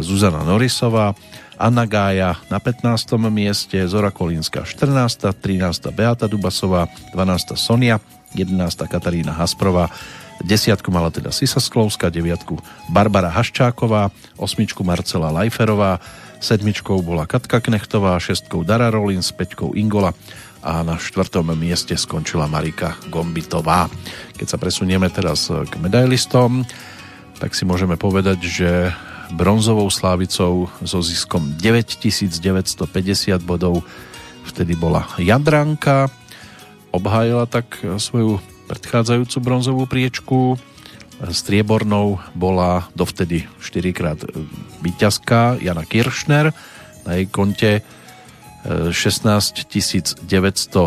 [0.00, 1.12] Zuzana Norisová,
[1.60, 3.20] Anna Gája na 15.
[3.28, 5.36] mieste, Zora Kolínska 14.
[5.36, 5.92] 13.
[5.92, 7.60] Beata Dubasová, 12.
[7.60, 8.00] Sonia,
[8.32, 8.88] 11.
[8.88, 9.92] Katarína Hasprová,
[10.40, 12.56] Desiatku mala teda Sisa Sklovská, deviatku
[12.88, 14.08] Barbara Haščáková,
[14.40, 16.00] osmičku Marcela Lajferová,
[16.40, 20.16] sedmičkou bola Katka Knechtová, šestkou Dara Rollins, peťkou Ingola
[20.64, 23.88] a na štvrtom mieste skončila Marika Gombitová.
[24.36, 26.64] Keď sa presunieme teraz k medailistom,
[27.40, 28.70] tak si môžeme povedať, že
[29.32, 33.84] bronzovou slávicou so ziskom 9950 bodov
[34.48, 36.08] vtedy bola Jadranka,
[36.92, 38.40] obhájila tak svoju
[38.70, 40.54] predchádzajúcu bronzovú priečku.
[41.20, 44.22] Striebornou bola dovtedy 4 krát
[44.78, 46.54] výťazka Jana Kiršner
[47.02, 47.82] na jej konte
[48.62, 50.86] 16 975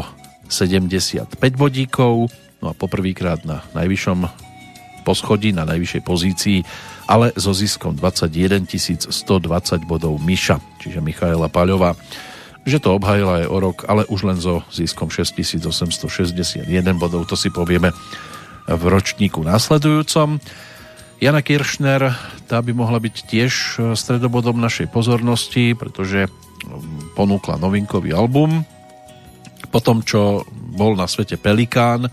[1.60, 2.32] bodíkov.
[2.64, 4.20] No a poprvýkrát na najvyššom
[5.04, 6.64] poschodí, na najvyššej pozícii
[7.08, 12.00] ale so ziskom 21 120 bodov Miša, čiže Michaela Paľová
[12.64, 16.64] že to obhajila aj o rok, ale už len so ziskom 6861
[16.96, 17.92] bodov, to si povieme
[18.68, 20.40] v ročníku následujúcom.
[21.20, 22.16] Jana Kiršner,
[22.48, 23.54] tá by mohla byť tiež
[23.96, 26.28] stredobodom našej pozornosti, pretože
[27.16, 28.64] ponúkla novinkový album.
[29.72, 32.08] Po tom, čo bol na svete Pelikán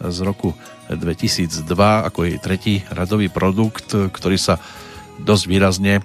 [0.00, 0.52] z roku
[0.88, 1.64] 2002
[2.08, 4.60] ako jej tretí radový produkt, ktorý sa
[5.20, 6.02] dosť výrazne e,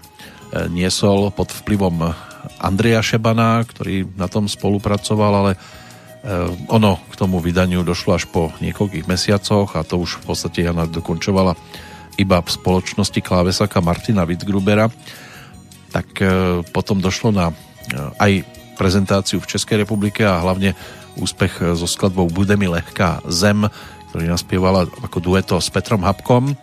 [0.72, 2.14] niesol pod vplyvom
[2.60, 5.60] Andreja Šebana, ktorý na tom spolupracoval, ale e,
[6.72, 10.88] ono k tomu vydaniu došlo až po niekoľkých mesiacoch a to už v podstate Jana
[10.88, 11.56] dokončovala
[12.20, 14.92] iba v spoločnosti klávesaka Martina Wittgrubera.
[15.90, 16.26] Tak e,
[16.70, 17.52] potom došlo na
[18.22, 18.46] aj
[18.78, 20.78] prezentáciu v Českej republike a hlavne
[21.18, 23.66] úspech so skladbou Bude mi lehká zem,
[24.14, 26.54] ktorý naspievala ako dueto s Petrom Habkom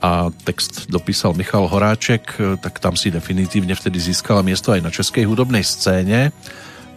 [0.00, 5.28] a text dopísal Michal Horáček, tak tam si definitívne vtedy získala miesto aj na českej
[5.28, 6.32] hudobnej scéne.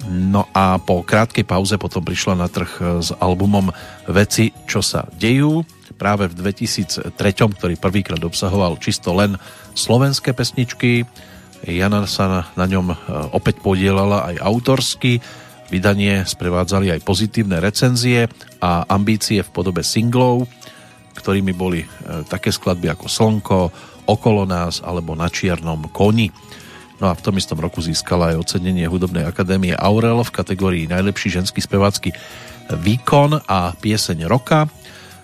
[0.08, 3.72] No a po krátkej pauze potom prišla na trh s albumom
[4.08, 5.64] Veci, čo sa dejú.
[5.96, 7.16] Práve v 2003,
[7.60, 9.40] ktorý prvýkrát obsahoval čisto len
[9.76, 11.08] slovenské pesničky.
[11.64, 12.96] Jana sa na ňom e,
[13.32, 15.24] opäť podielala aj autorsky.
[15.72, 18.28] Vydanie sprevádzali aj pozitívne recenzie
[18.60, 20.52] a ambície v podobe singlov
[21.14, 21.88] ktorými boli e,
[22.28, 23.62] také skladby ako Slnko,
[24.04, 26.28] Okolo nás alebo Na čiernom koni.
[27.00, 31.40] No a v tom istom roku získala aj ocenenie Hudobnej akadémie Aurel v kategórii Najlepší
[31.40, 32.12] ženský spevácky
[32.72, 34.68] výkon a pieseň roka,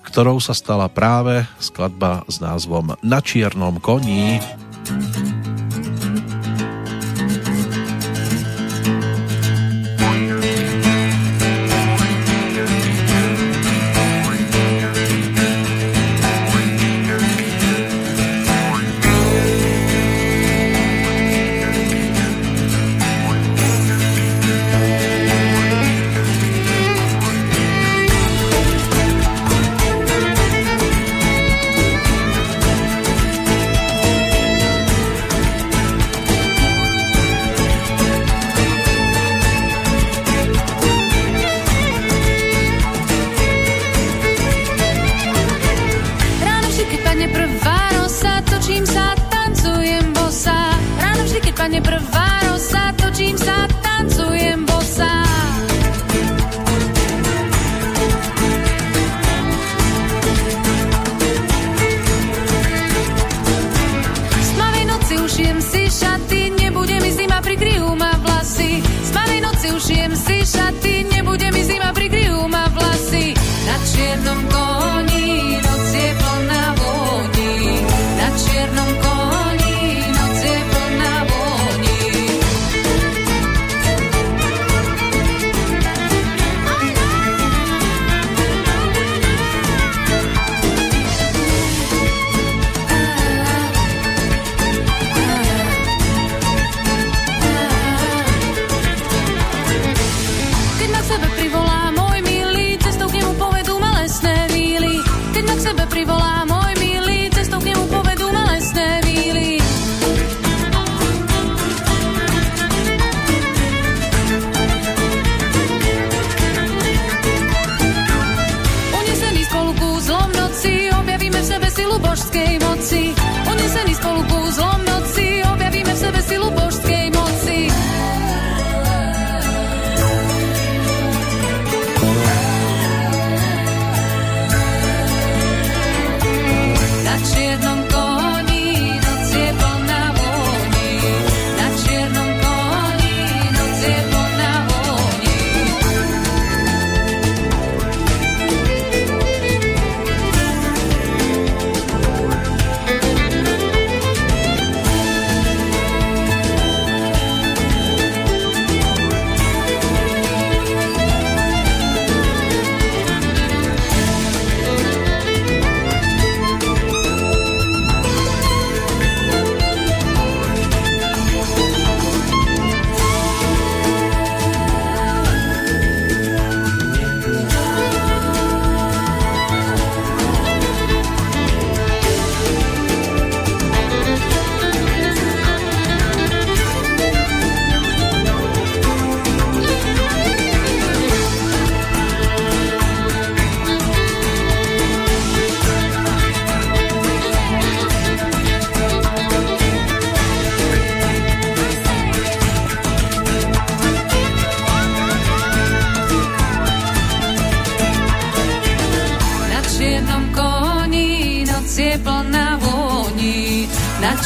[0.08, 4.40] ktorou sa stala práve skladba s názvom Na čiernom koni.
[4.40, 5.59] na čiernom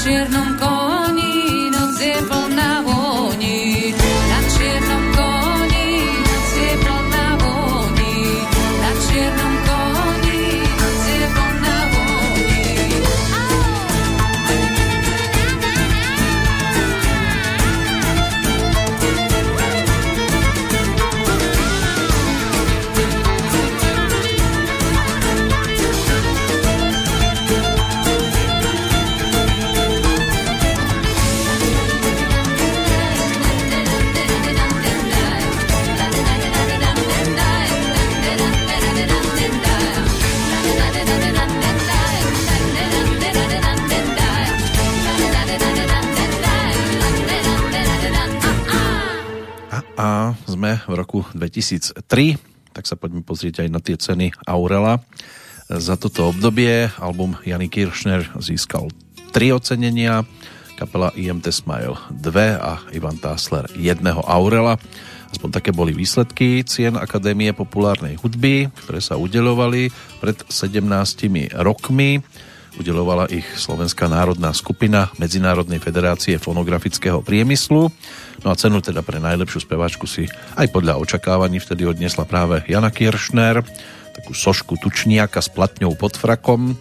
[0.03, 0.43] koni,
[51.64, 54.99] 2003, tak sa poďme pozrieť aj na tie ceny Aurela.
[55.72, 58.91] Za toto obdobie album Jany Kiršner získal
[59.31, 60.27] tri ocenenia,
[60.76, 64.76] kapela IMT Smile 2 a Ivan Tásler jedného Aurela.
[65.31, 70.84] Aspoň také boli výsledky cien Akadémie populárnej hudby, ktoré sa udelovali pred 17
[71.64, 72.19] rokmi.
[72.74, 77.94] Udelovala ich Slovenská národná skupina Medzinárodnej federácie fonografického priemyslu.
[78.41, 80.26] No a cenu teda pre najlepšiu speváčku si
[80.58, 83.62] aj podľa očakávaní vtedy odniesla práve Jana Kiršner,
[84.18, 86.74] takú sošku tučniaka s platňou pod frakom.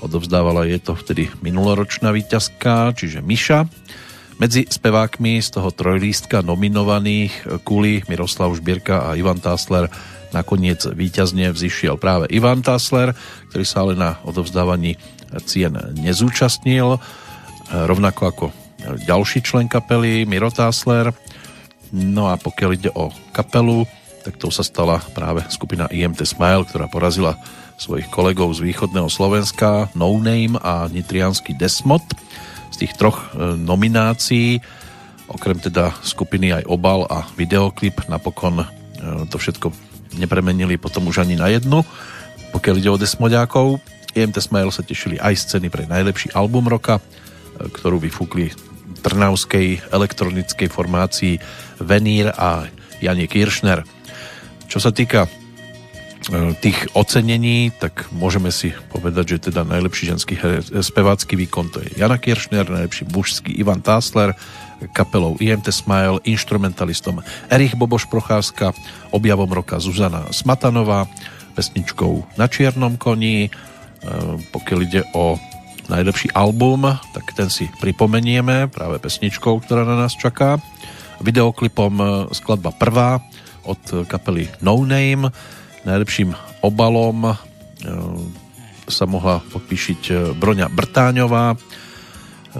[0.00, 3.68] Odovzdávala je to vtedy minuloročná víťazka, čiže Miša.
[4.40, 9.92] Medzi spevákmi z toho trojlístka nominovaných Kuli, Miroslav Žbierka a Ivan Tásler
[10.34, 13.14] nakoniec víťazne vzýšiel práve Ivan Tásler,
[13.54, 14.98] ktorý sa ale na odovzdávaní
[15.42, 17.02] cien nezúčastnil,
[17.72, 18.46] rovnako ako
[19.08, 21.10] ďalší člen kapely Miro Tásler.
[21.94, 23.86] No a pokiaľ ide o kapelu,
[24.26, 27.38] tak to sa stala práve skupina IMT Smile, ktorá porazila
[27.76, 32.02] svojich kolegov z východného Slovenska No Name a nitrianský Desmod.
[32.70, 34.58] Z tých troch e, nominácií,
[35.30, 38.66] okrem teda skupiny aj obal a videoklip, napokon e,
[39.30, 39.70] to všetko
[40.18, 41.82] nepremenili potom už ani na jednu.
[42.54, 43.82] Pokiaľ ide o Desmodiákov,
[44.14, 47.02] IMT Smile sa tešili aj z ceny pre najlepší album roka, e,
[47.68, 48.54] ktorú vyfúkli
[49.04, 51.34] trnavskej elektronickej formácii
[51.82, 52.64] Venír a
[53.04, 53.84] Janie Kiršner.
[54.70, 55.30] Čo sa týka e,
[56.62, 60.34] tých ocenení, tak môžeme si povedať, že teda najlepší ženský
[60.80, 64.32] spevácky výkon to je Jana Kiršner, najlepší mužský Ivan Tásler,
[64.92, 68.74] kapelou IMT Smile, instrumentalistom Erich Boboš Procházka,
[69.14, 71.06] objavom roka Zuzana Smatanová,
[71.54, 73.48] pesničkou Na čiernom koni,
[74.52, 75.40] pokiaľ ide o
[75.88, 80.56] najlepší album, tak ten si pripomenieme práve pesničkou, ktorá na nás čaká.
[81.20, 82.04] Videoklipom e,
[82.34, 83.20] skladba prvá
[83.64, 85.30] od kapely No Name.
[85.84, 86.32] Najlepším
[86.64, 87.34] obalom e,
[88.88, 91.56] sa mohla podpíšiť e, Broňa Brtáňová.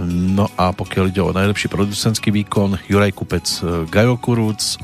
[0.04, 3.46] No a pokiaľ ide o najlepší producentský výkon, Juraj Kupec
[3.86, 4.82] Gajo Kurúc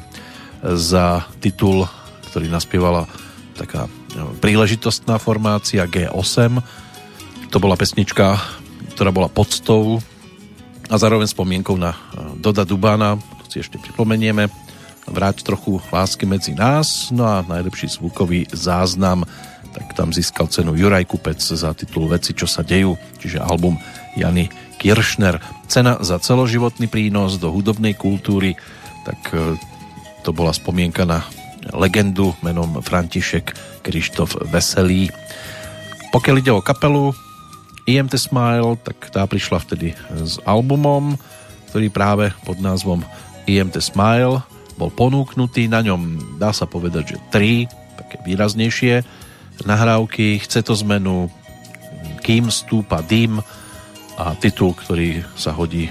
[0.62, 1.82] za titul,
[2.30, 3.10] ktorý naspievala
[3.58, 3.90] taká
[4.40, 6.62] príležitostná formácia G8
[7.50, 8.38] to bola pesnička,
[8.94, 9.98] ktorá bola podstou
[10.90, 11.98] a zároveň spomienkou na eh,
[12.38, 14.50] Doda Dubána, to si ešte pripomenieme,
[15.10, 19.26] vráť trochu lásky medzi nás, no a najlepší zvukový záznam,
[19.70, 23.78] tak tam získal cenu Juraj Kupec za titul Veci, čo sa dejú, čiže album
[24.18, 25.38] Jany Kiršner.
[25.70, 28.54] Cena za celoživotný prínos do hudobnej kultúry,
[29.06, 29.58] tak eh,
[30.22, 31.26] to bola spomienka na
[31.76, 33.52] legendu menom František
[33.84, 35.12] Krištof Veselý.
[36.10, 37.12] Pokiaľ ide o kapelu,
[37.88, 41.16] IMT Smile, tak tá prišla vtedy s albumom,
[41.70, 43.02] ktorý práve pod názvom
[43.46, 44.42] IMT Smile
[44.78, 45.68] bol ponúknutý.
[45.68, 47.68] Na ňom dá sa povedať, že tri
[47.98, 49.04] také výraznejšie
[49.68, 50.40] nahrávky.
[50.40, 51.28] Chce to zmenu,
[52.24, 53.44] kým stúpa dym
[54.16, 55.88] a titul, ktorý sa hodí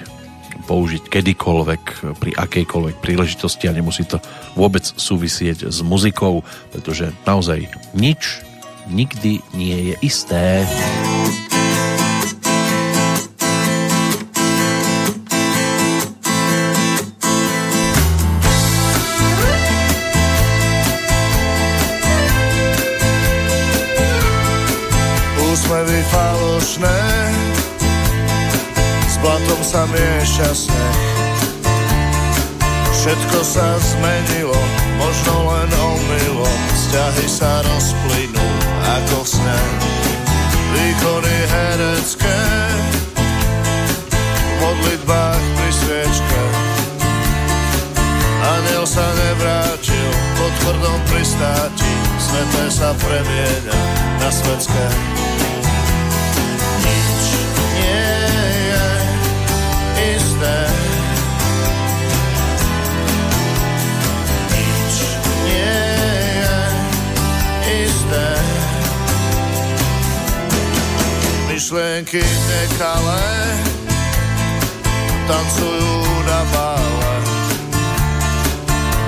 [0.70, 1.84] použiť kedykoľvek,
[2.22, 4.22] pri akejkoľvek príležitosti a nemusí to
[4.54, 7.66] vôbec súvisieť s muzikou, pretože naozaj
[7.98, 8.46] nič
[8.86, 10.62] nikdy nie je isté.
[25.50, 27.29] úsmevy falošné
[29.22, 31.20] blatom sa mieša sneh
[33.00, 34.60] Všetko sa zmenilo,
[35.00, 36.60] možno len omylom.
[36.76, 38.48] Vzťahy sa rozplynú
[38.84, 39.62] ako v sne.
[40.76, 42.40] Výkony herecké
[44.36, 46.42] V modlitbách pri sviečke.
[48.60, 51.94] Aniel sa nevrátil po tvrdom pristáti.
[52.20, 53.80] Sveté sa premieňa
[54.20, 54.86] na svetské
[71.70, 73.30] Spomienky nekalé
[75.30, 77.14] tancujú na bále.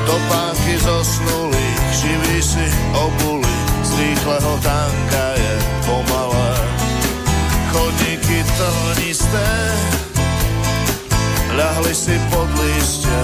[0.06, 2.62] Topánky zosnulých, živí si
[2.94, 5.56] obuli, z rýchleho tanka je
[5.90, 6.54] pomalé.
[7.74, 9.50] Chodníky trnisté,
[11.58, 13.22] ľahli si pod lístie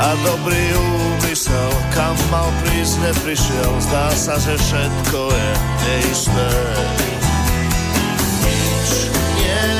[0.00, 3.72] a dobrý úmysel, kam mal prísť, neprišiel.
[3.84, 5.50] Zdá sa, že všetko je
[5.84, 7.09] neisté.
[8.90, 9.06] Nič
[9.38, 9.70] nie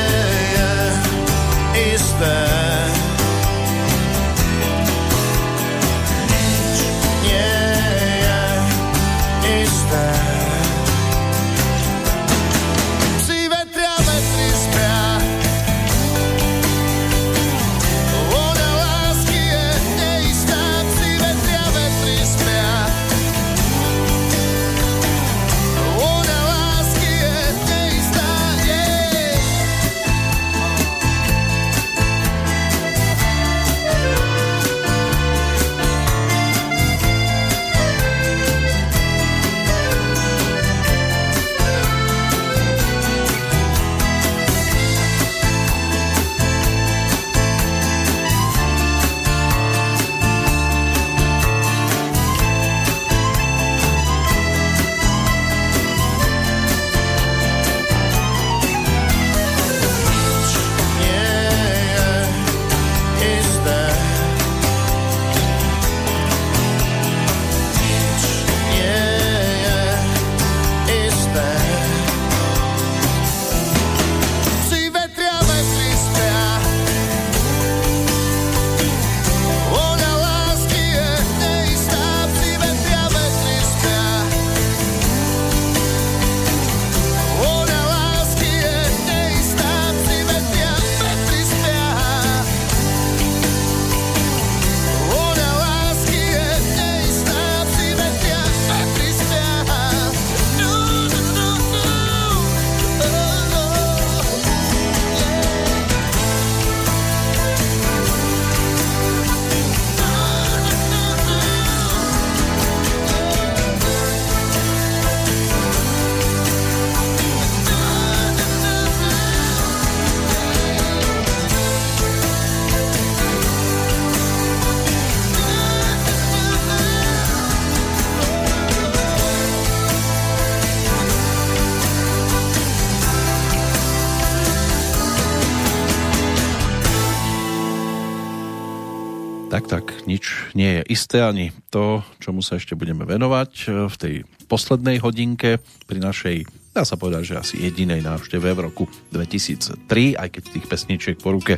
[140.91, 144.15] isté ani to, čomu sa ešte budeme venovať e, v tej
[144.51, 146.43] poslednej hodinke pri našej,
[146.75, 148.83] dá sa povedať, že asi jedinej návšteve v roku
[149.15, 151.55] 2003, aj keď tých pesničiek po ruke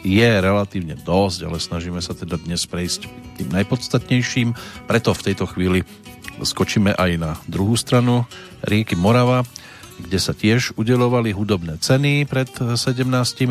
[0.00, 3.04] je relatívne dosť, ale snažíme sa teda dnes prejsť
[3.36, 4.56] tým najpodstatnejším.
[4.88, 5.84] Preto v tejto chvíli
[6.40, 8.24] skočíme aj na druhú stranu
[8.64, 9.44] rieky Morava,
[10.00, 12.80] kde sa tiež udelovali hudobné ceny pred 17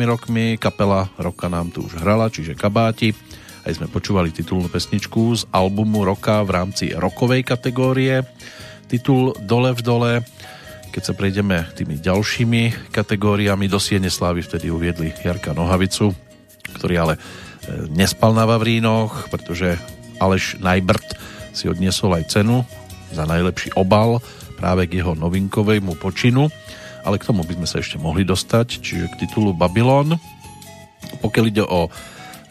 [0.02, 0.58] rokmi.
[0.58, 3.14] Kapela roka nám tu už hrala, čiže Kabáti
[3.64, 8.24] aj sme počúvali titulnú pesničku z albumu roka v rámci rokovej kategórie.
[8.88, 10.12] Titul Dole v dole.
[10.90, 16.10] Keď sa prejdeme tými ďalšími kategóriami, do Siene Slávy vtedy uviedli Jarka Nohavicu,
[16.74, 17.20] ktorý ale e,
[17.94, 19.78] nespal na Vavrínoch, pretože
[20.18, 21.14] Aleš Najbrt
[21.54, 22.66] si odniesol aj cenu
[23.14, 24.18] za najlepší obal
[24.58, 26.50] práve k jeho novinkovému počinu,
[27.06, 30.18] ale k tomu by sme sa ešte mohli dostať, čiže k titulu Babylon.
[31.22, 31.86] Pokiaľ ide o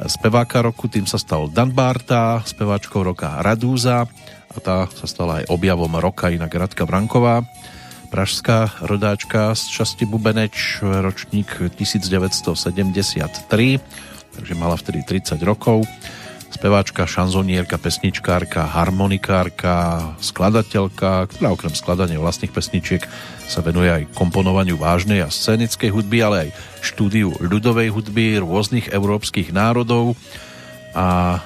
[0.08, 4.08] speváka roku, tým sa stal Dan Barta, speváčkou roka Radúza
[4.50, 7.44] a tá sa stala aj objavom roka inak Radka Branková,
[8.08, 13.36] pražská rodáčka z časti Bubeneč, ročník 1973,
[14.40, 15.84] takže mala vtedy 30 rokov
[16.50, 23.06] speváčka, šanzonierka, pesničkárka, harmonikárka, skladateľka, ktorá okrem skladania vlastných pesničiek
[23.50, 26.50] sa venuje aj komponovaniu vážnej a scénickej hudby, ale aj
[26.86, 30.14] štúdiu ľudovej hudby rôznych európskych národov.
[30.94, 31.38] A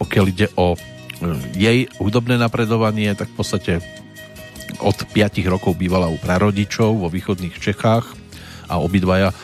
[0.00, 0.78] pokiaľ ide o e,
[1.54, 3.72] jej hudobné napredovanie, tak v podstate
[4.80, 5.14] od 5
[5.50, 8.06] rokov bývala u prarodičov vo východných Čechách
[8.70, 9.34] a obidvaja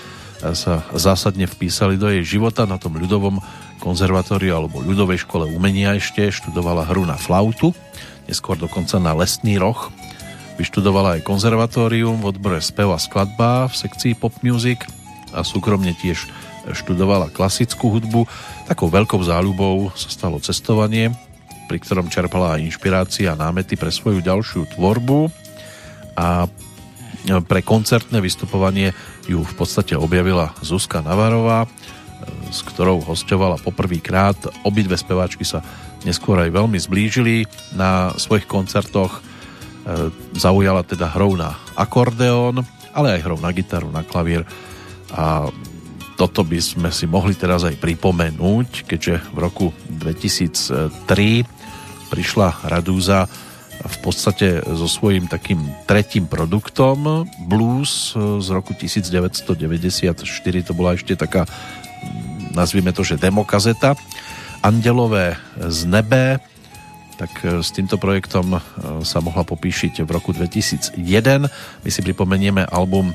[0.54, 3.40] sa zásadne vpísali do jej života na tom ľudovom
[3.80, 7.76] konzervatóriu alebo ľudovej škole umenia ešte, študovala hru na flautu,
[8.26, 9.90] neskôr dokonca na lesný roh.
[10.56, 14.88] Vyštudovala aj konzervatórium v odbore spev a skladba v sekcii pop music
[15.36, 16.24] a súkromne tiež
[16.72, 18.26] študovala klasickú hudbu.
[18.66, 21.12] Takou veľkou záľubou sa stalo cestovanie,
[21.70, 25.30] pri ktorom čerpala aj inšpirácia a námety pre svoju ďalšiu tvorbu
[26.16, 26.48] a
[27.26, 28.94] pre koncertné vystupovanie
[29.26, 31.66] ju v podstate objavila Zuzka Navarová,
[32.50, 34.36] s ktorou hostovala poprvýkrát.
[34.62, 35.62] Obidve speváčky sa
[36.06, 39.22] neskôr aj veľmi zblížili na svojich koncertoch.
[40.34, 44.42] Zaujala teda hrou na akordeón, ale aj hrou na gitaru, na klavír
[45.14, 45.46] a
[46.16, 51.44] toto by sme si mohli teraz aj pripomenúť, keďže v roku 2003
[52.08, 53.28] prišla Radúza
[53.76, 60.24] v podstate so svojím takým tretím produktom blues z roku 1994
[60.64, 61.44] to bola ešte taká
[62.56, 63.92] nazvime to, že demokazeta
[64.64, 66.40] Andelové z nebe
[67.16, 68.60] tak e, s týmto projektom e,
[69.02, 71.00] sa mohla popíšiť v roku 2001.
[71.82, 73.14] My si pripomenieme album e,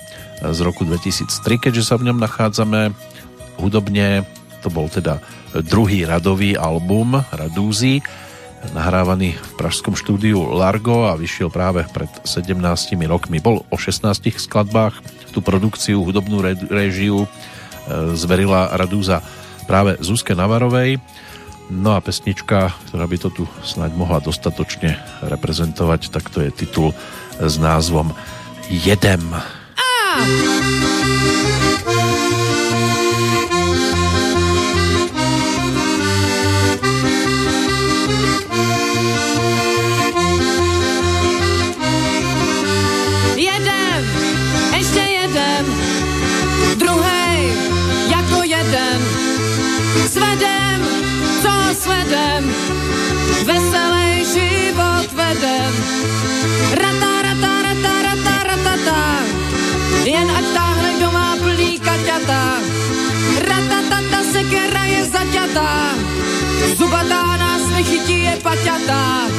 [0.52, 2.92] z roku 2003, keďže sa v ňom nachádzame
[3.62, 4.26] hudobne.
[4.66, 5.22] To bol teda
[5.66, 8.06] druhý radový album Radúzy,
[8.78, 12.62] nahrávaný v pražskom štúdiu Largo a vyšiel práve pred 17
[13.10, 13.42] rokmi.
[13.42, 15.02] Bol o 16 skladbách.
[15.34, 17.26] Tú produkciu, hudobnú režiu
[18.14, 19.24] zverila Radúza
[19.66, 21.02] práve Zuzke Navarovej
[21.72, 26.92] No a pesnička, ktorá by to tu snáď mohla dostatočne reprezentovať, tak to je titul
[27.40, 28.12] s názvom
[28.68, 29.24] Jedem.
[29.80, 30.20] Ah!
[51.82, 52.44] Svedem,
[53.42, 55.74] veselý život vedem.
[56.78, 59.02] Rata, rata, rata, rata, rata, rata,
[60.06, 62.44] jen ať táhne, kdo má plný kaťata.
[63.50, 65.70] Rata, tata, sekera je zaťatá,
[66.78, 69.31] zubatá nás nechytí je paťatá.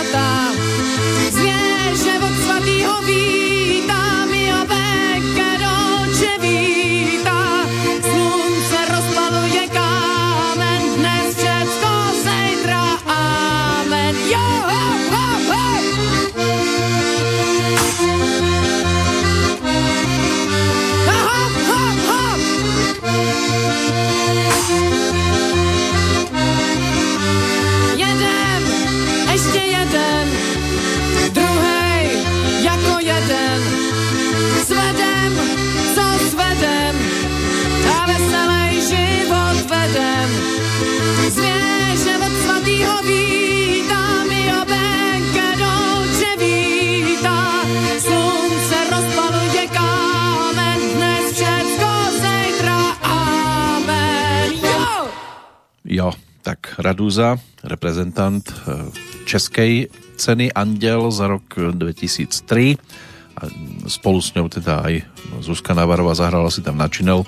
[0.00, 0.52] Je paťatá.
[1.30, 3.49] Zvěře od svatýho vítá,
[56.90, 58.90] Radúza, reprezentant eh,
[59.22, 59.86] českej
[60.18, 62.74] ceny Andel za rok 2003
[63.38, 63.42] a
[63.86, 64.94] spolu s ňou teda aj
[65.38, 67.22] Zuzka Navarová zahrala si tam na činel,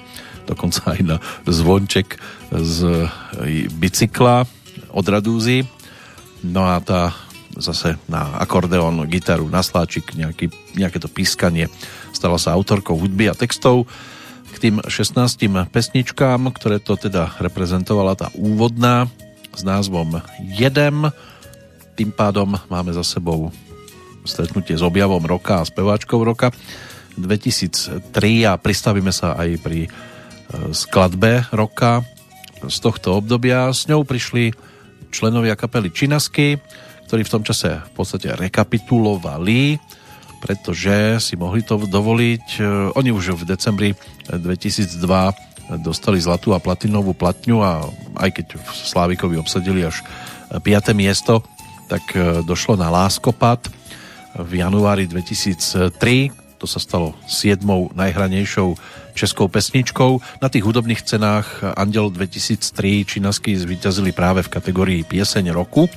[0.51, 1.17] dokonca aj na
[1.47, 2.19] zvonček
[2.51, 4.51] z eh, bicykla
[4.91, 5.63] od Radúzy.
[6.43, 7.15] No a tá
[7.55, 11.71] zase na akordeón, gitaru, na sláčik, nejaký, nejaké to pískanie.
[12.11, 13.87] Stala sa autorkou hudby a textov
[14.53, 15.39] k tým 16
[15.71, 19.07] pesničkám, ktoré to teda reprezentovala tá úvodná
[19.53, 21.09] s názvom Jedem.
[21.95, 23.53] Tým pádom máme za sebou
[24.25, 26.55] stretnutie s objavom roka a speváčkou roka
[27.21, 28.13] 2003
[28.49, 29.91] a pristavíme sa aj pri e,
[30.73, 32.01] skladbe roka
[32.65, 33.69] z tohto obdobia.
[33.75, 34.55] S ňou prišli
[35.13, 36.57] členovia kapely Činasky,
[37.11, 39.77] ktorí v tom čase v podstate rekapitulovali
[40.43, 42.47] pretože si mohli to dovoliť.
[42.59, 42.63] E,
[42.99, 43.95] Oni už v decembri
[44.27, 44.99] 2002
[45.81, 47.87] dostali zlatú a platinovú platňu a
[48.19, 50.03] aj keď v Slávikovi obsadili až
[50.53, 50.63] 5.
[50.93, 51.41] miesto,
[51.89, 53.69] tak e, došlo na Láskopad
[54.37, 56.61] v januári 2003.
[56.61, 58.77] To sa stalo siedmou najhranejšou
[59.13, 60.21] českou pesničkou.
[60.41, 65.89] Na tých hudobných cenách Andel 2003 činasky zvíťazili práve v kategórii Pieseň roku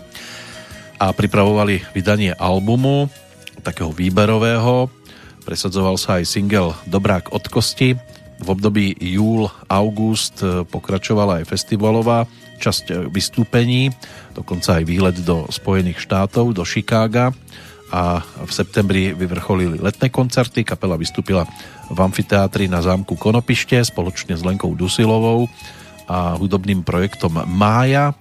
[1.00, 3.08] a pripravovali vydanie albumu
[3.64, 4.92] takého výberového.
[5.46, 8.15] Presadzoval sa aj single Dobrák od kosti.
[8.46, 12.30] V období júl-august pokračovala aj festivalová
[12.62, 13.90] časť vystúpení,
[14.38, 17.34] dokonca aj výlet do Spojených štátov, do Chicaga
[17.90, 20.62] a v septembri vyvrcholili letné koncerty.
[20.62, 21.50] Kapela vystúpila
[21.90, 25.50] v amfiteátri na zámku Konopište spoločne s Lenkou Dusilovou
[26.06, 28.14] a hudobným projektom Mája.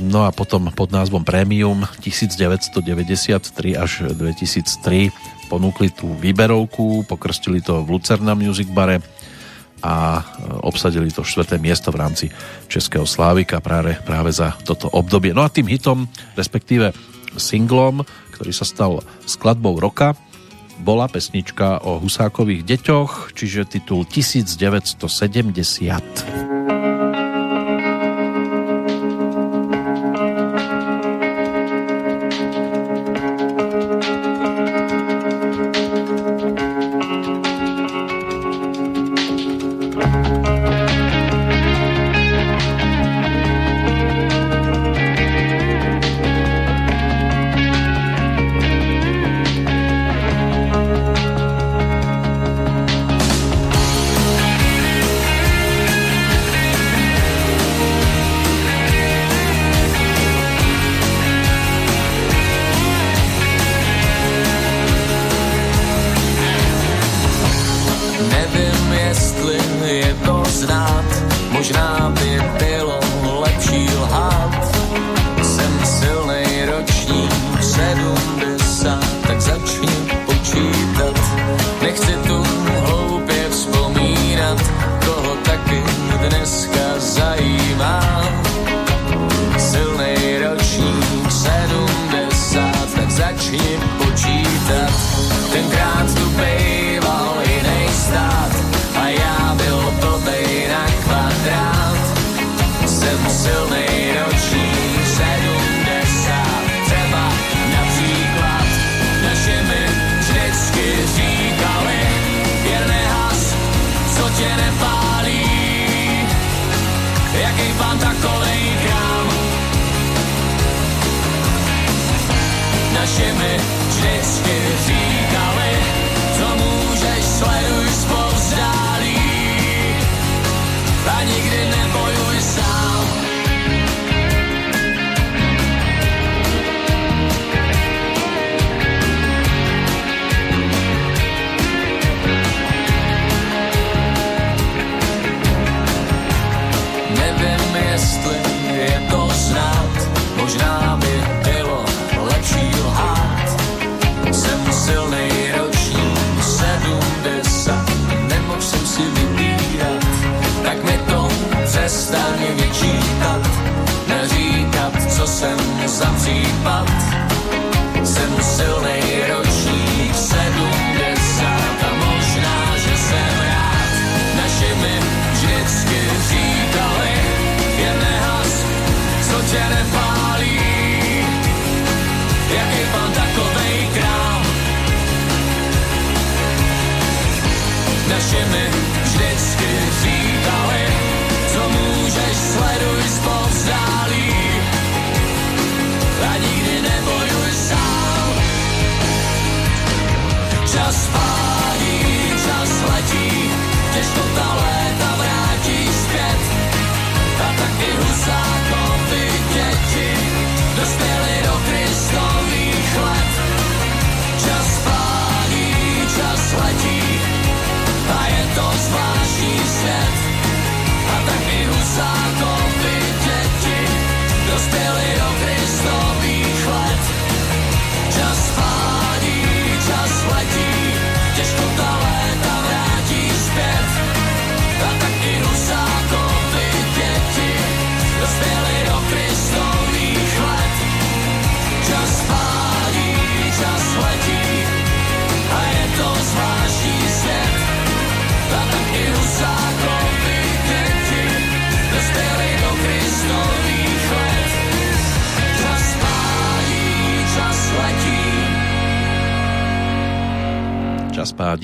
[0.00, 5.12] No a potom pod názvom Premium 1993 až 2003
[5.52, 9.04] ponúkli tú výberovku, pokrstili to v Lucerna Music Bare
[9.84, 10.24] a
[10.64, 12.32] obsadili to štvrté miesto v rámci
[12.72, 15.36] Českého Slávika práve, práve za toto obdobie.
[15.36, 16.96] No a tým hitom, respektíve
[17.36, 18.00] singlom,
[18.32, 20.16] ktorý sa stal skladbou roka,
[20.80, 26.73] bola pesnička o Husákových deťoch, čiže titul 1970.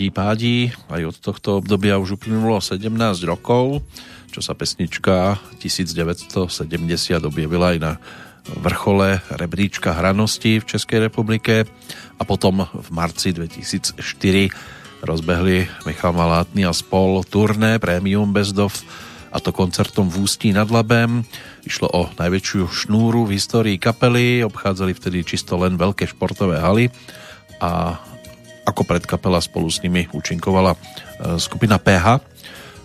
[0.00, 0.58] Pádí, pádí.
[0.88, 2.88] Aj od tohto obdobia už uplynulo 17
[3.28, 3.84] rokov,
[4.32, 6.40] čo sa pesnička 1970
[7.20, 7.92] objavila aj na
[8.64, 11.68] vrchole rebríčka hranosti v Českej republike
[12.16, 14.00] a potom v marci 2004
[15.04, 18.72] rozbehli Michal Malátny a spol turné Premium Bezdov
[19.28, 21.28] a to koncertom v Ústí nad Labem.
[21.68, 26.88] Išlo o najväčšiu šnúru v histórii kapely, obchádzali vtedy čisto len veľké športové haly
[27.60, 28.00] a
[28.70, 30.78] ako predkapela spolu s nimi účinkovala e,
[31.42, 32.22] skupina PH,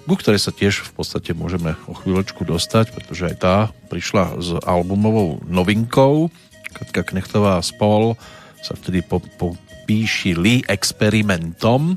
[0.05, 3.55] ku ktorej sa tiež v podstate môžeme o chvíľočku dostať, pretože aj tá
[3.89, 6.29] prišla s albumovou novinkou.
[6.73, 8.17] Katka Knechtová spol
[8.61, 11.93] sa vtedy po, popíšili experimentom.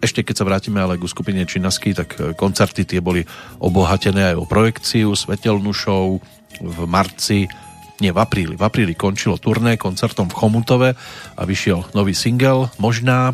[0.00, 3.24] Ešte keď sa vrátime ale ku skupine Činasky, tak e, koncerty tie boli
[3.60, 6.20] obohatené aj o projekciu, svetelnú show
[6.60, 7.48] v marci
[8.04, 10.90] nie v apríli, v apríli končilo turné koncertom v Chomutove
[11.34, 13.32] a vyšiel nový single Možná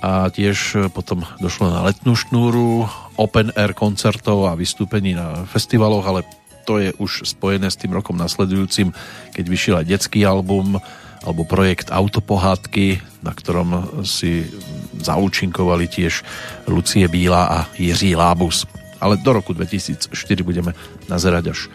[0.00, 2.88] a tiež potom došlo na letnú šnúru
[3.20, 6.24] open air koncertov a vystúpení na festivaloch, ale
[6.64, 8.96] to je už spojené s tým rokom nasledujúcim,
[9.36, 10.80] keď vyšiel aj detský album
[11.20, 14.48] alebo projekt Autopohádky, na ktorom si
[14.96, 16.24] zaúčinkovali tiež
[16.64, 18.64] Lucie Bíla a Jiří Lábus.
[19.04, 20.08] Ale do roku 2004
[20.40, 20.72] budeme
[21.12, 21.68] nazerať až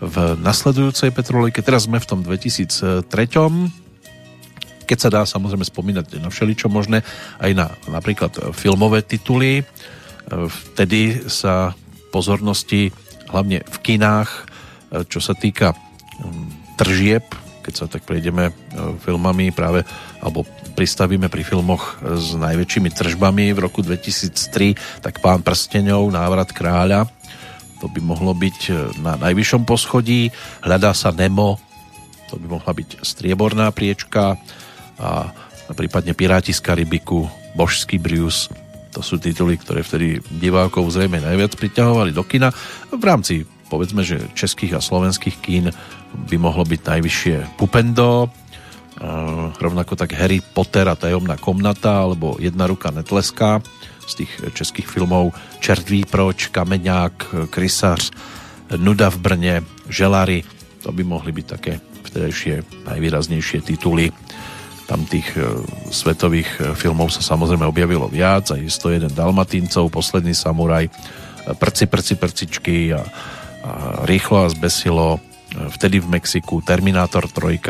[0.00, 1.64] v nasledujúcej Petrolejke.
[1.64, 3.04] Teraz sme v tom 2003
[4.86, 7.02] keď sa dá samozrejme spomínať na všeličo možné,
[7.42, 9.66] aj na napríklad filmové tituly.
[10.30, 11.74] Vtedy sa
[12.14, 12.94] pozornosti
[13.26, 14.30] hlavne v kinách,
[15.10, 17.26] čo sa týka mm, tržieb,
[17.66, 18.52] keď sa tak prejdeme e,
[19.02, 19.82] filmami práve,
[20.22, 20.46] alebo
[20.78, 27.10] pristavíme pri filmoch s najväčšími tržbami v roku 2003, tak Pán prstenov, Návrat kráľa,
[27.80, 30.32] to by mohlo byť e, na najvyššom poschodí.
[30.64, 31.60] Hľadá sa Nemo,
[32.28, 34.40] to by mohla byť strieborná priečka
[34.96, 35.30] a
[35.76, 38.48] prípadne Piráti z Karibiku, Božský Brius,
[38.96, 42.48] to sú tituly, ktoré vtedy divákov zrejme najviac priťahovali do kina.
[42.88, 45.68] V rámci, povedzme, že českých a slovenských kín
[46.32, 48.32] by mohlo byť najvyššie Pupendo,
[49.60, 53.60] rovnako tak Harry Potter a tajomná komnata, alebo Jedna ruka netleská
[54.06, 55.34] z tých českých filmov.
[55.60, 58.10] Čertví proč, Kameňák, Krysař,
[58.78, 59.54] Nuda v Brne,
[59.90, 60.42] Želary,
[60.82, 64.14] to by mohli byť také vtedajšie najvýraznejšie tituly.
[64.86, 65.42] Tam tých e,
[65.90, 70.86] svetových e, filmov sa samozrejme objavilo viac, aj 101 Dalmatíncov, Posledný samuraj,
[71.46, 73.02] Prci, prci, prcičky a, a
[74.02, 75.22] Rýchlo a zbesilo,
[75.78, 77.62] vtedy v Mexiku, Terminátor 3,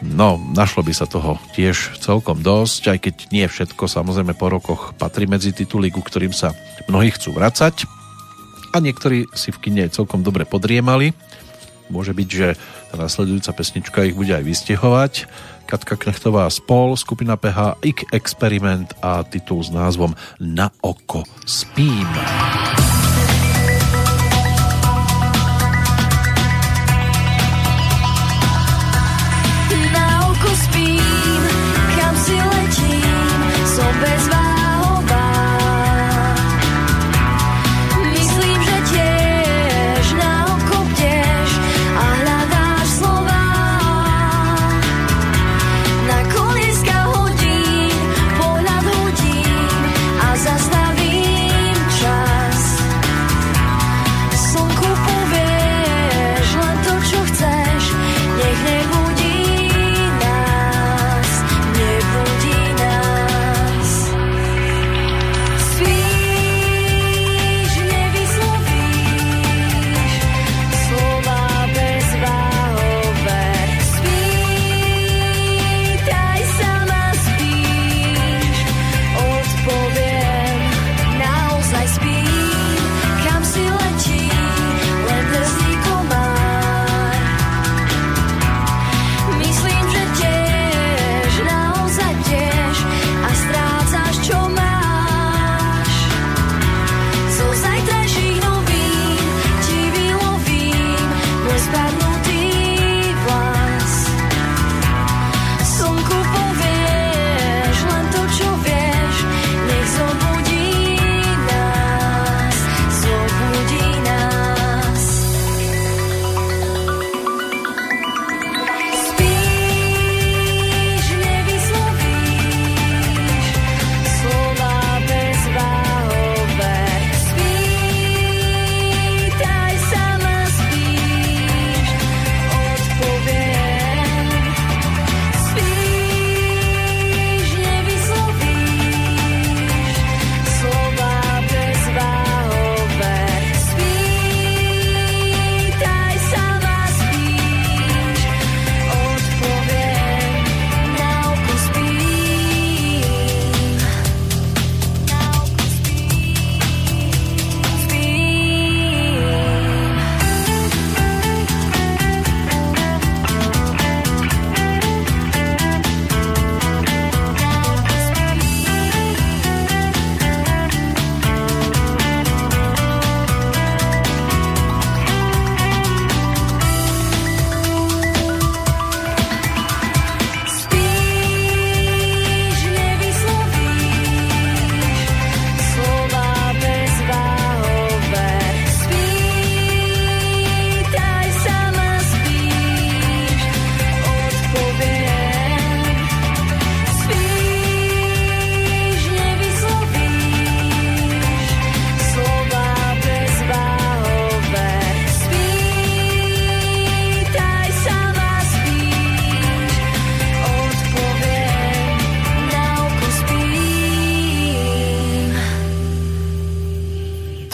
[0.00, 4.96] No, našlo by sa toho tiež celkom dosť, aj keď nie všetko samozrejme po rokoch
[4.96, 6.56] patrí medzi tituly, ku ktorým sa
[6.88, 7.84] mnohí chcú vracať
[8.72, 11.12] a niektorí si v kine celkom dobre podriemali.
[11.90, 12.54] Môže byť, že
[12.88, 15.12] tá nasledujúca pesnička ich bude aj vystihovať.
[15.66, 22.10] Katka Knechtová spol, skupina PH, Ik Experiment a titul s názvom Na oko spím.
[22.80, 22.89] čas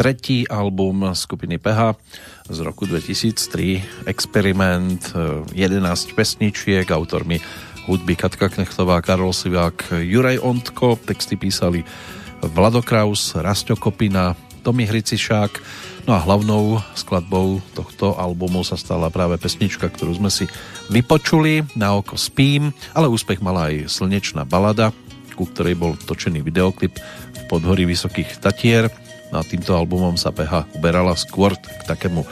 [0.06, 1.98] tretí album skupiny PH
[2.46, 5.02] z roku 2003, Experiment,
[5.50, 7.42] 11 pesničiek, autormi
[7.90, 11.82] hudby Katka Knechtová, Karol Sivák, Juraj Ontko, texty písali
[12.38, 15.52] Vlado Kraus, Rastio Kopina, Tomi Hricišák,
[16.06, 20.46] no a hlavnou skladbou tohto albumu sa stala práve pesnička, ktorú sme si
[20.86, 24.94] vypočuli, Na oko spím, ale úspech mala aj slnečná balada,
[25.34, 26.94] ku ktorej bol točený videoklip
[27.34, 28.86] v podhorí Vysokých Tatier.
[29.34, 32.22] A týmto albumom sa PH uberala skôr k takému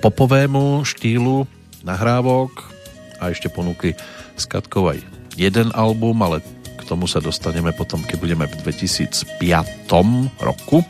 [0.00, 1.44] popovému štýlu
[1.84, 2.72] nahrávok
[3.20, 3.94] a ešte ponúkli
[4.34, 5.04] s Katkou aj
[5.36, 6.40] jeden album, ale
[6.80, 9.38] k tomu sa dostaneme potom, keď budeme v 2005
[10.40, 10.80] roku.
[10.80, 10.86] E,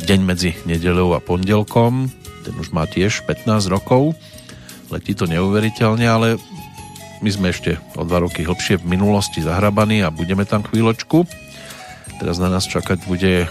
[0.00, 2.08] deň medzi nedeľou a pondelkom,
[2.48, 4.16] ten už má tiež 15 rokov.
[4.88, 6.28] Letí to neuveriteľne, ale
[7.20, 11.28] my sme ešte o dva roky hlbšie v minulosti zahrabaní a budeme tam chvíľočku.
[12.18, 13.46] Teraz na nás čakať bude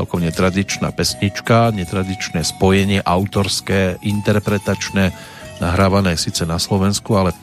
[0.00, 5.12] celkom netradičná pesnička, netradičné spojenie, autorské, interpretačné,
[5.60, 7.36] nahrávané síce na Slovensku, ale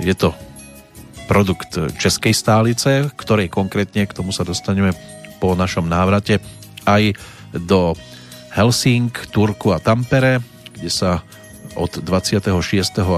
[0.00, 0.32] je to
[1.28, 4.96] produkt Českej stálice, ktorej konkrétne, k tomu sa dostaneme
[5.36, 6.40] po našom návrate,
[6.88, 7.12] aj
[7.52, 7.92] do
[8.56, 10.40] Helsing, Turku a Tampere,
[10.72, 11.20] kde sa
[11.76, 12.56] od 26.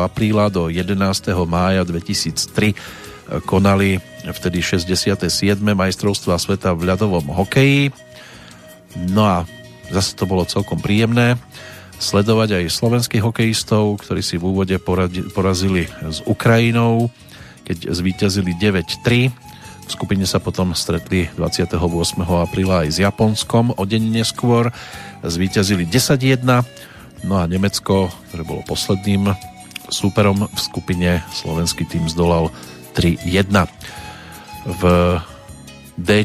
[0.02, 0.98] apríla do 11.
[1.46, 2.74] mája 2003
[3.46, 5.30] konali vtedy 67.
[5.62, 8.07] majstrovstva sveta v ľadovom hokeji.
[9.06, 9.36] No a
[9.94, 11.38] zase to bolo celkom príjemné
[11.98, 14.78] sledovať aj slovenských hokejistov, ktorí si v úvode
[15.34, 17.10] porazili s Ukrajinou,
[17.66, 19.34] keď zvíťazili 9-3.
[19.88, 21.74] V skupine sa potom stretli 28.
[22.22, 24.70] apríla aj s Japonskom, o deň neskôr
[25.26, 26.44] zvíťazili 10-1,
[27.26, 29.34] no a Nemecko, ktoré bolo posledným
[29.88, 32.52] súperom v skupine, slovenský tým zdolal
[32.94, 33.66] 3-1.
[34.68, 34.82] V
[35.98, 36.22] D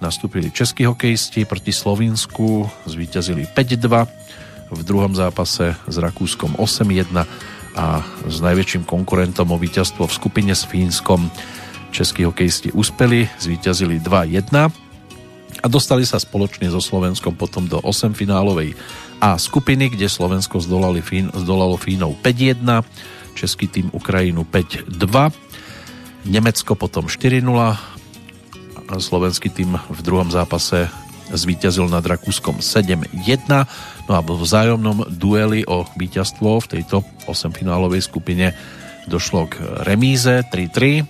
[0.00, 7.12] nastúpili českí hokejisti proti Slovinsku, zvíťazili 5-2 v druhom zápase s Rakúskom 8-1
[7.76, 11.28] a s najväčším konkurentom o víťazstvo v skupine s Fínskom
[11.92, 14.72] českí hokejisti uspeli, zvíťazili 2-1
[15.60, 18.72] a dostali sa spoločne so Slovenskom potom do 8 finálovej
[19.20, 22.66] A skupiny, kde Slovensko zdolali Fín, zdolalo Fínov 5-1,
[23.36, 24.88] český tým Ukrajinu 5-2,
[26.24, 27.93] Nemecko potom 4-0,
[28.88, 30.88] slovenský tým v druhom zápase
[31.32, 33.48] zvíťazil nad Rakúskom 7-1
[34.06, 38.52] no a vo vzájomnom dueli o víťazstvo v tejto 8-finálovej skupine
[39.08, 41.04] došlo k remíze 3-3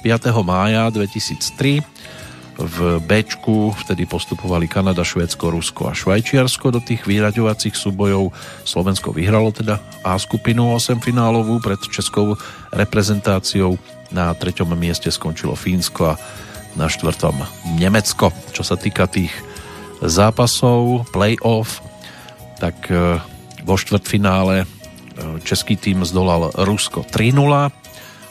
[0.00, 0.30] 5.
[0.46, 1.82] mája 2003
[2.58, 3.22] v B
[3.86, 8.34] vtedy postupovali Kanada, Švédsko, Rusko a Švajčiarsko do tých vyraďovacích súbojov.
[8.66, 12.34] Slovensko vyhralo teda A skupinu 8 finálovú pred českou
[12.74, 13.78] reprezentáciou.
[14.10, 16.18] Na treťom mieste skončilo Fínsko a
[16.78, 17.34] na štvrtom
[17.74, 18.30] Nemecko.
[18.54, 19.34] Čo sa týka tých
[19.98, 21.82] zápasov, play-off,
[22.62, 23.18] tak e,
[23.66, 24.66] vo štvrtfinále e,
[25.42, 27.74] český tým zdolal Rusko 3-0,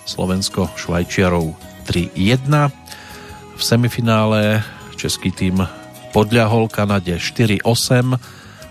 [0.08, 1.51] Slovensko Švajčiarov
[1.92, 2.72] 3-1.
[3.59, 4.64] V semifinále
[4.95, 5.67] český tým
[6.16, 7.67] podľahol Kanade 4-8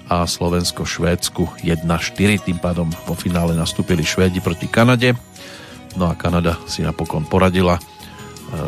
[0.09, 2.49] a Slovensko Švédsku 1-4.
[2.49, 5.13] Tým pádom vo finále nastúpili Švédi proti Kanade.
[6.01, 7.77] No a Kanada si napokon poradila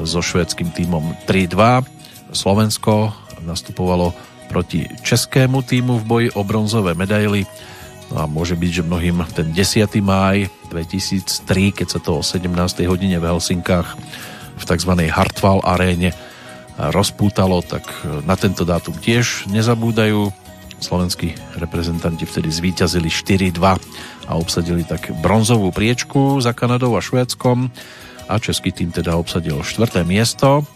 [0.02, 1.86] so švédským týmom 3-2.
[2.34, 3.14] Slovensko
[3.46, 4.12] nastupovalo
[4.48, 7.44] proti českému týmu v boji o bronzové medaily.
[8.08, 9.84] No a môže byť, že mnohým ten 10.
[10.00, 12.48] máj 2003, keď sa to o 17.
[12.88, 13.88] hodine v Helsinkách
[14.58, 14.92] v tzv.
[15.12, 16.16] Hartwall aréne
[16.78, 17.84] rozpútalo, tak
[18.24, 20.32] na tento dátum tiež nezabúdajú.
[20.78, 23.58] Slovenskí reprezentanti vtedy zvíťazili 4-2
[24.30, 27.68] a obsadili tak bronzovú priečku za Kanadou a Švédskom
[28.28, 30.04] a český tým teda obsadil 4.
[30.04, 30.68] miesto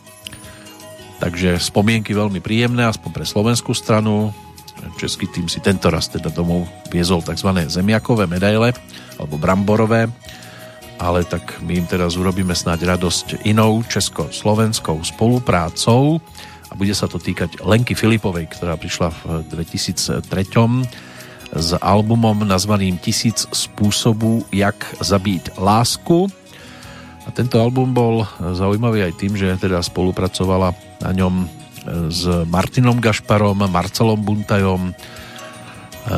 [1.22, 4.34] Takže spomienky veľmi príjemné, aspoň pre slovenskú stranu.
[4.98, 7.46] Český tým si tento raz teda domov viezol tzv.
[7.70, 8.74] zemiakové medaile,
[9.22, 10.10] alebo bramborové,
[10.98, 16.18] ale tak my im teraz urobíme snáď radosť inou česko-slovenskou spoluprácou
[16.66, 20.26] a bude sa to týkať Lenky Filipovej, ktorá prišla v 2003
[21.54, 26.41] s albumom nazvaným Tisíc spôsobů, jak zabít lásku
[27.22, 31.46] a tento album bol zaujímavý aj tým, že teda spolupracovala na ňom e,
[32.10, 34.92] s Martinom Gašparom, Marcelom Buntajom, e,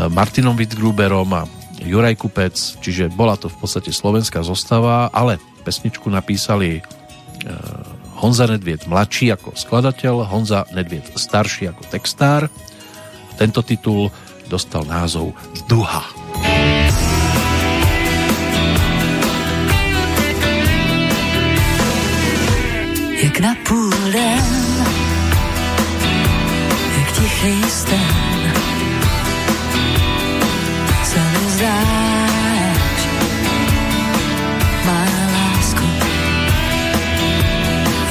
[0.08, 1.44] Martinom Wittgruberom a
[1.84, 6.80] Juraj Kupec, čiže bola to v podstate slovenská zostava, ale pesničku napísali
[8.24, 12.48] Honza Nedviet mladší ako skladateľ, Honza Nedviet starší ako textár.
[13.36, 14.08] Tento titul
[14.48, 15.34] dostal názov
[15.68, 16.23] Duha.
[23.34, 24.44] jak na půl den,
[26.98, 28.52] jak tichý sten.
[31.04, 33.08] Se mi zdáš,
[34.86, 35.84] má lásku,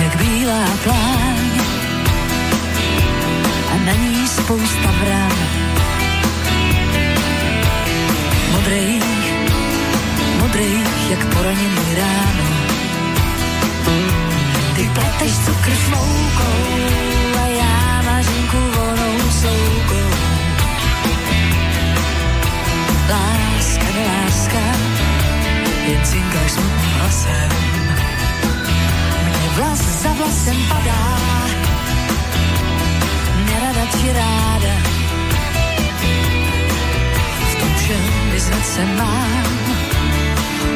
[0.03, 1.51] jak bílá pláň.
[3.71, 5.33] A na ní spousta vrát.
[8.51, 9.33] Modrých,
[10.39, 12.52] modrých, jak poraněný ráno
[14.93, 16.59] Pleteš cukr s moukou
[17.43, 20.09] a já mažinku vonou soukou.
[23.09, 24.63] Láska, láska,
[25.87, 27.49] jen cinkáš smutným hlasem.
[29.25, 31.05] Mne vlas za vlasem padá,
[33.45, 34.75] nerada ti ráda.
[37.49, 39.57] V tom všem vyznat se mám,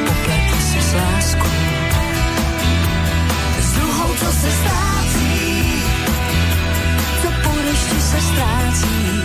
[0.06, 1.87] popletl si s láskou.
[4.20, 5.84] Co se ztrácí,
[7.22, 9.22] co po dešti se ztrácí.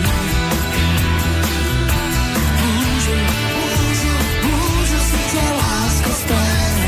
[2.61, 3.15] Můžu,
[3.53, 4.13] můžu,
[4.43, 6.83] můžu si tě lásko splést.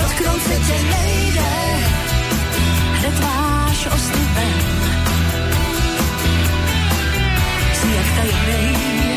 [0.00, 1.52] Dotknout se tě nejde,
[2.92, 4.60] hned máš ostupem.
[7.74, 9.13] Jsi jak tajemnej,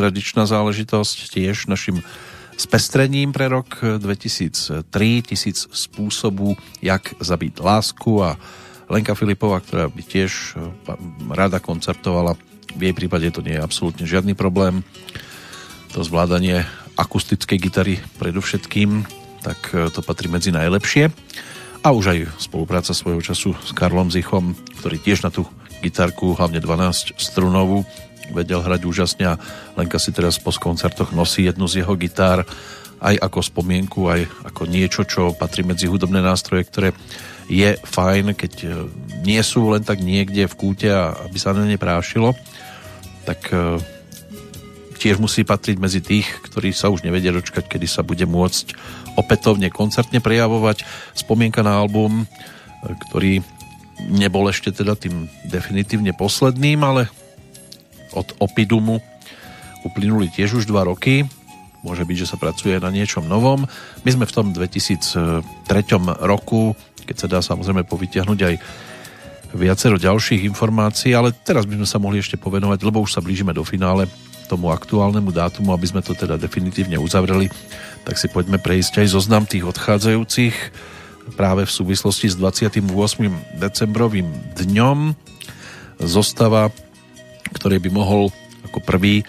[0.00, 2.00] takáto netradičná záležitosť tiež našim
[2.56, 4.88] spestrením pre rok 2003
[5.28, 8.40] tisíc spôsobu, jak zabiť lásku a
[8.88, 10.60] Lenka Filipová, ktorá by tiež eh,
[11.36, 14.80] rada koncertovala v jej prípade to nie je absolútne žiadny problém.
[15.92, 16.64] To zvládanie
[16.96, 19.04] akustickej gitary predovšetkým
[19.44, 21.12] tak eh, to patrí medzi najlepšie.
[21.84, 25.44] A už aj spolupráca svojho času s Karlom Zichom, ktorý tiež na tú
[25.84, 27.84] gitarku, hlavne 12 strunovú,
[28.30, 29.40] vedel hrať úžasne a
[29.74, 32.46] Lenka si teraz po koncertoch nosí jednu z jeho gitár
[33.00, 36.88] aj ako spomienku, aj ako niečo, čo patrí medzi hudobné nástroje, ktoré
[37.50, 38.68] je fajn, keď e,
[39.24, 42.36] nie sú len tak niekde v kúte a aby sa na ne prášilo,
[43.24, 43.80] tak e,
[45.00, 48.76] tiež musí patriť medzi tých, ktorí sa už nevedia dočkať, kedy sa bude môcť
[49.16, 50.84] opätovne koncertne prejavovať.
[51.16, 52.26] Spomienka na album, e,
[53.08, 53.40] ktorý
[54.12, 57.08] nebol ešte teda tým definitívne posledným, ale
[58.14, 58.98] od Opidumu
[59.84, 61.24] uplynuli tiež už dva roky.
[61.80, 63.64] Môže byť, že sa pracuje na niečom novom.
[64.04, 65.40] My sme v tom 2003
[66.20, 66.76] roku,
[67.08, 68.54] keď sa dá samozrejme povytiahnuť aj
[69.56, 73.50] viacero ďalších informácií, ale teraz by sme sa mohli ešte povenovať, lebo už sa blížime
[73.56, 74.06] do finále
[74.46, 77.46] tomu aktuálnemu dátumu, aby sme to teda definitívne uzavreli,
[78.02, 80.54] tak si poďme prejsť aj zoznam tých odchádzajúcich
[81.38, 82.82] práve v súvislosti s 28.
[83.62, 84.26] decembrovým
[84.58, 85.14] dňom.
[86.02, 86.74] Zostava
[87.54, 88.30] ktorý by mohol
[88.66, 89.26] ako prvý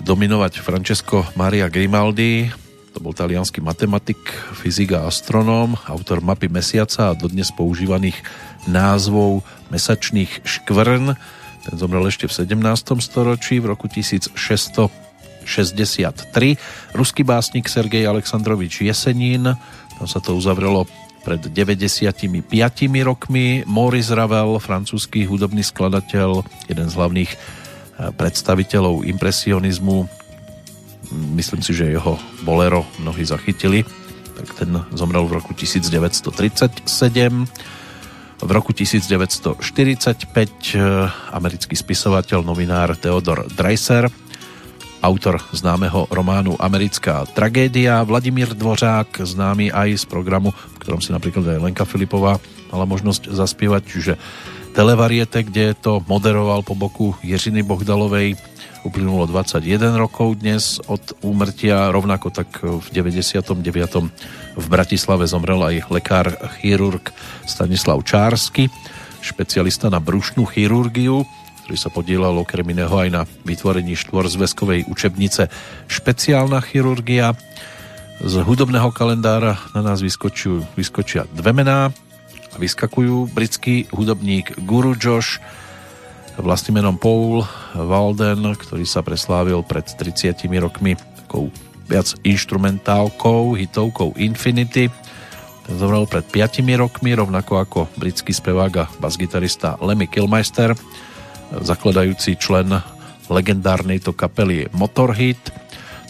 [0.00, 2.48] dominovať Francesco Maria Grimaldi,
[2.96, 4.18] To bol talianský matematik,
[4.58, 8.18] fyzik a astronóm, autor mapy mesiaca a dodnes používaných
[8.66, 11.14] názvov mesačných škvrn.
[11.62, 12.58] Ten zomrel ešte v 17.
[12.98, 15.46] storočí v roku 1663.
[16.90, 19.54] Ruský básnik Sergej Aleksandrovič Jesenín,
[19.98, 20.82] tam sa to uzavrelo
[21.24, 22.48] pred 95
[23.04, 23.62] rokmi.
[23.66, 27.38] Maurice Ravel, francúzsky hudobný skladateľ, jeden z hlavných eh,
[28.14, 30.08] predstaviteľov impresionizmu.
[31.34, 33.84] Myslím si, že jeho bolero mnohí zachytili.
[34.38, 36.86] Tak ten zomrel v roku 1937.
[38.38, 40.82] V roku 1945 eh,
[41.34, 44.27] americký spisovateľ, novinár Theodor Dreiser
[45.02, 51.46] autor známeho románu Americká tragédia, Vladimír Dvořák, známy aj z programu, v ktorom si napríklad
[51.46, 54.12] aj Lenka Filipová mala možnosť zaspievať, čiže
[54.76, 58.36] televariete, kde to moderoval po boku Jeřiny Bohdalovej.
[58.86, 63.42] Uplynulo 21 rokov dnes od úmrtia, rovnako tak v 99.
[64.54, 67.10] v Bratislave zomrel aj lekár chirurg
[67.42, 68.70] Stanislav Čársky,
[69.18, 71.26] špecialista na brušnú chirurgiu,
[71.68, 75.52] ktorý sa podielal okrem iného aj na vytvorení štvorzväzkovej učebnice
[75.84, 77.36] Špeciálna chirurgia.
[78.24, 81.92] Z hudobného kalendára na nás vyskočujú, vyskočia dve mená.
[82.56, 85.44] Vyskakujú britský hudobník Guru Josh,
[86.40, 87.44] vlastným menom Paul
[87.76, 91.52] Walden, ktorý sa preslávil pred 30 rokmi takou
[91.84, 94.88] viac instrumentálkou, hitovkou Infinity.
[95.68, 100.72] Ten zomrel pred 5 rokmi, rovnako ako britský spevák a basgitarista Lemmy Kilmeister
[101.52, 102.72] zakladajúci člen
[103.28, 105.40] legendárnej to kapely Motorhit.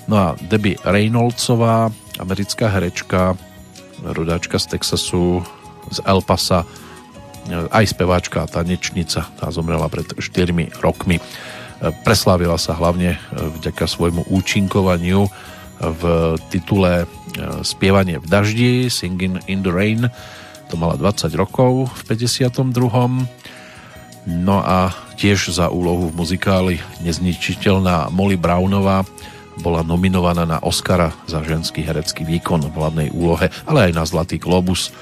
[0.08, 3.36] No a Debbie Reynoldsová, americká herečka,
[4.02, 5.42] rodáčka z Texasu,
[5.90, 6.64] z El Pasa,
[7.48, 11.16] aj speváčka a tanečnica, tá zomrela pred 4 rokmi.
[12.04, 15.30] Preslávila sa hlavne vďaka svojmu účinkovaniu
[15.78, 16.02] v
[16.50, 17.06] titule
[17.62, 20.10] Spievanie v daždi, Singing in the Rain,
[20.68, 23.24] to mala 20 rokov v 52.
[24.28, 29.02] No a tiež za úlohu v muzikáli nezničiteľná Molly Brownová
[29.58, 34.38] bola nominovaná na Oscara za ženský herecký výkon v hlavnej úlohe, ale aj na Zlatý
[34.38, 34.94] globus,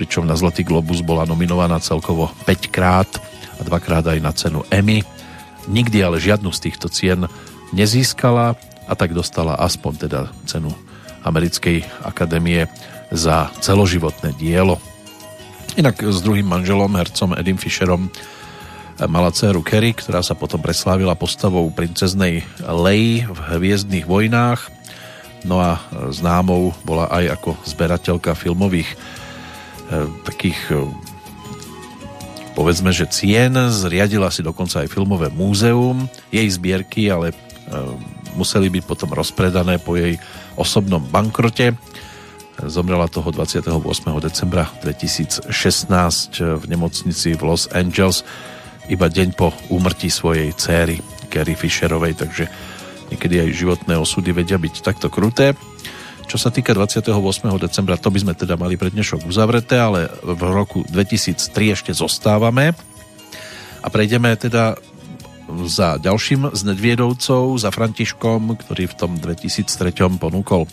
[0.00, 3.10] pričom na Zlatý globus bola nominovaná celkovo 5 krát
[3.58, 5.04] a dvakrát aj na cenu Emmy.
[5.68, 7.28] Nikdy ale žiadnu z týchto cien
[7.76, 8.56] nezískala
[8.88, 10.72] a tak dostala aspoň teda cenu
[11.28, 12.72] Americkej akadémie
[13.12, 14.80] za celoživotné dielo.
[15.76, 18.08] Inak s druhým manželom, hercom Edim Fisherom,
[19.06, 24.74] mala dceru Kerry, ktorá sa potom preslávila postavou princeznej Lei v Hviezdnych vojnách.
[25.46, 25.78] No a
[26.10, 28.96] známou bola aj ako zberateľka filmových e,
[30.26, 30.82] takých e,
[32.58, 33.54] povedzme, že cien.
[33.70, 36.10] Zriadila si dokonca aj filmové múzeum.
[36.34, 37.34] Jej zbierky ale e,
[38.34, 40.18] museli byť potom rozpredané po jej
[40.58, 41.78] osobnom bankrote.
[42.58, 43.70] Zomrela toho 28.
[44.18, 45.46] decembra 2016
[46.42, 48.26] v nemocnici v Los Angeles
[48.88, 52.44] iba deň po úmrtí svojej céry Carrie Fisherovej, takže
[53.12, 55.52] niekedy aj životné osudy vedia byť takto kruté.
[56.28, 57.08] Čo sa týka 28.
[57.56, 62.76] decembra, to by sme teda mali pred dnešok uzavreté, ale v roku 2003 ešte zostávame
[63.80, 64.76] a prejdeme teda
[65.64, 70.68] za ďalším z Nedviedovcov, za Františkom, ktorý v tom 2003 ponúkol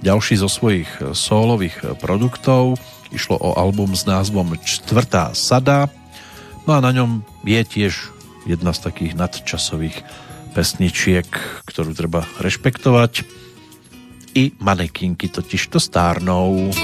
[0.00, 2.80] ďalší zo svojich sólových produktov.
[3.12, 5.92] Išlo o album s názvom Čtvrtá sada,
[6.66, 8.10] No a na ňom je tiež
[8.42, 10.02] jedna z takých nadčasových
[10.50, 11.30] pesničiek,
[11.62, 13.22] ktorú treba rešpektovať.
[14.34, 16.74] I manekinky totiž to stárnou.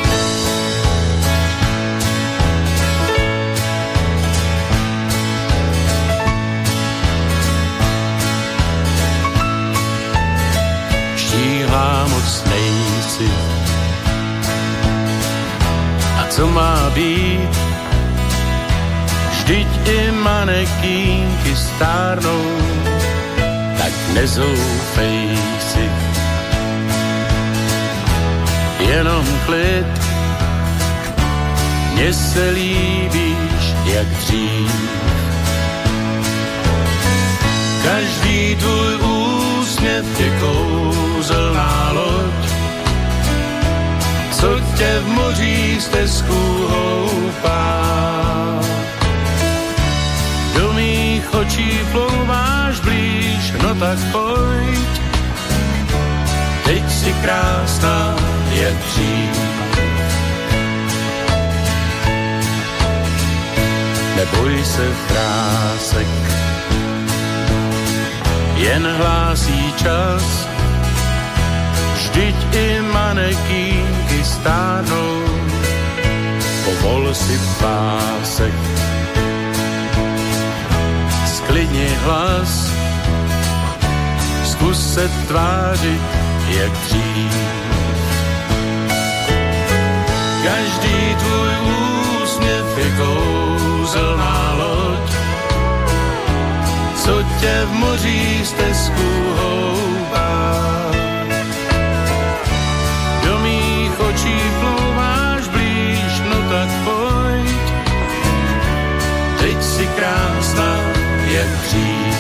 [11.19, 13.31] Štíhlá moc nejsi.
[16.17, 17.72] A co má být,
[19.43, 22.47] Vždyť i manekínky stárnou,
[23.75, 25.87] tak nezoufej si.
[28.87, 29.91] Jenom klid,
[31.95, 34.71] mně se líbíš jak dřív.
[37.83, 39.22] Každý tvůj úsměv
[53.93, 54.93] tak pojď.
[56.65, 58.17] Teď si krásná,
[58.53, 59.37] jak dřív.
[64.17, 66.09] Neboj se krásek,
[68.57, 70.49] jen hlásí čas,
[71.97, 75.25] Vždyť i manekínky stárnou,
[76.65, 78.53] povol si pásek.
[81.25, 82.72] Sklidni hlas,
[84.63, 86.03] zkus se tvářit,
[86.49, 87.33] jak dřív.
[90.45, 91.51] Každý tvůj
[92.23, 95.13] úsměv je kouzelná loď,
[96.97, 100.91] co tě v moří stezku houbá.
[103.25, 107.73] Do mých očí plouváš blíž, no tak pojď,
[109.39, 110.77] teď si krásná,
[111.27, 112.12] jak dřív.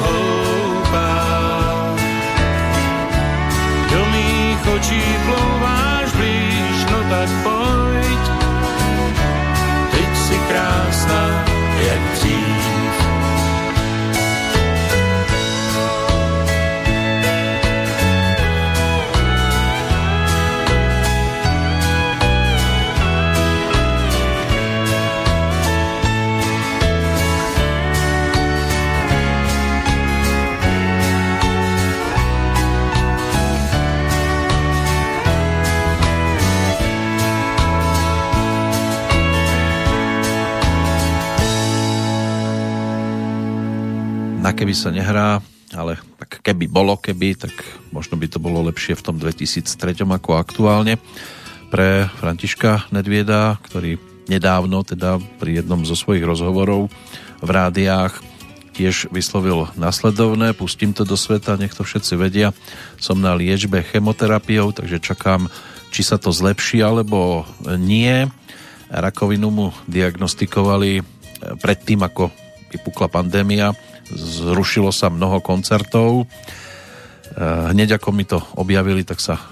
[0.00, 1.10] hloupá.
[3.90, 8.24] Do mých očí plouváš blíž, no tak pojď,
[9.90, 11.47] teď si krásna.
[44.58, 45.38] Keby sa nehrá,
[45.70, 47.54] ale tak keby bolo keby, tak
[47.94, 50.98] možno by to bolo lepšie v tom 2003 ako aktuálne
[51.70, 56.90] pre Františka Nedvieda, ktorý nedávno teda pri jednom zo svojich rozhovorov
[57.38, 58.18] v rádiách
[58.74, 62.54] tiež vyslovil nasledovné, pustím to do sveta, nech to všetci vedia.
[62.98, 65.50] Som na liečbe chemoterapiou, takže čakám,
[65.90, 67.42] či sa to zlepší alebo
[67.78, 68.26] nie.
[68.86, 71.02] Rakovinu mu diagnostikovali
[71.58, 72.30] predtým, ako
[72.70, 73.74] vypukla pandémia
[74.14, 76.24] zrušilo sa mnoho koncertov.
[76.24, 76.26] E,
[77.72, 79.42] hneď ako mi to objavili, tak sa e,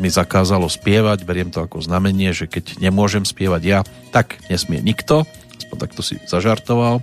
[0.00, 3.80] mi zakázalo spievať, beriem to ako znamenie, že keď nemôžem spievať ja,
[4.12, 5.24] tak nesmie nikto,
[5.56, 7.00] aspoň takto si zažartoval.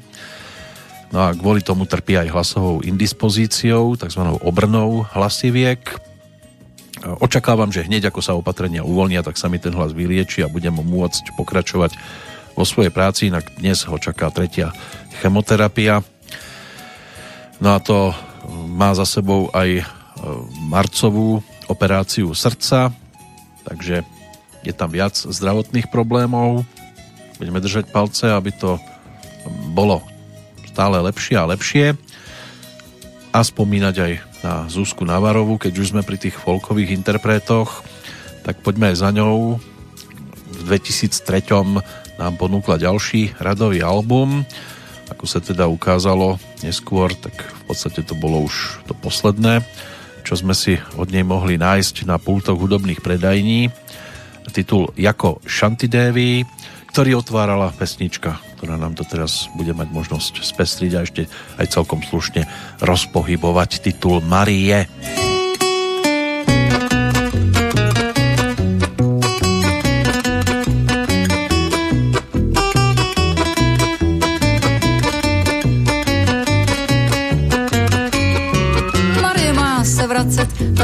[1.13, 4.21] No a kvôli tomu trpí aj hlasovou indispozíciou, tzv.
[4.41, 5.81] obrnou hlasiviek.
[5.81, 5.95] E,
[7.21, 10.75] očakávam, že hneď ako sa opatrenia uvoľnia, tak sa mi ten hlas vylieči a budem
[10.75, 11.97] môcť pokračovať
[12.55, 14.71] vo svojej práci, inak dnes ho čaká tretia
[15.19, 15.99] chemoterapia
[17.63, 18.11] No a to
[18.67, 19.83] má za sebou aj e,
[20.67, 21.39] marcovú
[21.71, 22.91] operáciu srdca,
[23.63, 24.03] takže
[24.65, 26.65] je tam viac zdravotných problémov.
[27.37, 28.81] Budeme držať palce, aby to
[29.71, 30.01] bolo
[30.65, 31.95] stále lepšie a lepšie
[33.35, 37.83] a spomínať aj na Zuzku Navarovu, keď už sme pri tých folkových interpretoch,
[38.47, 39.59] tak poďme aj za ňou.
[40.55, 44.47] V 2003 nám ponúkla ďalší radový album,
[45.11, 49.61] ako sa teda ukázalo neskôr, tak v podstate to bolo už to posledné,
[50.25, 53.69] čo sme si od nej mohli nájsť na pultoch hudobných predajní.
[54.55, 56.45] Titul Jako Shantidevi,
[56.95, 61.27] ktorý otvárala pesnička, ktorá nám to teraz bude mať možnosť spestriť a ešte
[61.59, 62.47] aj celkom slušne
[62.79, 64.87] rozpohybovať titul Marie.
[64.87, 65.24] Marie.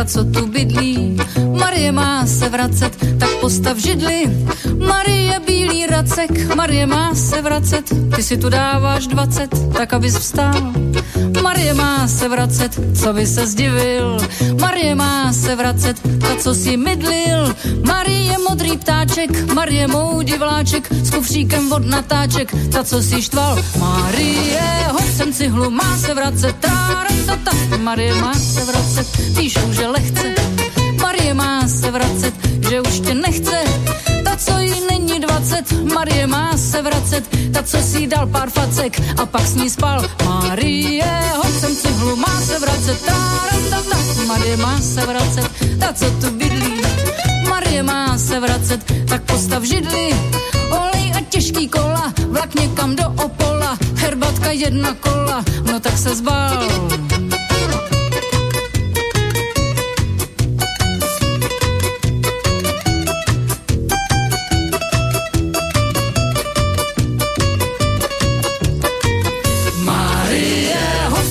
[0.05, 0.60] Co tu bydlí.
[2.25, 4.45] Se vracet, tak postav židli.
[4.77, 10.73] Marie bílý racek, Marie má se vracet, ty si tu dáváš dvacet, tak abys vstál.
[11.41, 14.17] Marie má se vracet, co by se zdivil.
[14.61, 17.55] Marie má se vracet, ta, co si mydlil.
[17.85, 23.63] Marie modrý ptáček, Marie mou divláček, s kufříkem od natáček, ta, co si štval.
[23.79, 27.11] Marie, hoď sem cihlu, má se vracet, trára,
[27.77, 30.80] Marie má se vracet, píšu, že lehce.
[31.11, 32.33] Marie má se vracet,
[32.69, 33.63] že už tě nechce.
[34.23, 37.23] Ta, co jí není dvacet, Marie má se vracet.
[37.53, 40.05] Ta, co si dal pár facek a pak s ní spal.
[40.25, 43.01] Marie, hoď sem cihlu, má se vracet.
[43.05, 45.51] Tárata, Marie má se vracet.
[45.79, 46.81] Ta, co tu bydlí,
[47.49, 48.79] Marie má se vracet.
[49.09, 50.15] Tak postav židli,
[50.69, 56.67] olej a těžký kola, vlak někam do Opola, herbatka jedna kola, no tak se zbal.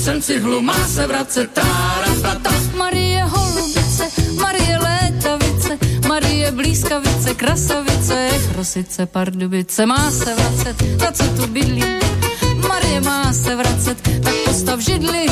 [0.01, 2.49] Hosem cihlu má se vracet, tára, tata.
[2.73, 4.09] Marie holubice,
[4.41, 11.83] Marie létavice, Marie blízkavice, krasavice, chrosice, pardubice, má se vracet, ta co tu bydlí.
[12.67, 15.25] Marie má se vracet, tak postav židli.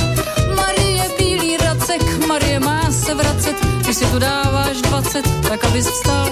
[0.56, 6.30] Marie bílý racek, Marie má se vracet, ty si tu dáváš 20, tak abys vstal.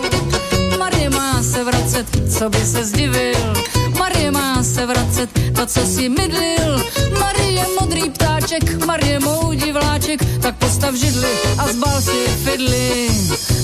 [1.18, 2.06] Má se vracet,
[2.38, 3.54] co by se zdivil.
[4.00, 6.86] Marie má se vracet, ta co si mydlil.
[7.20, 13.10] Marie modrý ptáček, Marie moudí vláček, tak postav židli a zbal si fidly.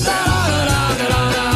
[0.08, 1.53] La, la, la, la, la, la,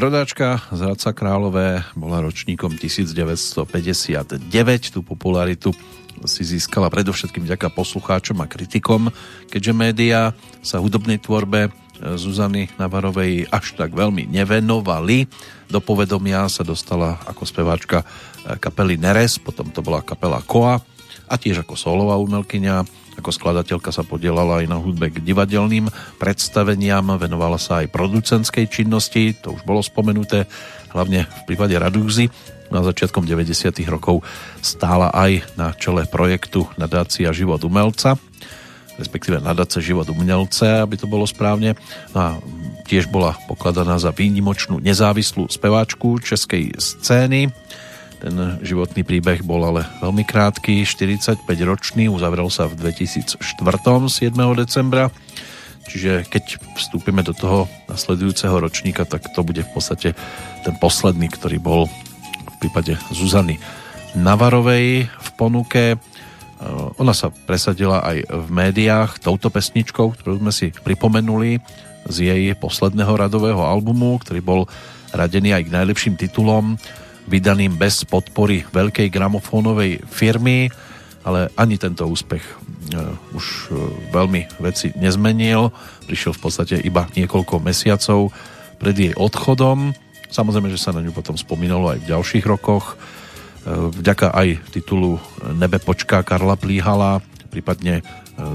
[0.00, 4.40] Rodáčka z Hradca Králové bola ročníkom 1959.
[4.96, 5.76] Tu popularitu
[6.24, 9.12] si získala predovšetkým vďaka poslucháčom a kritikom,
[9.52, 10.32] keďže médiá
[10.64, 11.68] sa hudobnej tvorbe
[12.16, 15.28] Zuzany Navarovej až tak veľmi nevenovali.
[15.68, 18.00] Do povedomia sa dostala ako speváčka
[18.56, 20.80] kapely Neres, potom to bola kapela Koa
[21.28, 22.88] a tiež ako solová umelkyňa.
[23.20, 29.36] Ako skladateľka sa podielala aj na hudbe k divadelným predstaveniam, venovala sa aj producentskej činnosti,
[29.36, 30.48] to už bolo spomenuté,
[30.96, 32.32] hlavne v prípade Radúzy.
[32.72, 33.76] Na začiatkom 90.
[33.92, 34.24] rokov
[34.64, 38.16] stála aj na čele projektu Nadácia život umelca,
[38.96, 41.76] respektíve Nadáce život umelce, aby to bolo správne.
[42.16, 42.40] A
[42.88, 47.52] tiež bola pokladaná za výnimočnú nezávislú speváčku českej scény
[48.20, 53.40] ten životný príbeh bol ale veľmi krátky, 45 ročný, uzavrel sa v 2004.
[53.40, 54.36] 7.
[54.52, 55.08] decembra.
[55.88, 60.12] Čiže keď vstúpime do toho nasledujúceho ročníka, tak to bude v podstate
[60.62, 63.56] ten posledný, ktorý bol v prípade Zuzany
[64.14, 65.96] Navarovej v ponuke.
[67.00, 71.58] Ona sa presadila aj v médiách touto pesničkou, ktorú sme si pripomenuli
[72.04, 74.60] z jej posledného radového albumu, ktorý bol
[75.10, 76.76] radený aj k najlepším titulom
[77.30, 80.66] vydaným bez podpory veľkej gramofónovej firmy,
[81.22, 83.78] ale ani tento úspech uh, už uh,
[84.10, 85.70] veľmi veci nezmenil.
[86.10, 88.34] Prišiel v podstate iba niekoľko mesiacov
[88.82, 89.94] pred jej odchodom.
[90.26, 92.98] Samozrejme, že sa na ňu potom spomínalo aj v ďalších rokoch.
[93.62, 95.22] Uh, vďaka aj titulu
[95.54, 97.22] Nebe počká Karla Plíhala,
[97.54, 98.02] prípadne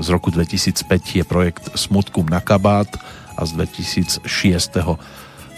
[0.01, 2.89] z roku 2005 je projekt Smutkum na kabát
[3.37, 3.53] a z
[4.25, 4.25] 2006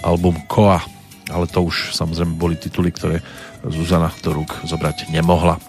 [0.04, 0.97] album Koa
[1.32, 3.24] ale to už samozrejme boli tituly, ktoré
[3.66, 5.60] Zuzana do rúk zobrať nemohla.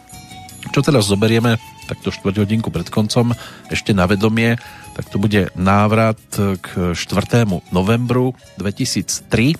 [0.70, 1.56] Čo teraz zoberieme
[1.88, 3.32] takto 4 hodinku pred koncom
[3.72, 4.60] ešte na vedomie,
[4.92, 7.48] tak to bude návrat k 4.
[7.72, 9.56] novembru 2003,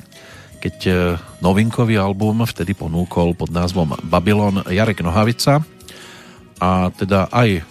[0.60, 0.92] keď e,
[1.40, 5.64] novinkový album vtedy ponúkol pod názvom Babylon Jarek Nohavica
[6.58, 7.62] a teda aj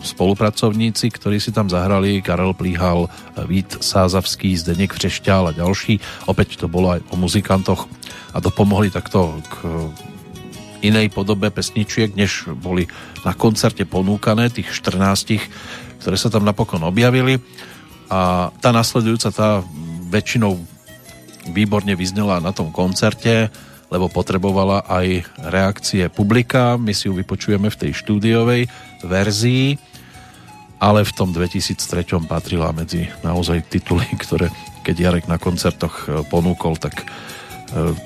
[0.00, 3.08] spolupracovníci, ktorí si tam zahrali, Karel Plíhal,
[3.44, 6.00] Vít Sázavský, Zdeněk Vřešťál a ďalší.
[6.28, 7.84] Opäť to bolo aj o muzikantoch
[8.32, 9.54] a dopomohli takto k
[10.84, 12.84] inej podobe pesničiek, než boli
[13.24, 15.40] na koncerte ponúkané, tých 14,
[16.04, 17.40] ktoré sa tam napokon objavili.
[18.12, 19.64] A tá nasledujúca, tá
[20.12, 20.60] väčšinou
[21.52, 23.48] výborne vyznela na tom koncerte,
[23.88, 26.76] lebo potrebovala aj reakcie publika.
[26.76, 28.68] My si ju vypočujeme v tej štúdiovej
[29.04, 29.78] verzii
[30.84, 34.52] ale v tom 2003 patrila medzi naozaj tituly, ktoré
[34.84, 37.04] keď Jarek na koncertoch e, ponúkol, tak e,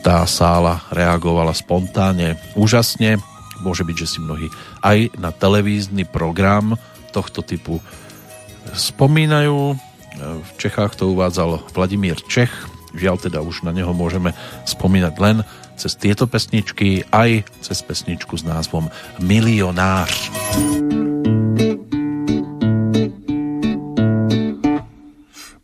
[0.07, 3.19] tá sála reagovala spontánne, úžasne.
[3.67, 4.47] Môže byť, že si mnohí
[4.87, 6.79] aj na televízny program
[7.11, 7.83] tohto typu
[8.71, 9.75] spomínajú.
[9.75, 9.77] E,
[10.39, 12.55] v Čechách to uvádzal Vladimír Čech,
[12.95, 14.31] žiaľ teda už na neho môžeme
[14.71, 15.43] spomínať len
[15.79, 18.91] cez tieto pesničky, aj cez pesničku s názvom
[19.23, 20.31] Milionář.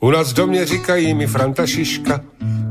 [0.01, 2.21] U nás v domě říkají mi Franta Šiška,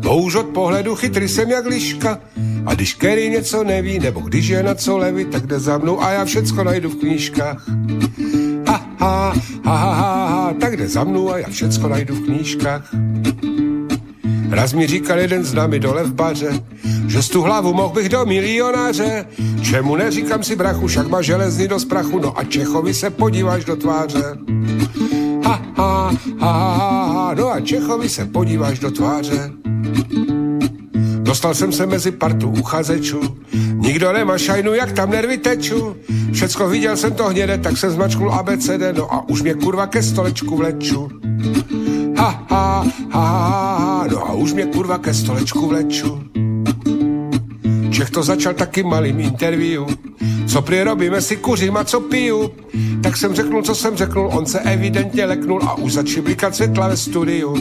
[0.04, 2.20] Bouž od pohledu chytrý jsem jak liška.
[2.66, 6.02] A když Kerry něco neví, nebo když je na co levy, tak jde za mnou
[6.02, 7.70] a já všecko najdu v knížkách.
[8.68, 9.34] Ha, ha,
[9.66, 12.96] ha, ha, ha, ha, tak jde za mnou a já všecko najdu v knížkách.
[14.54, 16.64] Raz mi říkal jeden z nami dole v baře,
[17.08, 19.26] že z tu hlavu mohl bych do milionáře.
[19.62, 23.76] Čemu neříkám si brachu, však má železný do sprachu, no a Čechovi se podíváš do
[23.76, 24.24] tváře.
[25.46, 29.52] Ha, ha, ha, ha, ha, no a Čechovi se podíváš do tváře.
[31.22, 33.38] Dostal jsem se mezi partu uchazečů,
[33.76, 35.96] nikdo nemá šajnu, jak tam nervy teču.
[36.34, 40.04] Všecko viděl jsem to hněde, tak jsem zmačknul ABCD, no a už mě kurva ke
[40.04, 41.10] stolečku vleču.
[42.24, 43.24] Ha, ha, ha,
[43.78, 46.24] ha, no a už mě kurva ke stolečku vleču.
[47.92, 49.84] Čech to začal taky malým interview.
[50.48, 52.52] Co prý robíme si kuřím a co piju?
[53.04, 56.88] Tak jsem řeknul, co jsem řeknul, on se evidentně leknul a už začal blikat světla
[56.88, 57.58] ve studiu.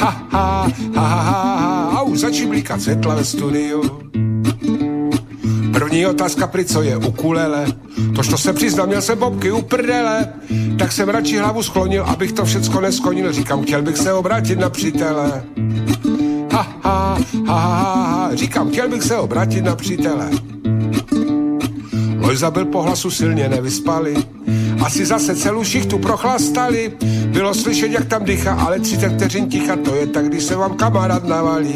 [0.00, 3.82] Ha, ha, ha, ha, ha, a už začal blikat světla ve studiu.
[5.72, 7.66] První otázka, pri co je ukulele?
[8.30, 10.28] To se přiznám, měl jsem bobky u prdele.
[10.78, 13.32] Tak jsem radši hlavu sklonil, abych to všecko neskonil.
[13.32, 15.42] Říkám, chtěl bych se obrátit na přítele.
[16.52, 20.30] Ha, ha, ha, ha, ha, říkám, chtěl bych se obrátit na přítele.
[22.18, 24.16] Lojza byl po hlasu silně nevyspali.
[24.84, 26.92] Asi zase celou šichtu prochlastali.
[27.26, 30.76] Bylo slyšet, jak tam dýcha, ale 30 vteřin ticha, to je tak, když se vám
[30.76, 31.74] kamarád navalí.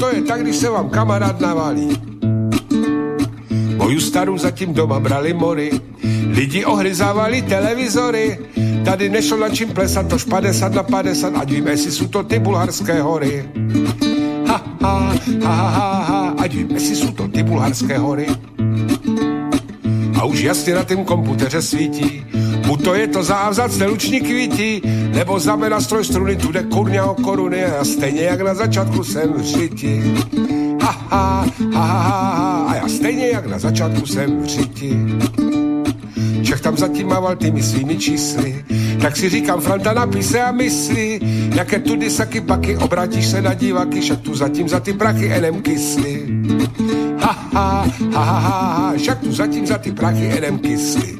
[0.00, 1.88] To je tak, když se vám kamarád navalí.
[3.76, 5.70] Moju starou zatím doma brali mory,
[6.28, 8.38] lidi ohryzávali televizory,
[8.84, 12.38] tady nešlo na čím plesat, tož 50 na 50, ať víme, jestli jsou to ty
[12.38, 13.48] bulharské hory.
[14.46, 15.14] Ha, ha,
[15.44, 18.26] ha, ha, ha, ať víme, jestli jsou to ty bulharské hory.
[20.14, 22.24] A už jasně na tém komputeře svítí,
[22.68, 24.82] buď to je to závzat luční kvítí,
[25.16, 29.34] nebo znamená stroj struny, tu jde kurňa o koruny a stejně jak na začátku jsem
[29.42, 30.14] řiti.
[30.82, 34.96] Ha, ha, ha, ha, ha, a já stejně jak na začátku jsem řiti.
[36.42, 38.64] Čech tam zatím mával tými svými čísly.
[39.00, 41.20] Tak si říkám, Franta napíse a myslí,
[41.54, 45.62] jaké tudy saky paky, obrátíš se na diváky, však tu zatím za ty prachy enem
[45.62, 46.26] kysly.
[47.20, 51.18] Ha, ha, ha, ha, ha, však tu zatím za ty prachy enem kysly.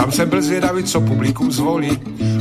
[0.00, 1.98] Sam jsem byl zvědavý, co publikum zvolí,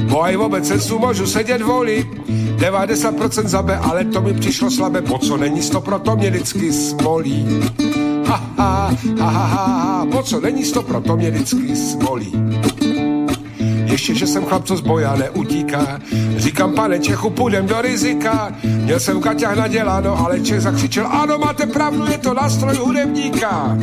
[0.08, 2.08] bo aj v obecenstvu můžu sedět voli.
[2.56, 7.60] 90% zabe, ale to mi přišlo slabé, po co není 100, proto mě vždycky smolí.
[8.26, 12.32] Ha, ha, ha, ha, ha, po co není 100, proto mě vždycky smolí.
[13.92, 16.00] Ještě, že jsem chlap, co z boja neutíká.
[16.38, 18.56] Říkám, pane Čechu, půjdem do rizika.
[18.64, 23.78] Měl jsem gaťách naděláno, ale Čech zakřičel, ano, máte pravdu, je to nástroj hudebníka.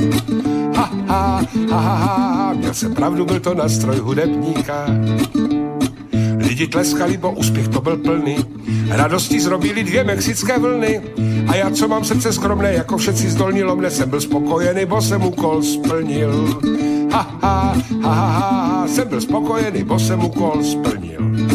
[0.77, 4.87] Ha, ha, ha, ha, měl jsem pravdu, byl to nástroj hudebníka.
[6.39, 8.37] Lidi tleskali, bo úspěch to byl plný.
[8.89, 11.01] Radosti zrobili dvě mexické vlny.
[11.49, 15.03] A já, co mám srdce skromné, jako všetci z dolní lomne, jsem byl spokojený, bo
[15.03, 16.61] jsem úkol splnil.
[17.13, 21.46] Ha, ha, ha, ha, ha, jsem byl spokojený, bo jsem úkol splnil.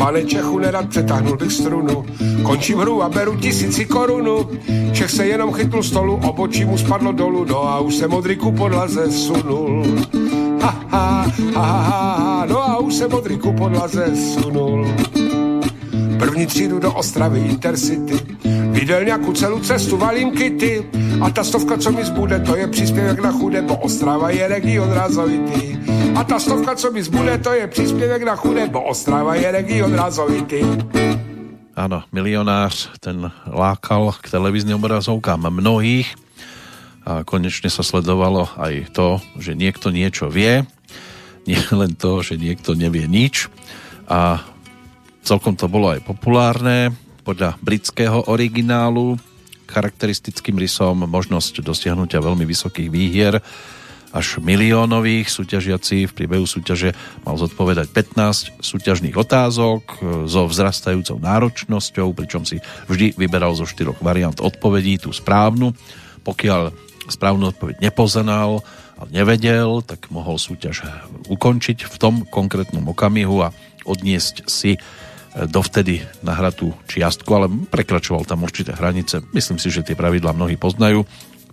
[0.00, 2.04] Pane Čechu, nerad přetáhnul bych strunu,
[2.42, 4.48] končím hru a beru tisíci korunu.
[4.92, 8.52] Čech se jenom chytnul stolu, obočí mu spadlo dolů, no a už se modrý ku
[8.52, 9.84] podlaze sunul.
[10.62, 14.88] Ha, ha, ha, ha, ha, no a už se modrý ku podlaze sunul.
[16.18, 18.14] První třídu do Ostravy Intercity,
[18.70, 20.86] viděl nějakou celou cestu, valím kity.
[21.20, 24.90] A ta stovka, co mi zbude, to je příspěvek na chudé, bo Ostrava je region
[24.92, 25.78] razovitý.
[26.14, 29.94] A ta stovka, co mi zbude, to je příspěvek na chudé, bo Ostrava je region
[29.94, 30.62] razovitý.
[31.80, 36.12] Áno, milionář, ten lákal k televíznym obrazovkám mnohých
[37.08, 40.68] a konečne sa sledovalo aj to, že niekto niečo vie,
[41.48, 43.48] nie len to, že niekto nevie nič
[44.04, 44.44] a
[45.24, 46.92] celkom to bolo aj populárne
[47.24, 49.16] podľa britského originálu
[49.64, 53.40] charakteristickým rysom možnosť dosiahnutia veľmi vysokých výhier
[54.10, 55.30] až miliónových.
[55.30, 62.58] Súťažiaci v priebehu súťaže mal zodpovedať 15 súťažných otázok e, so vzrastajúcou náročnosťou, pričom si
[62.90, 65.74] vždy vyberal zo štyroch variant odpovedí tú správnu.
[66.26, 66.74] Pokiaľ
[67.10, 68.62] správnu odpoveď nepoznal
[69.00, 70.84] a nevedel, tak mohol súťaž
[71.30, 73.54] ukončiť v tom konkrétnom okamihu a
[73.86, 74.78] odniesť si e,
[75.46, 79.22] dovtedy nahratú čiastku, ale prekračoval tam určité hranice.
[79.30, 81.06] Myslím si, že tie pravidlá mnohí poznajú.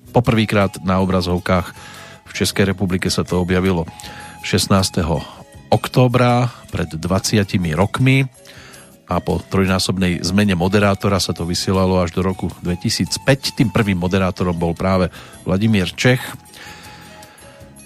[0.09, 1.96] Poprvýkrát na obrazovkách
[2.37, 3.89] Českej republike sa to objavilo
[4.45, 4.69] 16.
[5.73, 7.41] októbra pred 20
[7.73, 8.29] rokmi
[9.09, 13.57] a po trojnásobnej zmene moderátora sa to vysielalo až do roku 2005.
[13.57, 15.09] Tým prvým moderátorom bol práve
[15.49, 16.21] Vladimír Čech.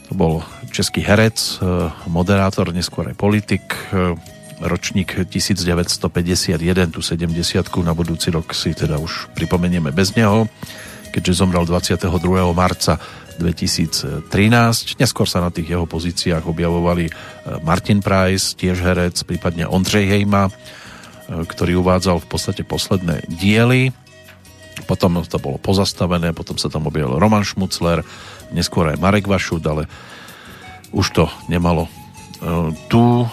[0.09, 3.63] To bol český herec, e, moderátor, neskôr aj politik,
[3.95, 4.19] e,
[4.59, 10.51] ročník 1951, tu 70 na budúci rok si teda už pripomenieme bez neho,
[11.15, 12.51] keďže zomrel 22.
[12.51, 12.99] marca
[13.41, 15.01] 2013.
[15.01, 17.11] Neskôr sa na tých jeho pozíciách objavovali e,
[17.65, 20.51] Martin Price, tiež herec, prípadne Ondřej Hejma, e,
[21.49, 23.89] ktorý uvádzal v podstate posledné diely.
[24.85, 28.05] Potom to bolo pozastavené, potom sa tam objavil Roman Šmucler,
[28.53, 29.89] neskôr aj Marek Vašud, ale
[30.93, 31.91] už to nemalo e,
[32.87, 33.25] tú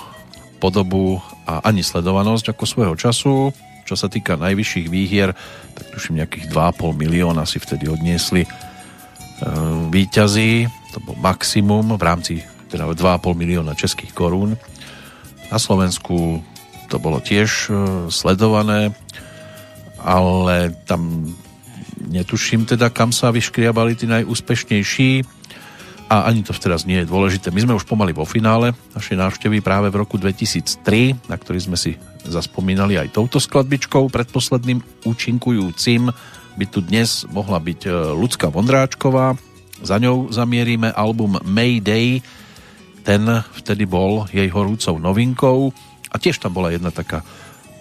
[0.59, 3.35] podobu a ani sledovanosť ako svojho času.
[3.89, 5.33] Čo sa týka najvyšších výhier,
[5.73, 8.45] tak tuším nejakých 2,5 milióna si vtedy odniesli
[9.93, 10.67] výťazí.
[10.97, 12.35] To bol maximum v rámci
[12.69, 14.59] teda 2,5 milióna českých korún.
[15.49, 16.45] Na Slovensku
[16.89, 17.73] to bolo tiež e,
[18.13, 18.93] sledované,
[20.01, 21.33] ale tam
[22.09, 25.11] netuším teda, kam sa vyškriabali tí najúspešnejší
[26.09, 27.53] a ani to teraz nie je dôležité.
[27.53, 31.77] My sme už pomaly vo finále našej návštevy práve v roku 2003, na ktorý sme
[31.77, 34.09] si zaspomínali aj touto skladbičkou.
[34.09, 36.09] Predposledným účinkujúcim
[36.59, 39.39] by tu dnes mohla byť e, Lucka Vondráčková.
[39.79, 42.19] Za ňou zamierime album Mayday.
[43.07, 43.23] Ten
[43.63, 45.71] vtedy bol jej horúcou novinkou
[46.11, 47.23] a tiež tam bola jedna taká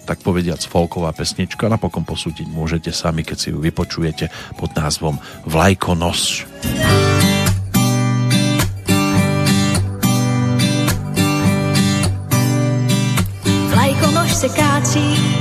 [0.08, 1.68] tak povediac folková pesnička.
[1.68, 6.48] Napokon posúdiť môžete sami, keď si ju vypočujete pod názvom Vlajkonos.
[13.68, 14.18] Vlajkonos.
[14.38, 15.37] se kácí,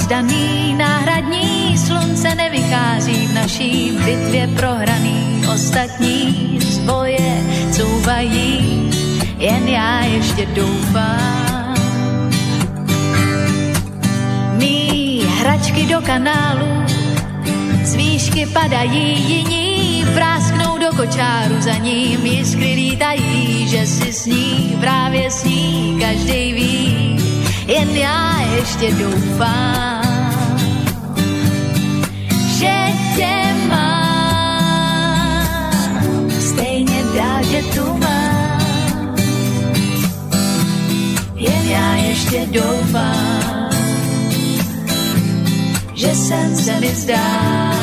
[0.00, 8.90] rozdaný, náhradní, slunce nevychází v naší bitvě prohraný, ostatní z boje couvají,
[9.38, 11.74] jen já ještě doufám.
[14.56, 16.84] Mí hračky do kanálu,
[17.84, 25.30] z výšky padají jiní, prásknou do kočáru za ním, jiskry lítají, že si sní, právě
[25.30, 27.19] sní, každý ví,
[27.70, 30.30] jen já ještě doufám,
[32.58, 32.74] že
[33.16, 35.10] tě mám,
[36.40, 39.16] stejně dál, že tu mám,
[41.34, 43.70] jen já ještě doufám,
[45.94, 47.80] že jsem se mi zdál.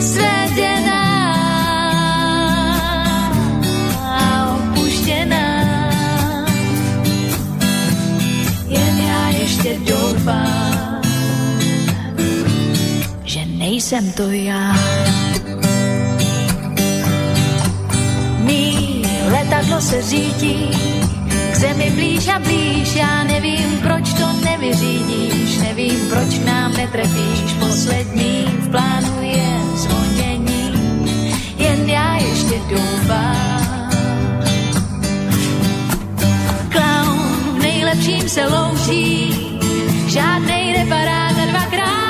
[0.00, 0.91] ještě
[13.82, 14.74] že nejsem to já.
[18.38, 20.70] Mí letadlo se řídí,
[21.52, 28.44] k zemi blíž a blíž, já nevím, proč to nevyřídíš, nevím, proč nám netrefíš, poslední
[28.58, 30.72] v plánu je zvonění,
[31.56, 33.90] jen já ještě doufám.
[36.72, 37.18] Clown
[37.54, 39.34] v nejlepším se loučí,
[40.06, 42.01] Žádnej nepadá za dvakrát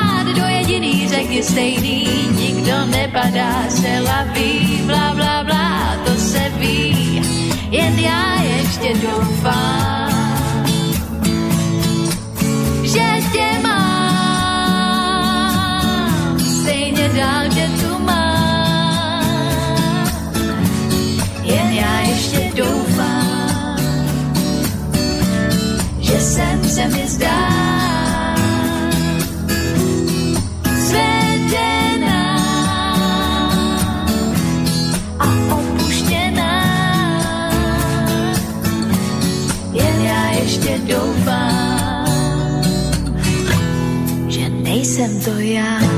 [1.13, 7.23] jediný řeky stejný, nikdo nepadá, se laví, bla, bla, bla, to se ví,
[7.71, 10.37] jen já ještě doufám,
[12.83, 14.81] že tě mám,
[16.41, 19.25] stejně dál, že tu mám,
[21.43, 23.77] jen já ještě doufám,
[26.01, 27.92] že jsem se mi zdá,
[44.93, 45.92] že nejsem to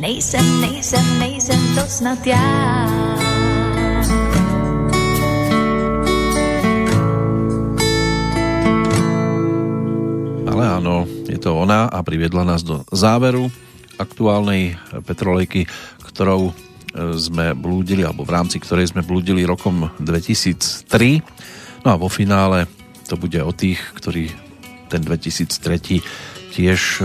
[0.00, 3.18] nejsem, nejsem, nejsem, to snad já.
[10.78, 13.50] áno, je to ona a priviedla nás do záveru
[13.98, 15.66] aktuálnej petrolejky,
[16.06, 16.52] ktorou e,
[17.18, 21.82] sme blúdili, alebo v rámci ktorej sme blúdili rokom 2003.
[21.82, 22.70] No a vo finále
[23.10, 24.30] to bude o tých, ktorí
[24.86, 27.02] ten 2003 tiež e,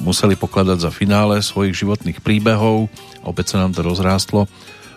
[0.00, 2.88] museli pokladať za finále svojich životných príbehov.
[3.20, 4.48] Opäť sa nám to rozrástlo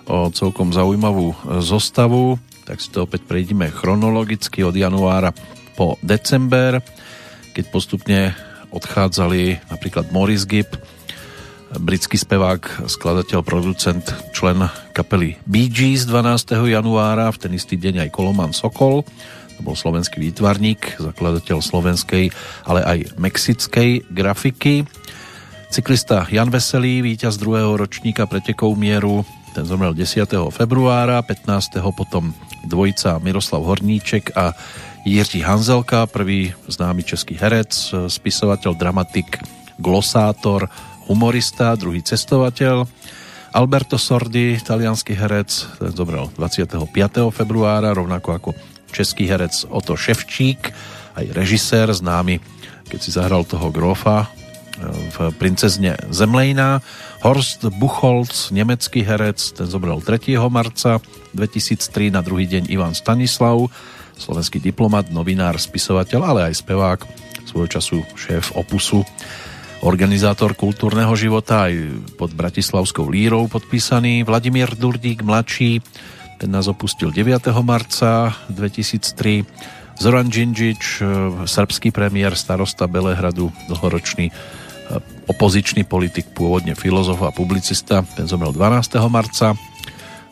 [0.08, 5.36] o celkom zaujímavú e, zostavu, tak si to opäť prejdeme chronologicky od januára
[5.76, 6.80] po december,
[7.52, 8.20] keď postupne
[8.72, 10.72] odchádzali napríklad Morris Gibb,
[11.76, 16.56] britský spevák, skladateľ, producent, člen kapely Bee Gees 12.
[16.72, 19.04] januára, v ten istý deň aj Koloman Sokol,
[19.58, 22.30] to bol slovenský výtvarník, zakladateľ slovenskej,
[22.70, 24.86] ale aj mexickej grafiky.
[25.74, 29.26] Cyklista Jan Veselý, víťaz druhého ročníka pretekov mieru,
[29.58, 30.30] ten zomrel 10.
[30.54, 31.82] februára, 15.
[31.98, 32.32] potom
[32.64, 34.54] dvojica Miroslav Horníček a
[35.08, 37.74] Jiří Hanzelka, prvý známy český herec,
[38.08, 39.42] spisovateľ, dramatik,
[39.82, 40.70] glosátor,
[41.10, 42.86] humorista, druhý cestovateľ.
[43.56, 46.78] Alberto Sordi, talianský herec, ten zobral 25.
[47.32, 48.50] februára, rovnako ako
[48.92, 50.72] český herec Oto Ševčík,
[51.18, 52.40] aj režisér známy,
[52.88, 54.28] keď si zahral toho Grofa e,
[55.12, 56.80] v Princezne Zemlejna.
[57.26, 60.38] Horst Buchholz, nemecký herec, ten zobral 3.
[60.48, 61.02] marca
[61.34, 63.68] 2003, na druhý deň Ivan Stanislav,
[64.16, 67.00] slovenský diplomat, novinár, spisovateľ, ale aj spevák,
[67.48, 69.08] svojho času šéf Opusu
[69.86, 71.74] organizátor kultúrneho života aj
[72.18, 75.80] pod Bratislavskou lírou podpísaný Vladimír Durdík mladší,
[76.38, 77.50] ten nás opustil 9.
[77.66, 81.04] marca 2003 Zoran Džinžič, e,
[81.50, 84.34] srbský premiér starosta Belehradu, dlhoročný e,
[85.26, 88.94] opozičný politik, pôvodne filozof a publicista, ten zomrel 12.
[89.10, 89.58] marca.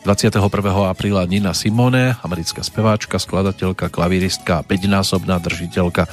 [0.06, 0.38] 21.
[0.86, 6.06] apríla Nina Simone, americká speváčka, skladateľka, klaviristka a 5-násobná držiteľka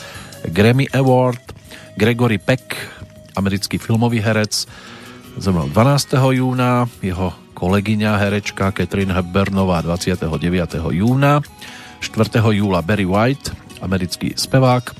[0.49, 1.53] Grammy Award.
[1.93, 2.73] Gregory Peck,
[3.37, 4.65] americký filmový herec,
[5.37, 6.17] zomrel 12.
[6.41, 10.27] júna, jeho kolegyňa herečka Catherine Hepburnová 29.
[10.99, 11.39] júna,
[12.03, 12.43] 4.
[12.59, 14.91] júla Barry White, americký spevák,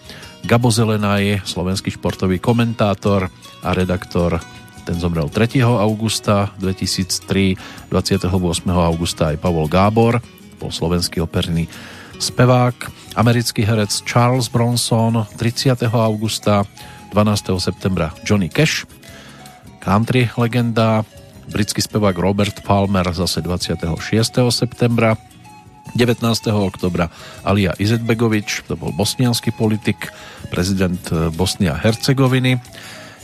[0.48, 3.27] Gabo Zelenaj, slovenský športový komentátor
[3.67, 4.40] a redaktor,
[4.88, 5.59] ten zomrel 3.
[5.59, 8.32] augusta 2003, 28.
[8.72, 10.24] augusta aj Pavol Gábor,
[10.56, 11.67] bol slovenský operný
[12.16, 12.88] spevák,
[13.19, 15.83] americký herec Charles Bronson 30.
[15.92, 16.64] augusta
[17.11, 17.59] 12.
[17.59, 18.88] septembra Johnny Cash,
[19.83, 21.03] country legenda,
[21.52, 23.90] britský spevák Robert Palmer zase 26.
[24.50, 25.18] septembra,
[25.96, 26.48] 19.
[26.54, 27.12] oktobra
[27.44, 30.10] Alia Izetbegovič, to bol bosnianský politik,
[30.50, 32.62] prezident eh, Bosny a Hercegoviny,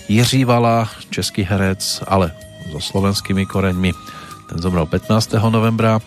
[0.09, 2.33] Jiří Vala, český herec, ale
[2.73, 3.93] so slovenskými koreňmi,
[4.49, 5.37] ten zomrel 15.
[5.49, 6.01] novembra,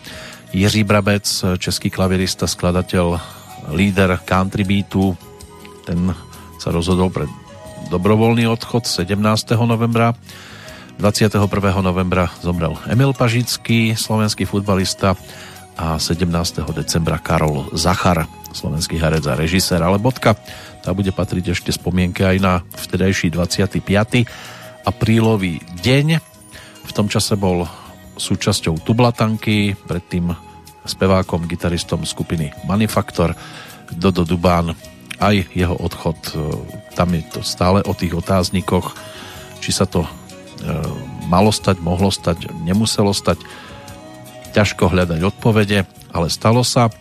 [0.52, 1.24] Jiří Brabec,
[1.58, 3.20] český klavirista, skladateľ,
[3.70, 5.16] líder country beatu,
[5.86, 6.14] ten
[6.58, 7.30] sa rozhodol pred
[7.90, 9.18] dobrovoľný odchod 17.
[9.66, 10.14] novembra.
[10.98, 11.40] 21.
[11.80, 15.16] novembra zomrel Emil Pažický, slovenský futbalista
[15.76, 16.28] a 17.
[16.76, 20.36] decembra Karol Zachar, slovenský herec a režisér, ale bodka,
[20.84, 23.80] tá bude patriť ešte spomienke aj na vtedajší 25.
[24.84, 26.20] aprílový deň.
[26.84, 27.64] V tom čase bol
[28.20, 30.34] súčasťou Tublatanky, predtým
[30.84, 33.32] spevákom, gitaristom skupiny Manifaktor,
[33.92, 34.74] Dodo Dubán
[35.22, 36.36] aj jeho odchod, e,
[36.98, 38.96] tam je to stále o tých otáznikoch,
[39.62, 40.02] či sa to
[41.26, 43.42] malo stať, mohlo stať, nemuselo stať.
[44.52, 46.92] Ťažko hľadať odpovede, ale stalo sa.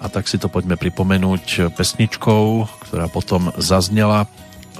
[0.00, 4.24] A tak si to poďme pripomenúť pesničkou, ktorá potom zaznela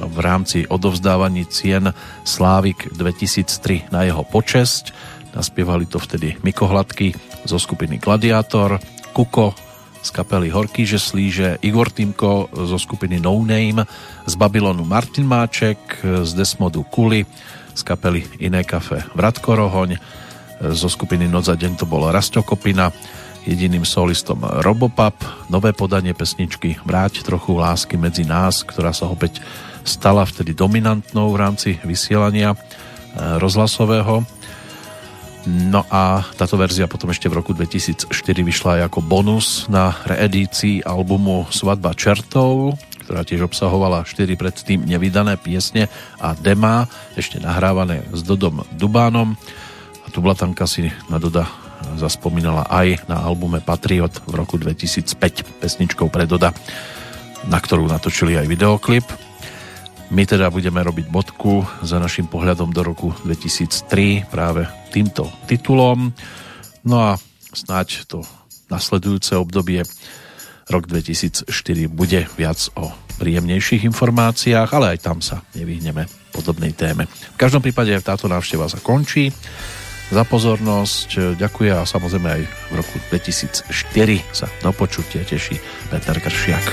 [0.01, 1.93] v rámci odovzdávaní cien
[2.25, 4.97] Slávik 2003 na jeho počesť.
[5.37, 7.13] Naspievali to vtedy Miko Hladky
[7.45, 8.81] zo skupiny Gladiátor,
[9.13, 9.53] Kuko
[10.01, 13.85] z kapely Horký že slíže, Igor Týmko zo skupiny No Name,
[14.25, 17.29] z Babylonu Martin Máček, z Desmodu Kuli,
[17.75, 19.97] z kapely Iné kafe Vratko Rohoň,
[20.61, 22.93] zo skupiny Noc a deň to bol Rasto Kopina,
[23.49, 25.17] jediným solistom Robopap,
[25.49, 29.41] nové podanie pesničky Vráť trochu lásky medzi nás, ktorá sa opäť
[29.85, 32.61] stala vtedy dominantnou v rámci vysielania eh,
[33.41, 34.23] rozhlasového.
[35.49, 38.13] No a táto verzia potom ešte v roku 2004
[38.45, 42.77] vyšla aj ako bonus na reedícii albumu Svadba čertov,
[43.11, 45.91] ktorá tiež obsahovala 4 predtým nevydané piesne
[46.23, 46.87] a dema,
[47.19, 49.35] ešte nahrávané s Dodom Dubánom.
[50.07, 51.51] A tu Blatanka si na Doda
[51.99, 56.55] zaspomínala aj na albume Patriot v roku 2005 pesničkou pre Doda,
[57.51, 59.07] na ktorú natočili aj videoklip.
[60.15, 66.15] My teda budeme robiť bodku za našim pohľadom do roku 2003 práve týmto titulom.
[66.87, 67.19] No a
[67.51, 68.23] snáď to
[68.71, 69.83] nasledujúce obdobie
[70.71, 71.51] rok 2004
[71.91, 77.11] bude viac o príjemnejších informáciách, ale aj tam sa nevyhneme podobnej téme.
[77.35, 79.35] V každom prípade táto návšteva sa končí.
[80.11, 83.71] Za pozornosť ďakujem a samozrejme aj v roku 2004
[84.35, 85.59] sa do počutia teší
[85.91, 86.67] Peter Kršiak.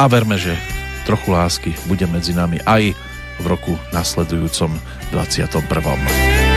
[0.00, 0.56] A verme, že
[1.04, 2.96] trochu lásky bude medzi nami aj
[3.40, 4.72] v roku nasledujúcom
[5.12, 6.55] 21.